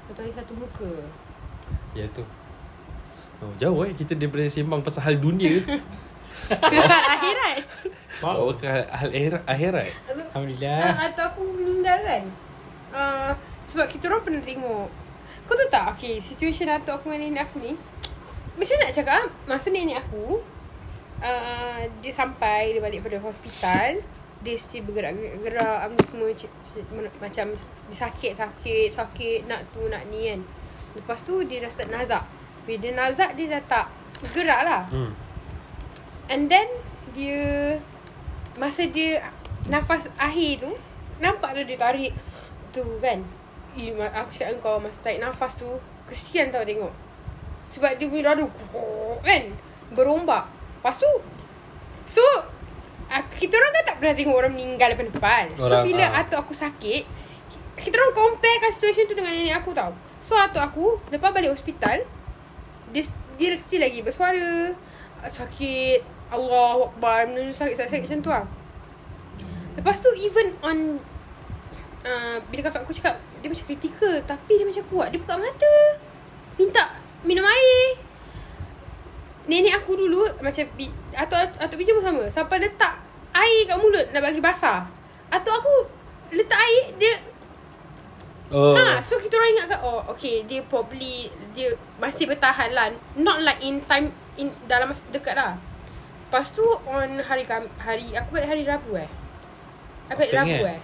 Satu 0.06 0.18
ayat 0.22 0.34
satu 0.40 0.52
muka 0.56 0.92
Ya 1.92 2.08
tu. 2.08 2.24
Oh, 3.42 3.50
jauh 3.58 3.82
eh 3.82 3.92
kita 3.92 4.14
daripada 4.14 4.46
sembang 4.46 4.80
pasal 4.80 5.02
hal 5.02 5.16
dunia. 5.18 5.58
Ke 6.60 6.76
hal 6.78 7.04
akhirat. 7.16 7.56
Bawa 8.20 8.52
ke 8.54 8.66
hal, 8.66 8.84
hal 8.90 9.10
akhirat-. 9.44 9.94
Alhamdulillah. 10.08 10.78
Ah, 10.82 11.08
Atau 11.08 11.24
aku 11.28 11.42
meninggal 11.56 11.98
kan? 12.02 12.24
Uh, 12.92 13.30
Sebab 13.62 13.88
kita 13.88 14.08
orang 14.08 14.22
pernah 14.22 14.42
tengok. 14.42 14.86
Kau 15.42 15.54
tahu 15.54 15.68
tak? 15.68 15.98
Okay 15.98 16.22
Situation 16.22 16.70
atuk 16.70 17.02
aku 17.02 17.10
dengan 17.10 17.34
nenek 17.34 17.50
aku 17.50 17.58
ni 17.58 17.74
Macam 18.54 18.76
nak 18.78 18.94
cakap 18.94 19.16
ah, 19.18 19.26
Masa 19.44 19.74
nenek 19.74 19.98
aku 19.98 20.38
uh, 21.18 21.80
Dia 21.98 22.12
sampai 22.14 22.70
Dia 22.70 22.80
balik 22.80 23.02
pada 23.02 23.18
hospital 23.18 23.98
Dia 24.38 24.54
still 24.54 24.86
bergerak-gerak 24.86 25.78
Apa 25.82 25.98
semua 26.06 26.30
c- 26.30 26.46
c- 26.46 26.86
Macam 27.18 27.46
Dia 27.58 27.96
sakit 27.98 28.32
Sakit 28.38 28.86
Sakit 28.94 29.38
Nak 29.50 29.74
tu 29.74 29.90
nak 29.90 30.06
ni 30.06 30.30
kan. 30.30 30.40
Lepas 30.94 31.26
tu 31.26 31.42
dia 31.42 31.58
dah 31.58 31.70
start 31.72 31.90
nazak. 31.90 32.22
Bila 32.62 32.78
dia 32.78 32.92
nazak 32.94 33.34
Dia 33.34 33.58
dah 33.58 33.62
tak 33.66 33.86
Gerak 34.30 34.62
lah. 34.62 34.86
Hmm. 34.86 35.10
And 36.30 36.46
then 36.46 36.68
dia 37.12 37.76
masa 38.58 38.86
dia 38.88 39.24
nafas 39.66 40.10
akhir 40.18 40.66
tu 40.66 40.70
nampak 41.22 41.54
dah 41.54 41.64
dia 41.64 41.78
tarik 41.78 42.12
tu 42.74 42.84
kan. 42.98 43.22
Eh, 43.72 43.94
aku 43.96 44.30
cakap 44.30 44.60
kau 44.60 44.76
masa 44.82 44.98
tarik 45.00 45.22
nafas 45.22 45.56
tu 45.56 45.68
kesian 46.06 46.52
tau 46.52 46.66
tengok. 46.66 46.92
Sebab 47.72 47.96
dia 47.96 48.06
punya 48.10 48.34
dadu 48.34 48.46
kan 49.24 49.42
berombak. 49.96 50.44
Lepas 50.78 50.98
tu 50.98 51.10
so 52.04 52.22
ah, 53.08 53.22
kita 53.28 53.54
orang 53.54 53.72
kan 53.72 53.84
tak 53.94 53.96
pernah 54.02 54.14
tengok 54.16 54.36
orang 54.36 54.52
meninggal 54.52 54.88
depan-depan. 54.92 55.44
So 55.56 55.70
Orang, 55.70 55.88
bila 55.88 56.04
ah. 56.10 56.20
atuk 56.24 56.38
aku 56.42 56.54
sakit 56.56 57.22
kita 57.72 57.96
orang 57.96 58.12
comparekan 58.12 58.70
situation 58.70 59.08
tu 59.08 59.14
dengan 59.16 59.32
nenek 59.32 59.56
aku 59.64 59.72
tau. 59.72 59.96
So 60.20 60.36
atuk 60.36 60.60
aku 60.60 60.84
lepas 61.08 61.32
balik 61.32 61.50
hospital 61.56 62.04
dia 62.92 63.02
dia 63.40 63.56
still 63.56 63.80
lagi 63.80 64.04
bersuara 64.04 64.76
sakit. 65.30 66.22
Allah 66.32 66.88
Akbar. 66.88 67.28
Benda 67.28 67.44
tu 67.44 67.52
sakit-sakit 67.52 68.00
macam 68.08 68.18
tu 68.24 68.30
lah 68.32 68.44
Lepas 69.76 70.00
tu 70.00 70.08
even 70.16 70.56
on 70.64 70.96
uh, 72.04 72.36
Bila 72.48 72.60
kakak 72.68 72.88
aku 72.88 72.96
cakap 72.96 73.20
Dia 73.44 73.48
macam 73.52 73.64
kritikal 73.68 74.16
Tapi 74.24 74.52
dia 74.56 74.66
macam 74.66 74.84
kuat. 74.88 75.12
Dia 75.12 75.20
buka 75.20 75.36
mata. 75.36 75.74
Minta 76.56 76.84
minum 77.22 77.44
air. 77.44 78.00
Nenek 79.46 79.84
aku 79.84 79.94
dulu 79.94 80.24
Macam 80.40 80.64
Atuk, 81.12 81.48
atuk 81.60 81.76
Pijam 81.76 82.00
pun 82.00 82.04
sama. 82.04 82.24
Sampai 82.32 82.64
letak 82.64 82.96
Air 83.36 83.68
kat 83.68 83.76
mulut 83.76 84.06
Nak 84.10 84.20
bagi 84.24 84.40
basah. 84.40 84.88
Atuk 85.28 85.52
aku 85.52 85.74
Letak 86.32 86.58
air 86.58 86.96
Dia 86.96 87.14
Oh. 88.52 88.76
Ha, 88.76 89.00
so 89.00 89.16
kita 89.16 89.40
orang 89.40 89.56
ingat 89.56 89.66
kan 89.72 89.80
oh 89.80 90.04
okay 90.12 90.44
dia 90.44 90.60
probably 90.68 91.32
dia 91.56 91.72
masih 91.96 92.28
bertahan 92.28 92.68
lah. 92.76 92.92
Not 93.16 93.40
like 93.40 93.64
in 93.64 93.80
time 93.80 94.12
in 94.40 94.48
dalam 94.64 94.90
masa 94.90 95.04
dekat 95.12 95.34
lah. 95.36 95.58
Lepas 96.28 96.48
tu 96.52 96.64
on 96.88 97.20
hari 97.20 97.44
Kam, 97.44 97.68
hari 97.76 98.16
aku 98.16 98.40
balik 98.40 98.48
hari 98.48 98.62
Rabu 98.64 98.96
eh. 98.96 99.10
Aku 100.08 100.24
balik 100.24 100.32
Rabu 100.32 100.48
ingat. 100.48 100.76
eh. 100.76 100.80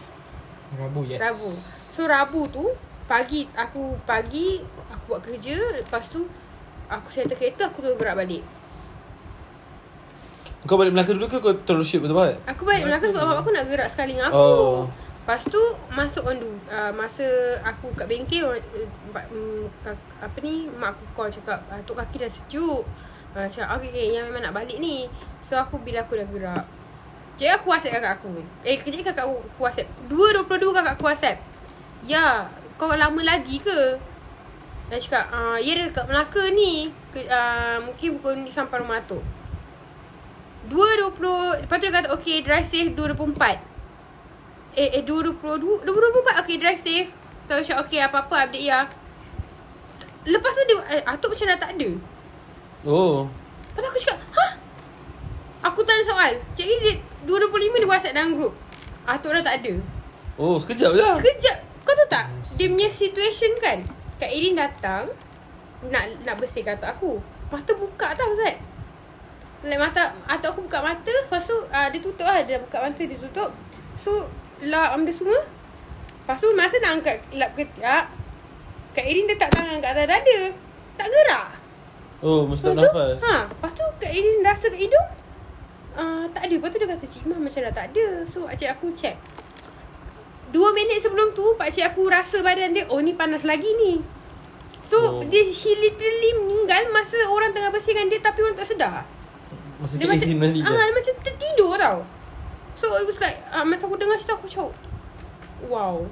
Rabu 0.76 1.00
yes. 1.08 1.18
Rabu. 1.20 1.50
So 1.96 2.00
Rabu 2.04 2.40
tu 2.52 2.64
pagi 3.08 3.48
aku 3.56 3.96
pagi 4.04 4.60
aku 4.92 5.04
buat 5.08 5.24
kerja 5.24 5.56
lepas 5.80 6.04
tu 6.12 6.28
aku 6.92 7.08
settle 7.08 7.32
kereta 7.36 7.72
aku 7.72 7.80
terus 7.80 7.96
gerak 7.96 8.20
balik. 8.20 8.44
Kau 10.68 10.76
balik 10.76 10.92
Melaka 10.92 11.14
dulu 11.14 11.30
ke 11.30 11.38
kau 11.40 11.54
terus 11.64 11.88
shoot 11.88 12.04
betul-betul? 12.04 12.36
Aku 12.44 12.62
balik 12.68 12.84
Melaka 12.84 13.08
sebab 13.08 13.24
bapak 13.24 13.40
aku 13.40 13.50
nak 13.56 13.64
gerak 13.72 13.88
sekali 13.88 14.12
dengan 14.18 14.28
aku. 14.28 14.36
Oh. 14.36 14.78
Lepas 15.24 15.44
tu 15.44 15.60
masuk 15.92 16.24
on 16.24 16.40
uh, 16.68 16.92
masa 16.92 17.24
aku 17.64 17.92
kat 17.96 18.08
bengkel 18.08 18.48
orang 18.48 18.64
uh, 19.12 19.96
apa 20.20 20.36
ni 20.40 20.68
mak 20.72 20.96
aku 20.96 21.04
call 21.12 21.28
cakap 21.32 21.60
uh, 21.68 21.80
tok 21.84 22.00
kaki 22.04 22.24
dah 22.24 22.32
sejuk. 22.32 22.84
Uh, 23.36 23.44
cakap 23.48 23.76
okay, 23.76 23.92
okay 23.92 24.06
yang 24.16 24.28
memang 24.32 24.48
nak 24.48 24.54
balik 24.56 24.80
ni. 24.80 25.08
So 25.44 25.56
aku 25.60 25.80
bila 25.80 26.04
aku 26.04 26.16
dah 26.16 26.28
gerak. 26.28 26.64
Jadi 27.38 27.50
aku 27.54 27.66
WhatsApp 27.70 28.00
kakak 28.00 28.12
aku. 28.18 28.42
Eh 28.66 28.76
kejap 28.80 29.12
kakak 29.12 29.24
aku 29.28 29.60
WhatsApp. 29.62 29.88
2.22 30.10 30.74
kakak 30.74 30.94
aku 30.98 31.04
WhatsApp. 31.06 31.38
Ya, 32.02 32.50
kau 32.74 32.90
lama 32.90 33.20
lagi 33.22 33.62
ke? 33.62 33.98
Dia 34.88 34.96
cakap, 34.96 35.28
uh, 35.30 35.58
ya 35.60 35.76
dia 35.76 35.84
dekat 35.92 36.08
Melaka 36.08 36.42
ni. 36.50 36.90
Ke, 37.12 37.28
uh, 37.28 37.78
mungkin 37.84 38.18
pukul 38.18 38.42
ni 38.42 38.50
sampai 38.50 38.80
rumah 38.80 38.98
tu. 39.04 39.20
2.20 40.68 41.64
Lepas 41.64 41.76
tu 41.80 41.84
dia 41.88 41.94
kata 41.94 42.08
Okay 42.12 42.44
drive 42.44 42.66
safe 42.66 42.92
2.24 42.92 44.76
Eh 44.76 45.00
eh 45.00 45.02
2.22 45.06 45.86
2.24 45.86 46.42
Okay 46.44 46.56
drive 46.60 46.80
safe 46.80 47.08
Tahu 47.48 47.60
cakap 47.64 47.78
okay 47.88 47.98
apa-apa 48.04 48.34
update 48.48 48.66
ya 48.68 48.84
Lepas 50.28 50.52
tu 50.52 50.62
dia 50.68 50.76
eh, 50.92 51.02
Atuk 51.08 51.32
macam 51.32 51.46
dah 51.48 51.58
tak 51.58 51.72
ada 51.78 51.90
Oh. 52.86 53.26
Lepas 53.74 53.80
tu 53.82 53.88
aku 53.90 53.98
cakap 53.98 54.18
Hah? 54.30 54.52
Aku 55.66 55.82
tanya 55.82 56.02
soal 56.06 56.30
Cik 56.54 56.66
dia 56.82 56.94
2.25 57.26 57.82
dia 57.82 57.88
whatsapp 57.90 58.14
dalam 58.14 58.38
group. 58.38 58.54
Atuk 59.02 59.34
dah 59.34 59.42
tak 59.42 59.64
ada. 59.64 59.74
Oh, 60.38 60.54
sekejap 60.54 60.94
je 60.94 61.02
lah. 61.02 61.16
Sekejap. 61.18 61.56
Kau 61.82 61.94
tahu 61.96 62.08
tak 62.12 62.30
Dia 62.54 62.68
punya 62.70 62.86
situation 62.86 63.50
kan 63.58 63.82
Kak 64.20 64.30
Irin 64.30 64.54
datang 64.54 65.08
Nak 65.88 66.22
nak 66.22 66.36
bersihkan 66.38 66.78
atuk 66.78 66.90
aku. 66.90 67.12
Mata 67.50 67.72
buka 67.74 68.14
tau 68.14 68.30
Zat 68.38 68.60
Like 69.66 69.80
mata 69.80 70.14
Atuk 70.30 70.54
aku 70.54 70.60
buka 70.70 70.78
mata 70.84 71.10
Lepas 71.10 71.50
tu 71.50 71.56
uh, 71.58 71.88
Dia 71.90 71.98
tutup 71.98 72.28
lah. 72.28 72.46
Dia 72.46 72.60
dah 72.60 72.68
buka 72.68 72.76
mata 72.86 73.02
Dia 73.02 73.18
tutup. 73.18 73.50
So 73.98 74.30
Lap 74.62 74.94
benda 74.94 75.10
semua. 75.10 75.42
Lepas 76.22 76.38
tu 76.38 76.50
masa 76.54 76.78
nak 76.78 77.02
angkat 77.02 77.18
Lap 77.34 77.50
ketiak 77.58 78.14
Kak 78.94 79.06
Irin 79.06 79.26
letak 79.26 79.50
tangan 79.50 79.82
kat 79.82 79.90
atas 79.98 80.06
dada. 80.06 80.38
Tak 80.98 81.08
gerak 81.10 81.57
Oh, 82.18 82.42
mesti 82.50 82.66
tak 82.66 82.82
nafas. 82.82 83.22
Ha, 83.22 83.46
lepas 83.46 83.70
tu 83.70 83.84
Kak 84.02 84.10
Irin 84.10 84.42
rasa 84.42 84.66
kat 84.66 84.80
hidung 84.82 85.08
uh, 85.94 86.26
Tak 86.34 86.50
ada. 86.50 86.54
Lepas 86.58 86.70
tu 86.74 86.78
dia 86.82 86.88
kata 86.90 87.06
Cik 87.06 87.22
Imah 87.30 87.38
macam 87.38 87.60
dah 87.62 87.74
tak 87.74 87.86
ada. 87.94 88.06
So 88.26 88.50
pakcik 88.50 88.68
aku 88.74 88.90
check. 88.90 89.14
Dua 90.50 90.74
minit 90.74 90.98
sebelum 90.98 91.30
tu 91.30 91.54
Pakcik 91.54 91.94
aku 91.94 92.10
rasa 92.10 92.42
badan 92.42 92.74
dia 92.74 92.88
Oh 92.90 92.98
ni 92.98 93.14
panas 93.14 93.46
lagi 93.46 93.70
ni. 93.78 94.02
So 94.82 94.98
Oh. 94.98 95.22
dia 95.22 95.46
He 95.46 95.70
literally 95.78 96.32
meninggal 96.42 96.90
Masa 96.90 97.22
orang 97.28 97.54
tengah 97.54 97.70
bersihkan 97.70 98.10
dia 98.10 98.18
Tapi 98.18 98.38
orang 98.42 98.58
tak 98.58 98.66
sedar. 98.66 99.06
Masa 99.78 99.94
Dia 99.94 100.10
macam 100.10 100.26
balik 100.42 100.62
ah. 100.66 100.74
Dia 100.74 100.90
macam 100.90 101.14
tertidur 101.22 101.74
tau. 101.78 101.98
So 102.74 102.98
it 102.98 103.06
was 103.06 103.22
like 103.22 103.38
uh, 103.54 103.62
Masa 103.62 103.86
aku 103.86 103.94
dengar 103.94 104.18
cerita 104.18 104.34
aku 104.34 104.50
macam 104.50 104.74
Wow 105.70 106.10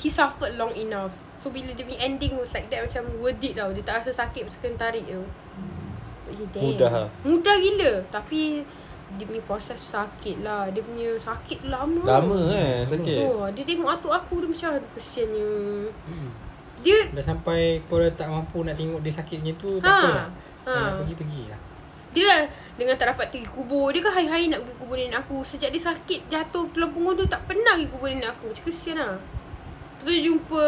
He 0.00 0.08
suffered 0.08 0.56
long 0.56 0.72
enough 0.72 1.12
So 1.38 1.48
bila 1.48 1.70
dia 1.70 1.86
punya 1.86 2.02
ending 2.02 2.34
was 2.34 2.50
like 2.50 2.66
that 2.66 2.82
Macam 2.82 3.06
worth 3.18 3.38
it 3.40 3.54
tau 3.54 3.70
Dia 3.70 3.82
tak 3.82 4.02
rasa 4.02 4.10
sakit 4.12 4.50
Macam 4.50 4.58
kena 4.58 4.76
tarik 4.76 5.06
tu 5.06 5.22
damn. 6.50 6.62
Mudah 6.62 6.90
lah. 6.90 7.08
Mudah 7.22 7.54
gila 7.56 7.92
Tapi 8.10 8.66
Dia 9.14 9.24
punya 9.24 9.42
proses 9.46 9.78
sakit 9.78 10.42
lah 10.42 10.66
Dia 10.68 10.82
punya 10.82 11.14
sakit 11.14 11.70
lama 11.70 12.02
Lama 12.02 12.40
eh 12.52 12.82
sakit. 12.82 13.18
Oh, 13.22 13.46
dia 13.54 13.62
tengok 13.62 13.86
atuk 13.88 14.12
aku 14.12 14.42
Dia 14.42 14.48
macam 14.50 14.68
aduh, 14.76 14.90
kesiannya 14.92 15.50
Hmm. 16.10 16.30
Dia 16.82 16.98
Dah 17.14 17.24
sampai 17.24 17.82
kau 17.86 17.98
dah 17.98 18.10
tak 18.12 18.28
mampu 18.28 18.62
nak 18.62 18.74
tengok 18.74 19.02
dia 19.02 19.10
sakit 19.10 19.38
macam 19.42 19.56
tu, 19.58 19.70
tak 19.78 19.86
Ha. 19.86 19.94
apa 19.94 20.08
lah. 20.10 20.28
Ha. 20.66 20.70
Ha. 20.70 20.74
Nak 20.78 20.92
pergi-pergi 21.02 21.42
lah. 21.50 21.60
Dia 22.08 22.22
dah 22.24 22.42
Dengan 22.74 22.94
tak 22.94 23.06
dapat 23.14 23.26
pergi 23.30 23.46
kubur 23.46 23.90
Dia 23.90 24.00
kan 24.00 24.12
hari-hari 24.14 24.50
nak 24.50 24.64
pergi 24.64 24.76
kubur 24.80 24.96
nenek 24.96 25.18
aku 25.22 25.44
Sejak 25.44 25.70
dia 25.70 25.82
sakit 25.82 26.26
Jatuh 26.26 26.66
tulang 26.72 26.90
punggung 26.90 27.14
tu 27.14 27.28
Tak 27.28 27.44
pernah 27.46 27.76
pergi 27.76 27.88
kubur 27.88 28.08
nenek 28.08 28.32
aku 28.32 28.48
Macam 28.48 28.64
kesian 28.64 28.96
lah 28.96 29.14
Lepas 29.14 30.02
tu 30.02 30.10
dia 30.10 30.22
jumpa 30.24 30.64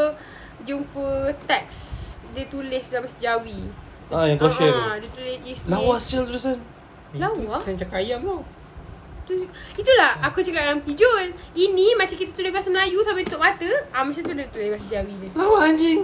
Jumpa 0.63 1.09
teks 1.43 1.77
Dia 2.31 2.45
tulis 2.47 2.85
dalam 2.87 3.07
sejawi 3.07 3.69
Ah, 4.09 4.25
yang 4.25 4.37
kau 4.37 4.49
share 4.49 4.71
Ah, 4.71 4.95
tu. 4.95 5.01
Dia 5.01 5.11
tulis 5.13 5.37
Isnin 5.47 5.71
Lawa 5.71 5.95
sial 5.97 6.23
tulisan. 6.25 6.59
Lawa? 7.13 7.57
Itu 7.59 7.75
cakap 7.77 7.97
ayam 7.97 8.21
tau. 8.21 8.43
tu, 9.25 9.35
Itulah 9.73 10.19
aku 10.21 10.39
cakap 10.41 10.63
dengan 10.65 10.81
Pijol 10.83 11.27
Ini 11.53 11.95
macam 11.95 12.15
kita 12.15 12.33
tulis 12.33 12.51
bahasa 12.51 12.69
Melayu 12.69 12.99
Sampai 13.01 13.23
tutup 13.23 13.39
mata 13.41 13.71
ah, 13.91 14.03
Macam 14.03 14.21
tu 14.21 14.33
dia 14.33 14.47
tulis 14.49 14.69
bahasa 14.73 14.87
Jawi 14.91 15.15
dia 15.17 15.29
Lawa 15.33 15.59
anjing. 15.65 16.03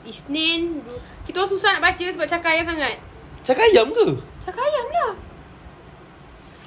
Isnin 0.00 0.80
Kita 1.22 1.36
orang 1.38 1.50
susah 1.50 1.70
nak 1.74 1.82
baca 1.84 2.04
Sebab 2.04 2.26
cakap 2.26 2.50
ayam 2.50 2.66
sangat 2.66 2.96
Cakap 3.42 3.64
ayam 3.66 3.90
ke? 3.90 4.06
Cakap 4.42 4.62
ayam 4.62 4.86
lah 4.90 5.12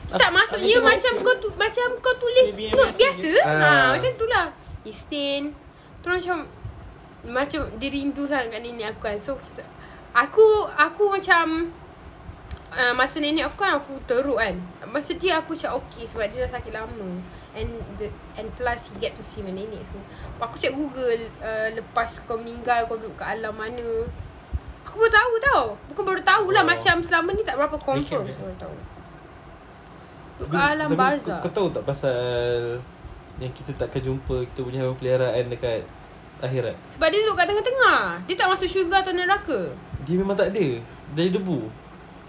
Aku- 0.05 0.19
Tak 0.19 0.29
maksudnya 0.29 0.67
tengok- 0.75 0.89
macam 0.91 1.13
kau 1.19 1.36
tu, 1.39 1.49
macam 1.55 1.88
kau 1.97 2.13
tulis 2.13 2.47
note 2.69 2.93
biasa 2.93 3.25
je. 3.25 3.41
Ha, 3.41 3.49
Ah. 3.49 3.88
macam 3.89 4.11
tu 4.13 4.25
lah. 4.27 4.45
Istin. 4.84 5.49
Terus 5.99 6.15
macam 6.21 6.38
macam 7.24 7.71
dia 7.80 7.89
rindu 7.89 8.28
sangat 8.28 8.51
kat 8.51 8.61
nenek 8.63 8.95
aku 8.95 9.01
kan. 9.07 9.15
So 9.15 9.39
kita, 9.39 9.63
aku 10.11 10.67
aku 10.76 11.07
macam 11.07 11.71
uh, 12.76 12.93
masa 12.93 13.24
nenek 13.24 13.47
aku 13.47 13.63
kan 13.63 13.80
aku 13.80 13.95
teruk 14.03 14.36
kan. 14.36 14.55
Masa 14.91 15.15
dia 15.15 15.39
aku 15.39 15.55
macam 15.55 15.80
okay 15.80 16.03
sebab 16.03 16.28
dia 16.28 16.43
dah 16.43 16.59
sakit 16.59 16.76
lama. 16.76 17.09
And 17.53 17.69
the 18.01 18.09
and 18.36 18.49
plus 18.57 18.89
he 18.89 18.97
get 18.97 19.13
to 19.15 19.24
see 19.24 19.45
my 19.45 19.53
nenek 19.53 19.86
so 19.86 19.93
aku 20.41 20.57
check 20.57 20.74
Google 20.74 21.30
uh, 21.39 21.69
lepas 21.71 22.09
kau 22.26 22.36
meninggal 22.36 22.89
kau 22.89 22.99
duduk 22.99 23.15
kat 23.15 23.39
alam 23.39 23.55
mana. 23.55 24.03
Aku 24.84 24.99
baru 24.99 25.13
tahu 25.15 25.34
tau. 25.39 25.63
Bukan 25.89 26.03
baru 26.03 26.21
tahu 26.21 26.45
lah 26.51 26.61
Oh. 26.61 26.67
macam 26.67 26.99
selama 26.99 27.30
ni 27.32 27.41
tak 27.47 27.55
berapa 27.55 27.78
confirm. 27.80 28.28
Baru 28.28 28.57
tahu. 28.59 28.76
Duduk 30.43 30.49
kat 30.51 30.65
alam 30.76 30.88
barzah. 30.91 31.39
Kau, 31.39 31.47
kau 31.47 31.53
tahu 31.55 31.67
tak 31.71 31.84
pasal 31.88 32.19
yang 33.41 33.49
kita 33.55 33.74
takkan 33.74 34.01
jumpa 34.03 34.45
kita 34.53 34.59
punya 34.61 34.86
hewan 34.86 34.93
peliharaan 34.93 35.49
dekat 35.49 35.82
akhirat. 36.43 36.75
Sebab 36.93 37.07
dia 37.07 37.19
duduk 37.19 37.35
kat 37.35 37.45
tengah-tengah. 37.47 37.99
Dia 38.23 38.35
tak 38.35 38.47
masuk 38.47 38.67
syurga 38.67 38.95
atau 38.99 39.11
neraka. 39.11 39.59
Dia 40.03 40.15
memang 40.15 40.35
tak 40.35 40.51
ada. 40.51 40.67
Dari 41.13 41.29
debu. 41.29 41.59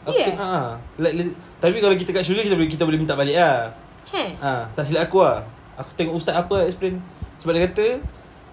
Aku 0.04 0.12
Yeah. 0.12 0.28
tengok 0.30 0.44
ha. 0.46 0.76
Like, 1.00 1.14
li- 1.16 1.36
tapi 1.58 1.80
kalau 1.80 1.96
kita 1.96 2.10
kat 2.12 2.22
syurga 2.22 2.44
kita 2.44 2.54
boleh 2.54 2.68
kita 2.68 2.82
boleh 2.84 3.00
minta 3.00 3.16
balik 3.16 3.34
lah. 3.34 3.72
Heh. 4.04 4.36
Ha, 4.36 4.68
tak 4.70 4.84
silap 4.84 5.08
aku 5.08 5.24
lah. 5.24 5.40
Aku 5.74 5.90
tengok 5.96 6.14
ustaz 6.14 6.36
apa 6.36 6.62
explain. 6.62 7.00
Sebab 7.40 7.50
dia 7.50 7.66
kata 7.66 7.86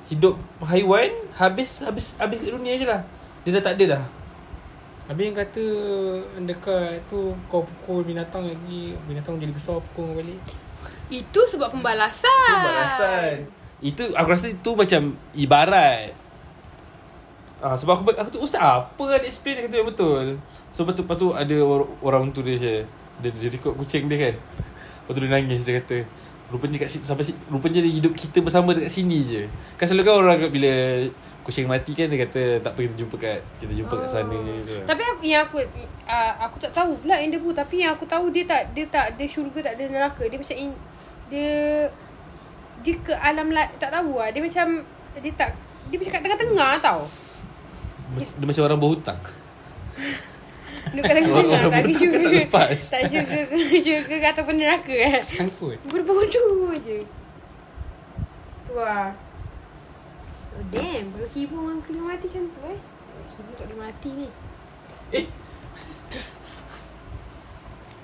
hidup 0.07 0.35
haiwan 0.63 1.11
habis 1.33 1.83
habis 1.83 2.15
habis 2.17 2.39
kat 2.39 2.49
dunia 2.49 2.73
je 2.75 2.87
lah. 2.87 3.03
Dia 3.43 3.59
dah 3.59 3.63
tak 3.63 3.75
ada 3.77 3.99
dah. 3.99 4.03
Habis 5.05 5.23
yang 5.27 5.37
kata 5.37 5.65
dekat 6.47 7.03
tu 7.05 7.35
kau 7.45 7.67
pukul 7.67 8.07
binatang 8.07 8.47
lagi 8.47 8.95
binatang 9.03 9.35
jadi 9.35 9.51
besar 9.51 9.83
pukul 9.91 10.07
kau 10.07 10.17
balik. 10.17 10.39
Itu 11.11 11.43
sebab 11.45 11.75
pembalasan. 11.75 12.47
Itu 12.47 12.57
balasan. 12.63 13.33
Itu 13.81 14.13
aku 14.13 14.29
rasa 14.29 14.53
itu 14.53 14.71
macam 14.77 15.17
ibarat. 15.33 16.13
Ah 17.61 17.77
sebab 17.77 18.01
aku 18.01 18.13
aku 18.13 18.29
tu 18.33 18.41
ustaz 18.41 18.61
apa 18.61 19.05
dia 19.21 19.29
explain 19.29 19.57
dia 19.57 19.65
kata 19.69 19.75
yang 19.81 19.89
betul. 19.89 20.25
So 20.73 20.85
lepas 20.85 20.93
tu, 20.97 21.03
lepas 21.05 21.17
tu 21.17 21.27
ada 21.33 21.57
or, 21.61 21.89
orang 22.01 22.29
tu 22.33 22.41
dia 22.41 22.57
share. 22.57 22.85
Dia, 23.21 23.29
dia 23.33 23.49
record 23.53 23.77
kucing 23.77 24.09
dia 24.09 24.17
kan. 24.17 24.35
Lepas 24.37 24.71
Lepas 25.01 25.13
tu 25.17 25.21
dia 25.21 25.31
nangis 25.33 25.61
Dia 25.65 25.73
kata 25.81 25.97
Rupanya 26.51 26.77
kat 26.83 26.89
sini 26.91 27.03
Sampai 27.07 27.23
sini 27.23 27.39
Rupanya 27.47 27.79
dia 27.79 27.91
hidup 27.91 28.13
kita 28.15 28.43
bersama 28.43 28.75
Dekat 28.75 28.91
sini 28.91 29.23
je 29.23 29.43
Kan 29.79 29.87
selalu 29.87 30.03
kan 30.03 30.13
orang 30.19 30.37
Bila 30.51 30.71
Kucing 31.47 31.67
mati 31.67 31.91
kan 31.95 32.11
Dia 32.11 32.27
kata 32.27 32.59
Tak 32.59 32.71
apa 32.75 32.79
kita 32.85 32.95
jumpa 32.95 33.15
kat 33.15 33.39
Kita 33.59 33.71
jumpa 33.71 33.95
kat 34.03 34.09
sana. 34.11 34.35
Oh. 34.35 34.83
Tapi 34.83 35.01
aku 35.03 35.23
yang 35.25 35.47
aku 35.47 35.63
uh, 36.11 36.33
aku 36.43 36.55
tak 36.59 36.71
tahu 36.75 36.99
pula 36.99 37.15
yang 37.17 37.31
debu 37.31 37.49
tapi 37.55 37.87
yang 37.87 37.95
aku 37.95 38.03
tahu 38.03 38.27
dia 38.29 38.43
tak 38.43 38.75
dia 38.75 38.85
tak 38.91 39.15
dia 39.15 39.27
syurga 39.27 39.71
tak 39.71 39.73
ada 39.79 39.83
neraka. 39.87 40.23
Dia 40.27 40.37
macam 40.37 40.57
in, 40.59 40.71
dia 41.31 41.51
dia 42.81 42.95
ke 42.99 43.13
alam 43.13 43.53
la, 43.53 43.69
tak 43.77 43.93
tahu 43.93 44.17
lah. 44.17 44.29
Dia 44.33 44.41
macam 44.41 44.85
dia 45.21 45.33
tak 45.37 45.49
dia 45.91 45.95
macam 45.99 46.11
kat 46.11 46.21
tengah-tengah 46.23 46.71
tau. 46.81 47.01
Dia 48.19 48.43
macam 48.43 48.63
orang 48.67 48.79
berhutang 48.79 49.19
Dia 50.91 50.99
kat 50.99 51.13
tengah-tengah 51.15 51.61
Orang 51.63 51.71
tak 51.71 51.79
ada 51.79 51.93
betul 51.95 52.43
tak. 52.55 52.69
Tak 52.75 53.01
syurga 53.07 53.39
syurga 53.79 54.15
ke 54.19 54.27
ataupun 54.35 54.55
neraka 54.59 54.95
kan. 54.95 55.21
Sangkut 55.23 55.77
Bodoh-bodoh 55.87 56.75
je. 56.83 56.99
Tu 58.67 58.73
lah. 58.75 59.15
Oh, 60.51 60.63
damn. 60.75 61.05
Kalau 61.15 61.29
hibu 61.31 61.55
orang 61.55 61.79
kena 61.87 61.99
mati 62.03 62.27
macam 62.27 62.43
tu 62.51 62.61
eh. 62.67 62.79
Hibu 63.39 63.51
tak 63.55 63.65
boleh 63.71 63.79
mati 63.79 64.09
ni. 64.11 64.27
Eh 65.15 65.25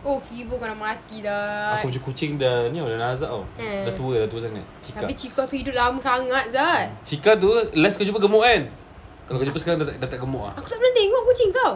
Oh, 0.08 0.24
hibu 0.24 0.56
kena 0.56 0.72
mati 0.72 1.20
dah. 1.20 1.76
Aku 1.76 1.92
macam 1.92 2.00
kucing 2.02 2.40
dah 2.40 2.72
Ni 2.72 2.80
dah 2.80 2.96
nazak 2.96 3.28
tau 3.28 3.44
Eh. 3.60 3.84
Dah 3.84 3.92
tua 3.92 4.24
Dah 4.24 4.30
tua 4.32 4.40
sangat 4.40 4.64
Cika 4.80 5.04
Tapi 5.04 5.12
Cika 5.12 5.42
tu 5.44 5.60
hidup 5.60 5.76
lama 5.76 6.00
sangat 6.00 6.48
Zat. 6.48 6.88
Cika 7.04 7.36
tu 7.36 7.52
Last 7.76 8.00
kau 8.00 8.08
jumpa 8.08 8.16
gemuk 8.18 8.40
kan 8.40 8.64
Kalau 9.28 9.36
kau 9.36 9.48
jumpa 9.52 9.60
sekarang 9.60 9.84
Dah, 9.84 9.92
tak- 9.92 10.00
dah 10.00 10.08
tak 10.08 10.20
gemuk 10.24 10.48
lah 10.48 10.56
Aku 10.56 10.64
tak 10.64 10.80
pernah 10.80 10.94
tengok 10.96 11.22
kucing 11.28 11.52
kau. 11.52 11.74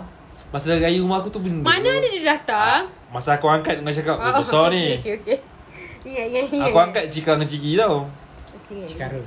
Masa 0.47 0.65
dah 0.71 0.79
raya 0.79 0.95
rumah 0.95 1.19
aku 1.19 1.27
tu 1.27 1.43
benda 1.43 1.59
Mana 1.61 1.89
ada 1.91 2.07
dia 2.07 2.23
datang? 2.23 2.88
Masa 3.11 3.36
aku 3.36 3.51
angkat 3.51 3.84
dengan 3.84 3.91
cakap 3.91 4.15
oh, 4.15 4.39
Besar 4.39 4.67
okey, 4.67 4.73
ni 4.73 4.86
Okey, 4.95 5.13
okey. 5.19 5.38
Ingat, 6.01 6.25
ingat, 6.32 6.45
ingat. 6.49 6.67
Aku 6.71 6.77
angkat 6.79 7.03
Cika 7.11 7.36
dengan 7.36 7.49
Ciki 7.51 7.71
tau 7.75 8.07
ingat. 8.71 8.88
Cikara 8.88 9.19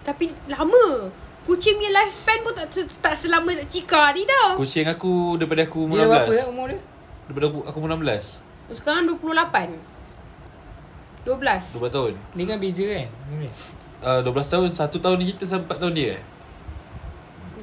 Tapi 0.00 0.24
lama. 0.48 1.12
Kucing 1.48 1.74
punya 1.74 1.90
lifespan 1.94 2.44
pun 2.44 2.52
tak 2.52 2.68
tak 3.00 3.16
selama 3.16 3.56
tak 3.56 3.68
Cika 3.72 4.12
ni 4.12 4.22
tau. 4.22 4.52
Kucing 4.54 4.84
aku 4.84 5.34
Daripada 5.34 5.64
aku 5.64 5.88
Dia 5.88 6.04
berapa 6.04 6.28
ya 6.28 6.44
16 6.44 6.52
umur 6.52 6.66
dia? 6.68 6.80
Daripada 7.24 7.44
aku, 7.48 7.58
aku 7.64 7.78
16 7.80 8.76
Sekarang 8.76 9.02
28. 9.08 9.72
12. 11.24 11.80
12 11.80 11.88
tahun 11.88 12.12
Ni 12.36 12.44
kan 12.44 12.56
beza 12.58 12.84
kan 12.84 13.08
Umur 13.26 13.40
dia. 13.40 13.52
uh, 14.04 14.20
12 14.20 14.28
tahun 14.46 14.68
1 14.68 14.92
tahun 15.00 15.16
ni 15.16 15.24
kita 15.30 15.44
Sampai 15.48 15.72
4 15.72 15.80
tahun 15.80 15.94
dia 15.94 16.08
eh 16.14 16.22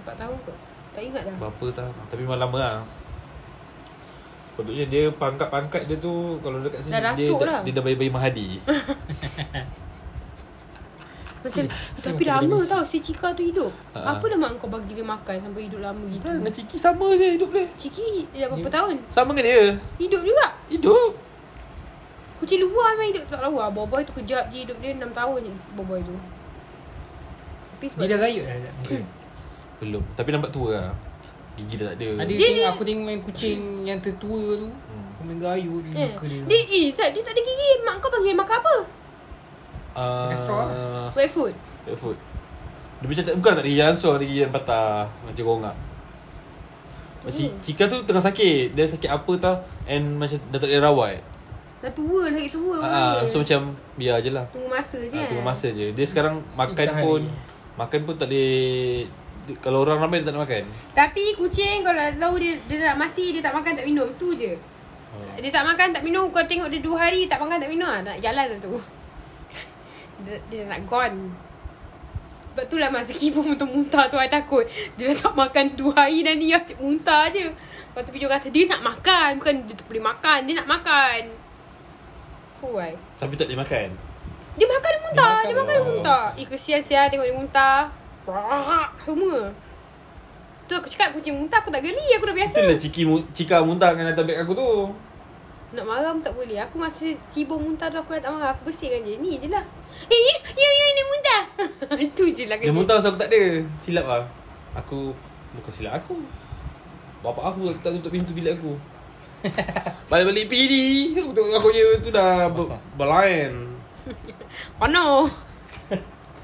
4 0.01 0.17
tahun 0.17 0.37
ke? 0.41 0.53
Tak 0.91 1.01
ingat 1.03 1.21
dah. 1.25 1.35
Berapa 1.37 1.65
tahun 1.71 1.91
Tapi 2.09 2.21
memang 2.21 2.39
lama 2.39 2.57
lah 2.57 2.75
Sepatutnya 4.47 4.85
dia 4.85 5.03
pangkat-pangkat 5.11 5.81
dia 5.85 5.97
tu 5.99 6.13
Kalau 6.39 6.57
dekat 6.57 6.79
sini 6.81 6.93
Dah 6.95 7.13
dia, 7.13 7.27
dah, 7.27 7.37
lah. 7.41 7.61
dia 7.61 7.71
dah 7.71 7.83
bayi-bayi 7.83 8.09
Mahadi 8.09 8.47
Macam, 11.45 11.63
Sini. 11.63 12.01
tapi 12.01 12.17
Sini, 12.19 12.31
lama 12.31 12.57
tau 12.59 12.81
si 12.81 12.97
Cika 12.99 13.27
tu 13.31 13.41
hidup. 13.41 13.69
Ha. 13.93 13.99
Apa 14.11 14.25
dah 14.25 14.35
mak 14.35 14.57
kau 14.57 14.65
bagi 14.65 14.91
dia 14.91 15.05
makan 15.05 15.35
sampai 15.39 15.61
hidup 15.63 15.79
lama 15.79 16.03
gitu? 16.07 16.25
Dengan 16.25 16.49
Ciki 16.51 16.75
sama 16.75 17.05
je 17.13 17.27
hidup 17.31 17.49
dia 17.49 17.65
Ciki 17.75 18.25
dah 18.31 18.49
berapa 18.49 18.61
Dia- 18.63 18.73
tahun? 18.73 18.95
Sama 19.07 19.29
dengan 19.31 19.45
dia 19.45 19.61
Hidup 19.97 20.21
juga. 20.23 20.45
Hidup 20.67 21.11
Kucing 22.35 22.61
luar 22.61 22.91
memang 22.93 23.07
hidup 23.07 23.23
tak 23.27 23.39
tahu 23.39 23.55
lah. 23.55 23.69
Boboy 23.69 24.01
tu 24.01 24.11
kejap 24.13 24.49
je 24.49 24.65
hidup 24.65 24.75
dia 24.77 24.91
6 24.91 25.07
tahun 25.09 25.37
je. 25.41 25.53
Boboy 25.71 26.01
tu. 26.01 26.15
Tapi 27.71 27.85
sebab 27.87 28.01
Dia 28.01 28.09
dah 28.09 28.19
gayut 28.19 28.43
dah 28.43 28.57
Zat. 28.59 28.73
Belum 29.77 30.03
Tapi 30.11 30.29
nampak 30.31 30.49
tua 30.49 30.69
lah 30.73 30.89
Gigi 31.55 31.75
dah 31.77 31.87
tak 31.87 31.95
ada 31.97 32.07
Ada 32.17 32.27
Dia- 32.27 32.39
tengok, 32.41 32.55
dia- 32.57 32.69
aku 32.69 32.83
tengok 32.83 33.09
yang 33.09 33.23
kucing 33.23 33.59
yang 33.85 33.99
tertua 33.99 34.39
tu 34.57 34.67
Hmm. 34.67 35.03
Main 35.25 35.39
gayut 35.39 35.81
di 35.81 35.89
Eh, 35.91 36.05
muka 36.07 36.23
dia 36.23 36.37
dia, 36.43 36.59
eh, 36.85 37.09
dia 37.09 37.21
tak 37.23 37.33
ada 37.33 37.41
gigi. 37.41 37.69
Mak 37.81 37.95
kau 37.97 38.09
panggil 38.09 38.35
makan 38.35 38.57
apa? 38.57 38.75
uh, 39.95 40.27
Pakai 40.27 40.37
straw 40.37 40.59
Wet 41.15 41.29
food. 41.29 41.53
Wet 41.83 41.95
food 41.95 42.17
Dia 42.95 43.05
macam 43.05 43.23
tak, 43.23 43.33
bukan 43.35 43.51
tak 43.53 43.63
ada 43.63 43.69
gigi 43.69 43.81
langsung 43.81 44.11
Ada 44.13 44.23
gigi 44.23 44.41
yang 44.41 44.51
patah 44.51 44.87
Macam 45.21 45.43
rongak 45.45 45.75
Macam 47.21 47.41
Hmm. 47.41 47.57
Cika 47.57 47.83
tu 47.85 47.97
tengah 48.03 48.21
sakit 48.21 48.71
Dia 48.71 48.85
sakit 48.85 49.09
apa 49.09 49.33
tau 49.35 49.55
And 49.85 50.13
macam 50.13 50.37
dah 50.45 50.57
tak 50.57 50.67
boleh 50.67 50.81
rawat 50.81 51.17
Dah 51.79 51.91
tua, 51.91 52.21
lagi 52.27 52.49
tua. 52.49 52.77
Ah, 52.79 53.17
orang 53.17 53.25
So 53.25 53.39
dia. 53.39 53.57
macam 53.57 53.61
Biar 53.95 54.17
je 54.19 54.29
lah 54.29 54.45
Tunggu 54.49 54.67
masa 54.67 54.97
je 54.97 55.09
Ah, 55.09 55.17
kan? 55.17 55.27
Tunggu 55.27 55.43
masa 55.43 55.67
je 55.69 55.87
Dia 55.89 56.05
sekarang 56.05 56.35
Makan 56.51 56.75
tahan 56.75 57.01
pun. 57.01 57.21
Makan 57.75 57.99
pun 58.01 58.13
tak 58.15 58.27
boleh 58.27 59.05
Kalau 59.57 59.79
orang 59.81 59.97
ramai 59.99 60.19
dia 60.19 60.27
tak 60.27 60.33
nak 60.33 60.43
makan 60.43 60.63
Tapi 60.91 61.23
kucing 61.35 61.81
kalau 61.81 62.01
tahu 62.15 62.35
dia, 62.37 62.53
dia 62.65 62.77
nak 62.83 62.97
mati, 62.99 63.29
dia 63.29 63.41
tak 63.41 63.53
makan, 63.53 63.71
tak 63.73 63.85
minum. 63.85 64.09
Tu 64.17 64.33
je. 64.33 64.51
Oh. 65.13 65.37
Dia 65.37 65.49
tak 65.49 65.61
makan, 65.63 65.87
tak 65.91 66.01
minum. 66.01 66.27
Kau 66.27 66.41
tengok 66.41 66.65
dia 66.65 66.81
dua 66.81 66.97
hari, 66.99 67.25
tak 67.25 67.37
makan, 67.37 67.57
tak 67.57 67.69
minum. 67.69 67.85
ah, 67.85 68.01
Nak 68.01 68.17
jalan 68.17 68.45
lah 68.47 68.59
tu. 68.59 68.73
Dia, 70.23 70.39
dia 70.47 70.63
dah 70.63 70.77
nak 70.77 70.81
gone. 70.87 71.19
Sebab 72.55 72.65
tu 72.71 72.79
lah 72.79 72.87
masa 72.87 73.11
kibu 73.11 73.43
muntah-muntah 73.43 74.07
tu 74.07 74.15
I 74.15 74.31
takut. 74.31 74.63
Dia 74.95 75.11
dah 75.11 75.27
tak 75.27 75.33
makan 75.35 75.63
dua 75.75 75.91
hari 76.07 76.23
dan 76.23 76.39
dia 76.39 76.55
asyik 76.55 76.79
muntah 76.79 77.27
je. 77.27 77.51
Lepas 77.51 78.01
tu 78.07 78.15
Pijo 78.15 78.31
kata, 78.31 78.47
dia 78.47 78.63
nak 78.71 78.79
makan. 78.79 79.43
Bukan 79.43 79.55
dia 79.67 79.75
tak 79.75 79.85
boleh 79.91 80.03
makan. 80.03 80.39
Dia 80.47 80.53
nak 80.63 80.69
makan. 80.71 81.21
Why? 82.63 82.95
Tapi 83.19 83.33
tak 83.35 83.51
boleh 83.51 83.59
makan 83.61 83.87
Dia 84.55 84.65
makan 84.71 84.89
dia 84.89 85.01
muntah. 85.03 85.35
Dia 85.35 85.43
Dia 85.43 85.51
makan, 85.51 85.59
makan 85.59 85.75
dia 85.75 85.83
oh. 85.83 85.87
muntah. 85.91 86.25
Eh 86.39 86.45
kesian 86.47 86.79
sial 86.79 87.11
tengok 87.11 87.27
dia 87.27 87.35
muntah. 87.35 87.79
Wah, 88.25 88.87
semua. 89.03 89.51
Tu 90.65 90.73
aku 90.73 90.87
cakap 90.89 91.13
kucing 91.13 91.35
muntah 91.37 91.59
aku 91.59 91.69
tak 91.69 91.83
geli. 91.83 92.07
Aku 92.15 92.25
dah 92.25 92.33
biasa. 92.33 92.57
Itulah 92.57 92.79
Ciki, 92.79 93.01
mu- 93.03 93.27
Cika 93.35 93.61
muntah 93.61 93.91
dengan 93.93 94.15
atas 94.15 94.23
beg 94.23 94.39
aku 94.39 94.55
tu 94.55 94.67
Nak 95.75 95.85
marah 95.85 96.15
pun 96.15 96.23
tak 96.23 96.33
boleh. 96.39 96.57
Aku 96.63 96.79
masa 96.79 97.11
kibung 97.35 97.59
muntah 97.59 97.91
tu 97.91 97.99
aku 97.99 98.15
dah 98.15 98.21
tak 98.23 98.31
marah. 98.31 98.49
Aku 98.55 98.71
bersihkan 98.71 99.03
je. 99.03 99.19
Ni 99.19 99.35
je 99.35 99.51
lah. 99.51 99.63
Eh, 100.07 100.15
ya, 100.15 100.35
ya, 100.55 100.69
ya, 100.71 100.85
ni 100.87 101.03
muntah. 101.03 101.41
Itu 102.07 102.23
je 102.31 102.47
lah 102.47 102.55
Dia 102.55 102.71
muntah 102.71 102.95
pasal 102.95 103.11
aku 103.11 103.19
tak 103.19 103.29
ada. 103.35 103.43
Silap 103.75 104.05
lah. 104.07 104.23
Aku 104.79 105.11
Bukan 105.55 105.71
silap 105.71 106.03
aku. 106.03 106.19
Bapak 107.23 107.55
aku 107.55 107.71
tak 107.79 107.95
tutup 107.99 108.11
pintu 108.11 108.35
bilik 108.35 108.59
aku. 108.59 108.75
Balik-balik 110.09 110.49
PD 110.49 110.73
Aku 111.21 111.29
tengok 111.29 111.61
aku 111.61 111.69
je 111.69 111.85
tu 112.01 112.09
dah 112.09 112.49
ber, 112.49 112.65
berlain. 112.97 113.53
Oh 114.81 114.89
no. 114.89 115.29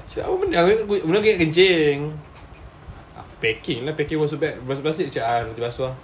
Cakap 0.08 0.28
apa 0.28 0.34
benda? 0.38 0.56
Aku 0.64 0.84
benda 0.88 1.18
aku 1.20 1.28
ingat 1.28 1.40
kencing. 1.40 1.98
Aku 3.16 3.32
packing 3.40 3.80
lah. 3.84 3.92
Packing 3.94 4.18
basuh 4.20 4.38
beg 4.40 4.60
Basuh 4.64 4.82
plastik 4.82 5.12
Cakap 5.12 5.28
ah 5.28 5.38
nanti 5.44 5.60
basuh 5.60 5.92
lah 5.92 5.96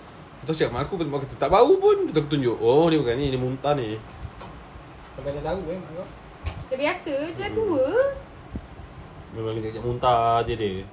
Aku 0.47 0.55
cakap 0.55 0.73
mak 0.75 0.87
aku 0.87 1.01
Mak 1.03 1.27
kata 1.27 1.35
tak 1.35 1.51
bau 1.51 1.73
pun 1.79 2.11
tu 2.11 2.19
aku 2.19 2.31
tunjuk 2.31 2.57
Oh 2.59 2.87
ni 2.87 2.97
bukan 2.99 3.15
ni 3.19 3.35
Ni 3.35 3.39
muntah 3.39 3.75
ni 3.75 3.99
Sampai 5.15 5.35
dah 5.39 5.55
tahu 5.55 5.61
eh 5.71 5.79
mak 5.79 5.91
kau 5.99 6.07
Dah 6.69 6.77
biasa. 6.77 7.13
Dia 7.33 7.49
dah 7.49 7.51
tua. 7.57 7.85
Memang 9.33 9.57
dia 9.57 9.73
cakap 9.73 9.83
muntah 9.89 10.45
je 10.45 10.53
dia 10.53 10.85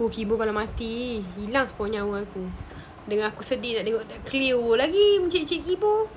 Oh, 0.00 0.08
kibung 0.08 0.40
kalau 0.40 0.56
mati. 0.56 1.20
Hilang 1.36 1.68
sepuluh 1.68 1.92
nyawa 1.92 2.24
aku. 2.24 2.40
Dengan 3.04 3.28
aku 3.28 3.44
sedih 3.44 3.76
nak 3.76 3.84
tengok 3.84 4.04
tak 4.08 4.20
Cleo 4.24 4.72
lagi. 4.80 5.20
Mencik-cik 5.20 5.60
kibung. 5.68 6.08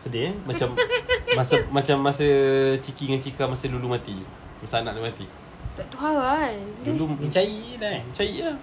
Sedih 0.00 0.32
eh 0.32 0.34
Macam 0.44 0.76
Masa 1.40 1.56
Macam 1.72 1.96
masa 2.04 2.28
Ciki 2.76 3.08
dengan 3.08 3.20
Cika 3.20 3.48
Masa 3.48 3.64
dulu 3.64 3.88
mati 3.88 4.12
Masa 4.60 4.84
anak 4.84 4.92
dia 4.92 5.04
mati 5.08 5.26
Tak 5.76 5.86
tahu 5.92 6.16
kan. 6.16 6.56
Dia 6.80 6.90
Dulu 6.96 7.04
Mencari 7.20 7.76
dah 7.76 7.90
kan 7.92 8.04
Cari 8.10 8.40
lah. 8.40 8.56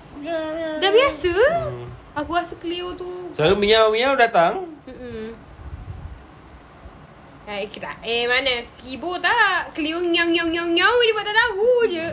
Dah 0.82 0.90
biasa. 0.90 1.34
hmm. 1.70 1.86
Aku 2.14 2.30
rasa 2.34 2.54
Cleo 2.58 2.94
tu 2.94 3.30
Selalu 3.30 3.64
miau-miau 3.64 4.14
datang 4.14 4.66
Mm-mm. 4.84 5.34
Eh, 7.44 7.68
kita, 7.68 7.92
eh 8.00 8.24
mana? 8.24 8.64
Kibo 8.80 9.20
tak? 9.20 9.76
Cleo 9.76 10.00
nyau 10.00 10.32
nyau 10.32 10.48
nyau 10.48 10.64
nyau 10.64 10.96
dia 10.98 11.12
buat 11.12 11.28
tak 11.28 11.36
tahu 11.36 11.72
je. 11.92 12.08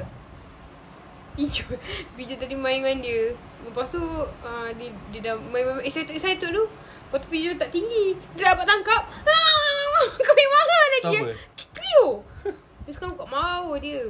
Biju, 1.33 1.71
Biju 2.19 2.35
tadi 2.35 2.59
main 2.59 2.83
dengan 2.83 2.99
dia. 2.99 3.31
Lepas 3.63 3.95
tu 3.95 4.03
uh, 4.03 4.69
dia, 4.75 4.91
dia 5.15 5.21
dah 5.23 5.35
main 5.39 5.63
main 5.63 5.87
excited 5.87 6.11
excited 6.11 6.51
tu. 6.51 6.65
Lepas 6.67 7.19
tu 7.23 7.31
Biju 7.31 7.55
tak 7.55 7.71
tinggi. 7.71 8.19
Dia 8.35 8.51
dapat 8.51 8.67
tangkap. 8.67 9.07
Ah, 9.07 10.03
kau 10.27 10.35
main 10.35 10.51
marah 10.51 10.83
lagi. 10.83 11.03
Siapa? 11.15 11.33
Cleo. 11.71 12.07
Dia 12.83 12.91
sekarang 12.91 13.15
buka 13.15 13.27
mahu 13.31 13.79
dia. 13.79 14.03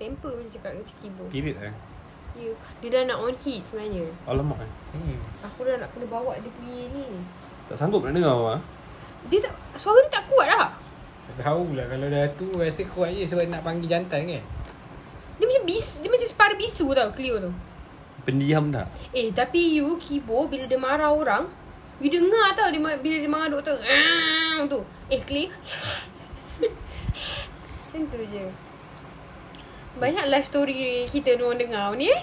Temper 0.00 0.32
macam 0.32 0.48
cakap 0.48 0.70
dengan 0.72 0.86
Kibo. 0.96 1.24
Pirit 1.28 1.56
eh 1.60 1.74
Dia, 2.32 2.48
dia 2.80 2.88
dah 2.88 3.02
nak 3.12 3.18
on 3.20 3.36
hit 3.36 3.60
sebenarnya. 3.60 4.08
Alamak 4.24 4.64
eh 4.64 4.70
hmm. 4.96 5.18
Aku 5.44 5.68
dah 5.68 5.76
nak 5.76 5.92
kena 5.92 6.08
bawa 6.08 6.40
dia 6.40 6.48
pergi 6.48 6.88
ni. 6.88 7.04
Tak 7.68 7.76
sanggup 7.76 8.08
nak 8.08 8.16
dengar 8.16 8.56
ah. 8.56 8.60
Dia 9.28 9.44
tak, 9.44 9.52
suara 9.76 10.00
dia 10.08 10.16
tak 10.16 10.24
kuat 10.32 10.48
lah. 10.48 10.72
Tak 11.28 11.44
tahu 11.44 11.76
lah 11.76 11.84
Kalau 11.84 12.08
dah 12.08 12.24
tu 12.32 12.48
Rasa 12.56 12.82
kuat 12.88 13.12
je 13.12 13.28
Sebab 13.28 13.44
nak 13.52 13.60
panggil 13.60 13.92
jantan 13.92 14.24
kan 14.24 14.40
Dia 15.36 15.44
macam 15.44 15.62
bis, 15.68 16.00
dia 16.00 16.08
macam 16.08 16.24
separa 16.24 16.56
bisu 16.56 16.96
tau 16.96 17.12
Cleo 17.12 17.36
tu. 17.36 17.52
Pendiam 18.24 18.72
tak? 18.72 18.88
Eh 19.12 19.28
tapi 19.36 19.76
you 19.76 20.00
Kibo 20.00 20.48
bila 20.48 20.64
dia 20.64 20.80
marah 20.80 21.12
orang, 21.12 21.44
you 22.00 22.08
dengar 22.08 22.56
tau 22.56 22.72
dia 22.72 22.80
bila 22.80 23.16
dia 23.20 23.28
marah 23.28 23.48
doktor. 23.48 23.76
Ah 23.80 24.64
tu. 24.64 24.80
Eh 25.08 25.20
Cleo. 25.24 25.48
Macam 27.90 28.02
tu 28.12 28.20
je. 28.28 28.69
Banyak 30.00 30.24
life 30.32 30.48
story 30.48 31.04
kita 31.12 31.36
orang 31.36 31.60
dengar 31.60 31.92
ni 31.94 32.08
eh. 32.08 32.22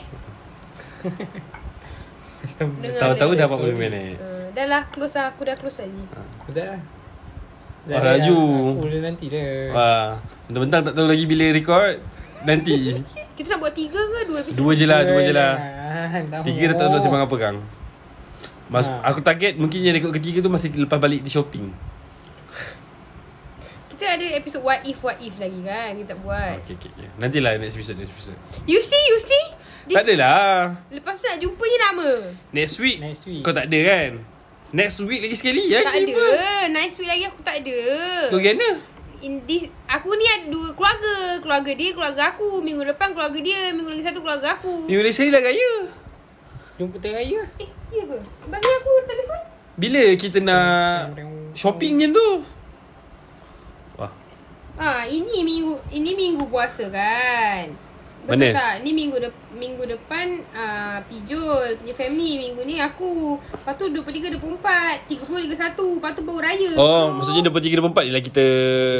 Tahu-tahu 2.97 3.31
dah 3.37 3.47
story. 3.47 3.73
40 3.77 3.83
minit 3.85 4.17
Uh, 4.17 4.49
dah 4.51 4.65
lah 4.65 4.83
close 4.89 5.13
lah. 5.13 5.29
Aku 5.29 5.45
dah 5.45 5.53
close 5.53 5.85
lagi. 5.85 6.03
Betul 6.49 6.65
lah 6.65 6.81
Wah, 7.87 8.03
laju. 8.03 8.39
Aku 8.75 8.83
boleh 8.83 8.99
nanti 8.99 9.25
dah. 9.31 9.47
Wah, 9.71 10.07
bentang-bentang 10.49 10.81
tak 10.91 10.93
tahu 10.97 11.07
lagi 11.07 11.23
bila 11.23 11.45
record. 11.55 12.03
Nanti. 12.43 12.75
Kita 13.37 13.55
nak 13.55 13.59
buat 13.63 13.73
tiga 13.77 14.01
ke 14.01 14.19
dua 14.27 14.37
episod? 14.43 14.59
Dua 14.59 14.71
je 14.75 14.85
lah, 14.89 14.99
dua 15.07 15.19
je 15.23 15.31
lah. 15.31 15.53
Tiga 16.43 16.73
dah 16.73 16.75
tak 16.75 16.83
tahu 16.83 16.97
nak 16.97 17.01
sembang 17.05 17.23
apa 17.23 17.35
kang. 17.39 17.57
Mas, 18.67 18.91
Ha. 18.91 18.99
Aku 19.13 19.23
target 19.23 19.55
mungkin 19.55 19.79
yang 19.79 19.95
rekod 19.95 20.11
ketiga 20.11 20.43
tu 20.43 20.51
masih 20.51 20.67
lepas 20.75 20.99
balik 20.99 21.23
di 21.23 21.31
shopping. 21.31 21.71
Kita 23.97 24.13
ada 24.13 24.27
episod 24.37 24.61
what 24.61 24.85
if 24.85 25.01
what 25.01 25.17
if 25.17 25.41
lagi 25.41 25.57
kan 25.65 25.97
kita 25.97 26.13
buat. 26.21 26.61
Okay, 26.61 26.77
okay, 26.77 26.89
okay. 26.93 27.09
Nantilah 27.17 27.57
next 27.57 27.81
episode, 27.81 27.97
next 27.97 28.13
episode. 28.13 28.37
You 28.69 28.77
see, 28.77 29.03
you 29.09 29.17
see? 29.17 29.45
This, 29.89 29.97
Tak 29.97 30.05
adalah. 30.05 30.77
Lepas 30.93 31.17
tu 31.17 31.25
nak 31.25 31.41
jumpa 31.41 31.63
je 31.65 31.77
lama. 31.81 32.09
Next 32.53 32.77
week, 32.77 33.01
Next 33.01 33.25
week. 33.25 33.41
kau 33.41 33.49
tak 33.49 33.73
ada 33.73 33.79
kan? 33.81 34.21
Next 34.69 35.01
week 35.01 35.25
lagi 35.25 35.33
sekali 35.33 35.73
ya? 35.73 35.81
tak 35.81 35.97
ada. 35.97 36.25
Nice 36.69 36.93
week 37.01 37.09
lagi 37.09 37.25
aku 37.25 37.41
tak 37.41 37.57
ada. 37.65 37.77
Kau 38.29 38.37
gana? 38.37 38.69
In 39.25 39.41
this, 39.49 39.65
aku 39.89 40.13
ni 40.13 40.29
ada 40.29 40.45
dua 40.45 40.77
keluarga. 40.77 41.41
Keluarga 41.41 41.71
dia, 41.73 41.89
keluarga 41.89 42.21
aku. 42.37 42.61
Minggu 42.61 42.85
depan 42.85 43.17
keluarga 43.17 43.39
dia. 43.41 43.73
Minggu 43.73 43.89
lagi 43.89 44.05
satu 44.05 44.21
keluarga 44.21 44.61
aku. 44.61 44.85
Minggu 44.85 45.01
lagi 45.01 45.15
sekali 45.17 45.33
dah 45.33 45.41
gaya. 45.41 45.73
Jumpa 46.77 47.01
tengah 47.01 47.17
raya. 47.17 47.41
Eh, 47.57 47.69
ya 47.89 48.03
ke? 48.05 48.17
Bagi 48.45 48.69
aku 48.77 48.91
telefon. 49.09 49.41
Bila 49.73 50.03
kita 50.13 50.37
nak 50.37 51.17
shopping 51.57 51.97
macam 51.97 52.11
tu? 52.13 52.29
Ah, 54.77 55.03
ini 55.03 55.41
minggu 55.41 55.73
ini 55.89 56.11
minggu 56.13 56.45
puasa 56.47 56.85
kan. 56.87 57.73
Mana? 58.23 58.43
Betul 58.43 58.53
tak? 58.53 58.73
Ni 58.83 58.91
minggu 58.91 59.17
de, 59.17 59.29
minggu 59.51 59.83
depan 59.87 60.27
ah 60.51 60.99
Pijol 61.01 61.79
punya 61.79 61.95
family, 61.95 62.33
minggu 62.37 62.61
ni 62.61 62.77
aku. 62.77 63.39
Lepas 63.39 63.73
tu 63.73 63.87
23 63.87 64.35
24, 64.35 65.07
30 65.07 65.47
31, 65.49 65.97
lepas 65.97 66.11
tu 66.11 66.21
baru 66.21 66.39
raya. 66.39 66.67
Oh, 66.75 67.09
So, 67.09 67.15
maksudnya 67.15 67.41
23 67.47 67.79
24 67.79 68.03
ni 68.03 68.11
lah 68.11 68.21
kita 68.21 68.45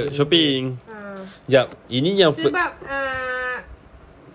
shopping. 0.09 0.61
ah, 0.87 1.19
Jap, 1.45 1.69
ini 1.87 2.15
yang 2.15 2.31
sebab 2.31 2.71
ah 2.83 3.59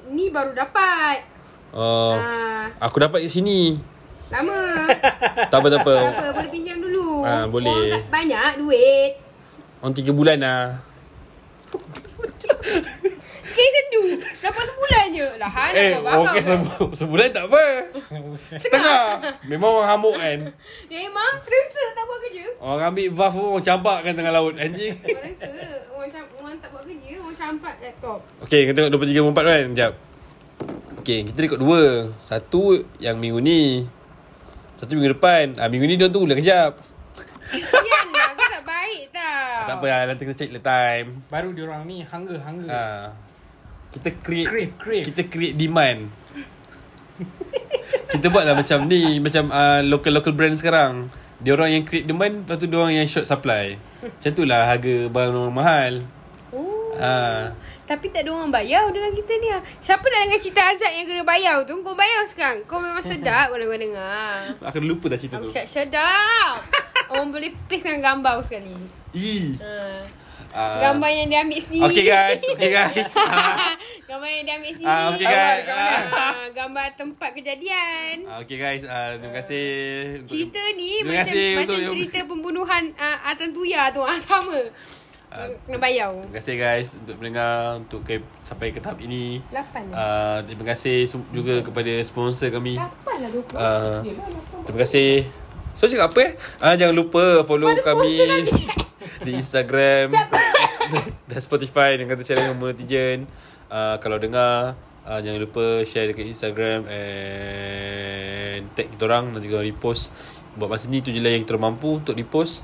ni 0.08 0.28
baru 0.28 0.52
dapat. 0.52 1.24
Oh, 1.72 2.14
Ah, 2.14 2.68
aku 2.78 3.00
dapat 3.00 3.24
kat 3.24 3.32
sini. 3.32 3.80
lama. 4.28 4.86
Tak 5.50 5.58
apa, 5.58 5.66
tak 5.68 5.80
apa. 5.82 5.94
Tak 5.96 6.14
apa, 6.14 6.26
boleh 6.32 6.50
pinjam 6.52 6.78
dulu. 6.78 7.24
Ah, 7.24 7.44
boleh. 7.44 7.90
Tak 7.90 8.12
banyak 8.12 8.60
duit. 8.60 9.12
Orang 9.80 9.92
3 9.92 10.12
bulan 10.12 10.36
lah. 10.38 10.91
Kes 13.42 13.68
sendu. 13.68 14.02
Dapat 14.16 14.64
sebulan 14.64 15.04
je. 15.12 15.28
Lah, 15.36 15.50
ha, 15.50 15.64
nak 15.66 15.76
Eh, 15.76 15.92
okay, 15.98 16.42
sebu- 16.42 16.94
sebulan 16.94 17.28
tak 17.30 17.44
apa. 17.46 17.64
Setengah. 18.54 19.02
Memang 19.44 19.70
orang 19.76 19.88
hamuk 19.90 20.14
kan. 20.14 20.38
Memang 20.88 21.32
rasa 21.38 21.82
tak 21.92 22.04
buat 22.04 22.18
kerja. 22.22 22.44
Orang 22.58 22.84
ambil 22.88 23.06
valve 23.12 23.34
pun 23.34 23.46
orang 23.50 23.64
campak 23.64 23.98
kan 24.00 24.12
tengah 24.14 24.32
laut. 24.32 24.54
Anjing. 24.56 24.94
Orang 24.96 25.20
rasa 25.28 25.48
orang, 25.92 26.10
cam- 26.10 26.32
orang 26.38 26.54
tak 26.58 26.68
buat 26.70 26.84
kerja, 26.84 27.12
orang 27.18 27.36
campak 27.36 27.74
laptop. 27.78 28.18
Okay, 28.40 28.60
kita 28.64 28.74
tengok 28.74 28.90
23 28.96 29.20
24 29.22 29.44
kan. 29.44 29.60
Sekejap. 29.68 29.92
Okay, 31.02 31.18
kita 31.24 31.38
rekod 31.40 31.60
dua. 31.60 31.82
Satu 32.16 32.62
yang 32.96 33.18
minggu 33.18 33.38
ni. 33.38 33.84
Satu 34.76 34.94
minggu 34.94 35.12
depan. 35.12 35.58
Ah, 35.58 35.66
minggu 35.66 35.84
ni 35.84 35.94
dia 35.94 36.08
tunggu 36.08 36.26
lah 36.26 36.38
kejap. 36.38 36.78
Kesian 37.44 38.06
lah, 38.08 38.21
baik 38.92 39.06
tau. 39.16 39.64
Tak 39.68 39.76
apa 39.80 39.86
lah, 39.88 40.00
nanti 40.12 40.22
kita 40.28 40.36
check 40.36 40.50
the 40.52 40.62
time. 40.62 41.24
Baru 41.32 41.56
diorang 41.56 41.88
ni 41.88 42.04
hunger, 42.04 42.38
hunger. 42.44 42.68
Ah. 42.68 43.16
Kita 43.92 44.08
create 44.20 44.48
Crave, 44.48 44.74
crave. 44.76 45.04
Kita 45.08 45.22
create 45.28 45.56
demand. 45.56 46.08
kita 48.12 48.26
buat 48.32 48.44
lah 48.44 48.56
macam 48.56 48.88
ni, 48.88 49.20
macam 49.20 49.48
uh, 49.52 49.80
local 49.84 50.12
local 50.12 50.32
brand 50.36 50.56
sekarang. 50.56 51.08
Dia 51.40 51.56
orang 51.56 51.80
yang 51.80 51.84
create 51.84 52.06
demand, 52.08 52.44
lepas 52.44 52.56
tu 52.60 52.68
dia 52.68 52.78
orang 52.78 52.94
yang 52.96 53.08
short 53.08 53.28
supply. 53.28 53.76
Macam 54.00 54.30
tu 54.32 54.44
lah 54.44 54.68
harga 54.68 55.08
barang 55.08 55.52
mahal. 55.52 55.92
Ah. 56.96 57.52
Tapi 57.88 58.12
tak 58.12 58.28
ada 58.28 58.30
orang 58.36 58.52
bayar 58.52 58.88
dengan 58.92 59.12
kita 59.12 59.32
ni. 59.40 59.48
ah. 59.52 59.62
Siapa 59.80 60.04
dah 60.04 60.18
dengar 60.28 60.40
cerita 60.40 60.60
Azad 60.68 60.92
yang 60.92 61.06
kena 61.08 61.24
bayar 61.24 61.64
tu? 61.64 61.74
Kau 61.80 61.96
bayar 61.96 62.24
sekarang. 62.28 62.64
Kau 62.68 62.80
memang 62.80 63.04
sedap 63.04 63.48
kalau 63.52 63.64
kau 63.64 63.78
dengar. 63.78 64.56
Aku 64.60 64.78
lupa 64.80 65.12
dah 65.12 65.18
cerita 65.18 65.40
Aku 65.40 65.48
tu. 65.48 65.56
cakap 65.56 65.68
sedap. 65.68 66.56
Orang 67.12 67.32
boleh 67.32 67.52
paste 67.68 67.84
dengan 67.84 68.00
gambar 68.12 68.44
sekali. 68.44 68.76
Ih. 69.12 69.56
Ha. 69.60 69.72
Ah. 70.52 70.76
Gambar 70.92 71.10
yang 71.16 71.26
dia 71.32 71.40
ambil 71.48 71.60
sendiri. 71.64 71.88
Okay 71.88 72.04
guys, 72.04 72.40
okay 72.44 72.70
guys. 72.76 73.08
Ah. 73.16 73.72
gambar 74.08 74.28
yang 74.28 74.44
dia 74.44 74.54
ambil 74.60 74.72
sendiri. 74.76 74.92
Ah, 74.92 75.04
okay 75.08 75.28
guys. 75.28 75.64
Ah, 75.64 76.44
gambar 76.52 76.86
tempat 76.92 77.30
kejadian. 77.32 78.14
Ah, 78.28 78.36
okay 78.44 78.58
guys, 78.60 78.84
ah, 78.84 79.16
terima 79.16 79.32
kasih. 79.40 79.66
Cerita 80.28 80.60
ni 80.76 81.00
Terima 81.00 81.08
macam 81.08 81.24
kasih 81.24 81.48
macam 81.56 81.76
cerita 81.96 82.18
pembunuhan 82.28 82.82
uh, 83.00 83.32
Atan 83.32 83.56
Tuya 83.56 83.88
tu. 83.96 84.04
Ah, 84.04 84.20
sama. 84.20 84.60
Ah, 85.32 85.48
Kena 85.64 85.80
bayar. 85.80 86.12
Terima 86.12 86.36
kasih 86.36 86.54
guys 86.60 86.88
untuk 86.92 87.16
mendengar 87.16 87.80
untuk 87.80 88.04
ke, 88.04 88.20
sampai 88.44 88.68
ke 88.68 88.84
tahap 88.84 89.00
ini. 89.00 89.40
Lapan 89.48 89.88
lah. 89.88 89.96
Uh, 89.96 90.38
terima 90.44 90.64
kasih 90.76 91.08
juga 91.32 91.64
kepada 91.64 91.88
sponsor 92.04 92.52
kami. 92.52 92.76
Lapan 92.76 93.16
lah 93.16 93.30
20. 93.32 93.56
Uh, 93.56 94.00
terima 94.68 94.78
kasih. 94.84 95.24
So 95.72 95.88
cakap 95.88 96.12
apa 96.12 96.20
eh? 96.20 96.32
Ah, 96.60 96.76
jangan 96.76 96.92
lupa 96.92 97.48
follow 97.48 97.72
kami 97.80 98.44
di 99.26 99.32
Instagram 99.32 100.12
dan 101.32 101.40
Spotify 101.40 101.96
dengan 101.96 102.12
kata 102.12 102.28
channel 102.28 102.52
Nombor 102.52 102.76
Netizen. 102.76 103.24
Uh, 103.72 103.96
kalau 104.04 104.20
dengar 104.20 104.76
uh, 105.08 105.20
jangan 105.24 105.40
lupa 105.40 105.80
share 105.88 106.12
dekat 106.12 106.28
Instagram 106.28 106.84
and 106.92 108.68
tag 108.76 108.92
kita 108.92 109.08
orang 109.08 109.32
nanti 109.32 109.48
kita 109.48 109.64
orang 109.64 109.72
repost. 109.72 110.12
Buat 110.60 110.76
masa 110.76 110.92
ni 110.92 111.00
tu 111.00 111.08
je 111.08 111.24
lah 111.24 111.32
yang 111.32 111.48
kita 111.48 111.56
mampu 111.56 112.04
untuk 112.04 112.12
repost. 112.12 112.60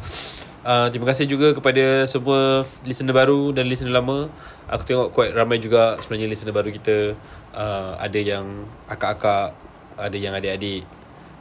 Uh, 0.67 0.91
terima 0.91 1.07
kasih 1.07 1.31
juga 1.31 1.55
kepada 1.55 2.03
semua 2.11 2.67
listener 2.83 3.15
baru 3.15 3.55
dan 3.55 3.71
listener 3.71 3.95
lama. 3.95 4.27
Aku 4.67 4.83
tengok 4.83 5.09
quite 5.15 5.33
ramai 5.33 5.63
juga 5.63 5.97
sebenarnya 6.03 6.27
listener 6.27 6.55
baru 6.55 6.75
kita. 6.75 7.15
Uh, 7.55 7.95
ada 7.97 8.19
yang 8.19 8.67
akak-akak, 8.91 9.55
ada 9.95 10.17
yang 10.19 10.35
adik-adik, 10.35 10.83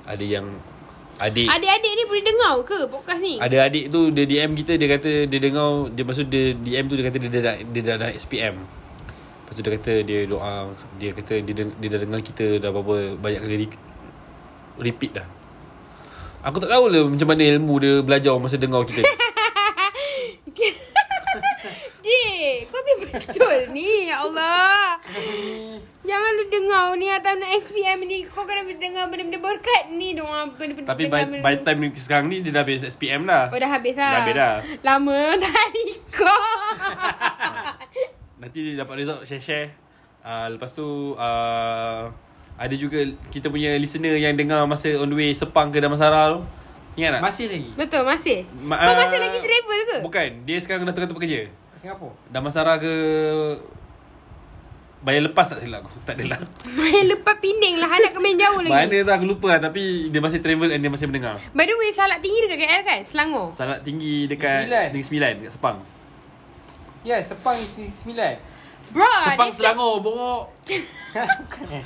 ada 0.06 0.26
yang 0.26 0.46
adik. 1.18 1.50
Adik-adik 1.50 1.92
ni 1.98 2.04
boleh 2.06 2.24
dengar 2.24 2.54
ke 2.62 2.78
podcast 2.86 3.22
ni? 3.22 3.36
Ada 3.42 3.58
adik 3.68 3.90
tu 3.90 4.14
dia 4.14 4.26
DM 4.30 4.52
kita 4.54 4.78
dia 4.78 4.88
kata 4.98 5.12
dia 5.26 5.40
dengar 5.42 5.90
dia 5.92 6.04
maksud 6.06 6.26
dia 6.30 6.54
DM 6.54 6.86
tu 6.86 6.96
dia 6.96 7.06
kata 7.10 7.18
dia 7.18 7.30
dah 7.42 7.56
dia 7.58 7.82
dah 7.82 7.96
dah 7.98 8.10
SPM. 8.14 8.56
Lepas 8.62 9.54
tu 9.58 9.62
dia 9.66 9.74
kata 9.82 9.94
dia 10.06 10.20
doa 10.30 10.70
dia 11.02 11.12
kata 11.12 11.34
dia 11.42 11.54
dia 11.66 11.90
dah 11.90 12.00
dengar 12.06 12.22
kita 12.22 12.62
dah 12.62 12.70
berapa 12.70 13.18
banyak 13.18 13.42
kali 13.42 13.56
re- 13.66 13.84
repeat 14.78 15.12
dah. 15.18 15.28
Aku 16.40 16.58
tak 16.58 16.70
tahu 16.70 16.86
lah 16.88 17.04
macam 17.04 17.28
mana 17.28 17.44
ilmu 17.50 17.74
dia 17.78 17.94
belajar 18.00 18.34
masa 18.38 18.56
dengar 18.56 18.86
kita. 18.86 19.02
Dik, 22.00 22.56
kau 22.70 22.80
biar 22.80 22.98
betul 23.12 23.58
ni. 23.70 24.08
Ya 24.08 24.22
Allah. 24.22 24.96
Jangan 26.02 26.30
lu 26.34 26.44
dengar 26.48 26.96
ni 26.96 27.08
atas 27.08 27.36
nak 27.36 27.52
SPM 27.60 28.00
ni. 28.06 28.24
Kau 28.24 28.48
kena 28.48 28.64
dengar 28.70 29.10
benda-benda 29.10 29.40
berkat 29.40 29.92
ni 29.92 30.16
dong. 30.16 30.30
Benda-benda 30.56 30.88
Tapi 30.88 31.04
by, 31.06 31.22
benda- 31.26 31.44
by 31.44 31.56
time 31.60 31.80
ni 31.82 31.88
sekarang 31.94 32.26
ni 32.28 32.40
dia 32.40 32.54
dah 32.54 32.64
habis 32.64 32.86
SPM 32.86 33.28
dah. 33.28 33.52
Oh 33.52 33.58
dah 33.58 33.70
habis 33.70 33.94
lah. 33.94 34.08
Dah 34.08 34.20
habis 34.22 34.36
dah. 34.36 34.54
Lama 34.84 35.20
tadi 35.44 35.86
kau. 36.10 36.44
Nanti 38.42 38.58
dia 38.62 38.74
dapat 38.80 38.96
result 38.98 39.26
share-share. 39.26 39.74
Uh, 40.22 40.48
lepas 40.50 40.72
tu 40.72 40.86
uh, 41.14 42.08
ada 42.58 42.74
juga 42.74 43.00
kita 43.30 43.48
punya 43.48 43.78
listener 43.78 44.18
yang 44.18 44.34
dengar 44.34 44.66
masa 44.66 44.98
on 44.98 45.08
the 45.08 45.16
way 45.16 45.30
Sepang 45.32 45.70
ke 45.70 45.78
Damansara 45.78 46.34
tu. 46.34 46.42
Ingat 46.98 47.18
tak? 47.18 47.22
Masih 47.22 47.46
lagi 47.46 47.70
Betul 47.78 48.02
masih. 48.02 48.40
Ma- 48.58 48.82
kau 48.82 48.90
ah, 48.90 48.98
masih 49.06 49.20
lagi 49.22 49.38
travel 49.38 49.80
ke? 49.86 49.98
Bukan. 50.02 50.30
Dia 50.50 50.58
sekarang 50.58 50.82
dah 50.82 50.98
tempat 50.98 51.22
kerja. 51.22 51.46
Singapura 51.78 52.18
Damansara 52.28 52.82
ke 52.82 52.94
Bayar 54.98 55.30
lepas 55.30 55.46
tak 55.46 55.62
silap 55.62 55.86
aku 55.86 55.94
Tak 56.10 56.18
adalah 56.18 56.42
Main 56.74 57.06
lepas 57.06 57.38
pinding 57.38 57.78
lah 57.78 57.86
Anak 57.86 58.18
main 58.18 58.34
jauh 58.34 58.66
lagi 58.66 58.74
Mana 58.74 58.98
tak 59.06 59.14
aku 59.22 59.26
lupa 59.30 59.48
lah 59.54 59.62
Tapi 59.62 60.10
dia 60.10 60.18
masih 60.18 60.42
travel 60.42 60.74
And 60.74 60.82
dia 60.82 60.90
masih 60.90 61.06
mendengar 61.06 61.38
By 61.54 61.70
the 61.70 61.78
way 61.78 61.94
Salak 61.94 62.20
tinggi 62.20 62.50
dekat 62.50 62.58
KL 62.60 62.82
kan 62.82 63.00
Selangor 63.06 63.48
Salat 63.54 63.86
tinggi 63.86 64.26
dekat 64.26 64.66
Sembilan. 64.66 64.86
Negeri 64.90 65.04
Sembilan 65.06 65.32
Dekat 65.38 65.54
Sepang 65.54 65.78
Ya 67.06 67.18
Sepang 67.22 67.56
Negeri 67.56 67.88
Sembilan 67.88 68.36
Bro 68.90 69.08
Sepang 69.22 69.48
dia- 69.48 69.58
Selangor 69.58 70.00
Bongok. 70.00 70.42
Bukan 70.64 71.66
eh 71.74 71.84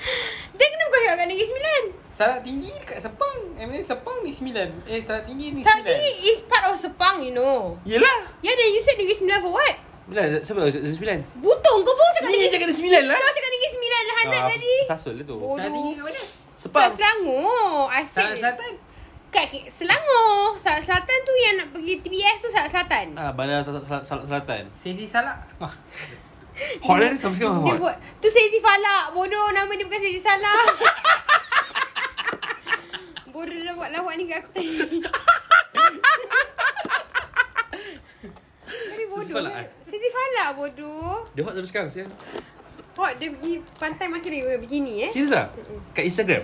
Dia 0.52 0.66
kena 0.68 0.84
bukan 0.84 1.00
kat 1.14 1.26
Negeri 1.26 1.46
Sembilan. 1.46 1.84
Salak 2.10 2.40
tinggi 2.42 2.72
dekat 2.76 3.00
Sepang. 3.00 3.38
I 3.54 3.64
mean 3.64 3.82
Sepang 3.82 4.20
ni 4.20 4.30
sembilan? 4.30 4.68
Eh 4.86 5.00
salak 5.00 5.24
tinggi 5.24 5.48
ni 5.52 5.62
sembilan. 5.62 5.88
tinggi 5.88 6.12
is 6.28 6.44
part 6.44 6.66
of 6.66 6.76
Sepang 6.76 7.20
you 7.20 7.32
know. 7.32 7.74
Yelah. 7.84 8.28
Ya 8.40 8.52
then 8.52 8.70
you 8.70 8.80
said 8.80 8.96
Negeri 8.96 9.16
Sembilan 9.16 9.40
for 9.40 9.52
what? 9.52 9.76
Bila 10.04 10.22
siapa? 10.38 10.60
Negeri 10.64 10.92
Sembilan? 10.92 11.18
Butung 11.38 11.78
kau 11.80 11.94
pun 11.94 12.08
cakap 12.12 12.28
Ni 12.28 12.36
Negeri 12.36 12.50
cakap 12.50 12.66
Negeri 12.66 12.78
Sembilan 12.78 13.02
lah. 13.06 13.18
Kau 13.18 13.32
cakap 13.32 13.50
Negeri 13.50 13.70
Sembilan 13.72 14.02
lah 14.02 14.16
Hanat 14.18 14.36
Ah, 14.36 14.50
tadi. 14.50 14.74
Sasul 14.84 15.14
lah 15.16 15.26
tu. 15.26 15.36
Salak 15.40 15.72
tinggi 15.72 15.92
kat 15.92 16.04
mana? 16.04 16.22
Kat 16.22 16.28
Sepang. 16.60 16.92
Selangor. 16.94 17.86
I 17.88 18.02
said 18.02 18.12
Salak 18.12 18.36
Selatan. 18.38 18.74
Kat 19.32 19.46
Selangor. 19.72 20.36
Salak 20.60 20.82
Selatan 20.84 21.18
tu 21.24 21.34
yang 21.34 21.54
nak 21.56 21.68
pergi 21.72 21.94
TBS 21.98 22.38
tu 22.38 22.50
Salak 22.50 22.70
Selatan. 22.70 23.06
Ah, 23.16 23.32
Bandar 23.32 23.64
Salat 23.64 23.82
Salat 23.82 24.04
Salat 24.04 24.26
Selatan. 24.28 24.64
Sesi 24.76 25.06
salak. 25.06 25.38
Wah 25.58 25.72
Hot 26.86 26.98
lah 26.98 27.10
Sampai 27.16 27.38
sekarang 27.42 27.64
Dia 27.64 27.74
hot 27.74 27.80
buat 27.80 27.96
Tu 28.22 28.28
Sezi 28.30 28.60
Falak 28.60 29.04
Bodoh 29.12 29.48
nama 29.52 29.72
dia 29.72 29.86
bukan 29.86 30.00
Sezi 30.00 30.22
Salah 30.22 30.56
Bodoh 33.34 33.56
dia 33.56 33.74
buat 33.74 33.90
lawak 33.90 34.14
ni 34.20 34.28
kat 34.28 34.44
aku 34.44 34.50
tadi 34.54 34.72
Siti 39.32 39.34
Falak 39.34 39.56
eh? 39.64 39.68
Siti 39.80 40.10
Falak 40.12 40.50
bodoh. 40.60 41.16
Dia 41.32 41.42
hot 41.48 41.54
sampai 41.56 41.70
sekarang 41.72 41.90
sial. 41.92 42.10
Hot 43.00 43.14
dia 43.16 43.32
pergi 43.32 43.64
pantai 43.80 44.06
macam 44.12 44.28
ni 44.28 44.44
begini 44.44 45.08
eh. 45.08 45.10
Serius 45.10 45.32
ah? 45.32 45.48
Kat 45.96 46.04
Instagram? 46.04 46.44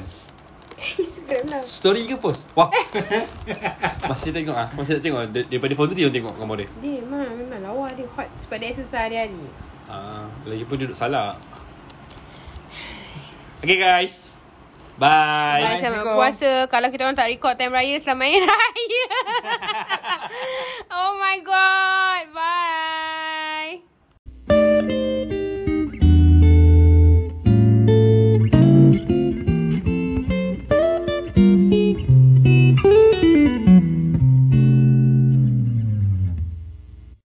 Instagram 1.04 1.44
lah. 1.52 1.62
Story 1.68 2.08
ke 2.08 2.16
post? 2.16 2.48
Wah. 2.56 2.72
masih 4.08 4.32
tengok 4.32 4.56
ah. 4.56 4.72
Masih 4.72 5.00
nak 5.00 5.04
tengok. 5.04 5.22
Dar- 5.36 5.48
Daripada 5.52 5.74
phone 5.76 5.88
tu 5.92 5.96
dia 6.00 6.08
tengok 6.08 6.34
gambar 6.40 6.56
dia. 6.64 6.68
Dia 6.80 7.04
memang 7.04 7.28
memang 7.36 7.60
lawa 7.60 7.88
dia 7.92 8.08
hot 8.16 8.28
sebab 8.40 8.56
dia 8.64 8.72
exercise 8.72 9.12
hari-hari. 9.12 9.44
Ah, 9.88 10.28
lagi 10.44 10.68
pun 10.68 10.76
dia 10.76 10.86
duduk 10.88 11.00
salah. 11.00 11.40
Okay 13.64 13.80
guys. 13.80 14.36
Bye. 14.98 15.62
Bye 15.64 15.80
selamat 15.80 16.04
Assalamualaikum. 16.04 16.18
puasa. 16.20 16.52
Kalau 16.68 16.88
kita 16.92 17.02
orang 17.08 17.18
tak 17.18 17.30
record 17.32 17.56
time 17.56 17.74
raya 17.74 17.96
selamat 18.02 18.28
hari 18.28 18.40
raya. 18.44 19.06
oh 20.98 21.12
my 21.22 21.38
god. 21.42 22.24
Bye. 22.36 23.97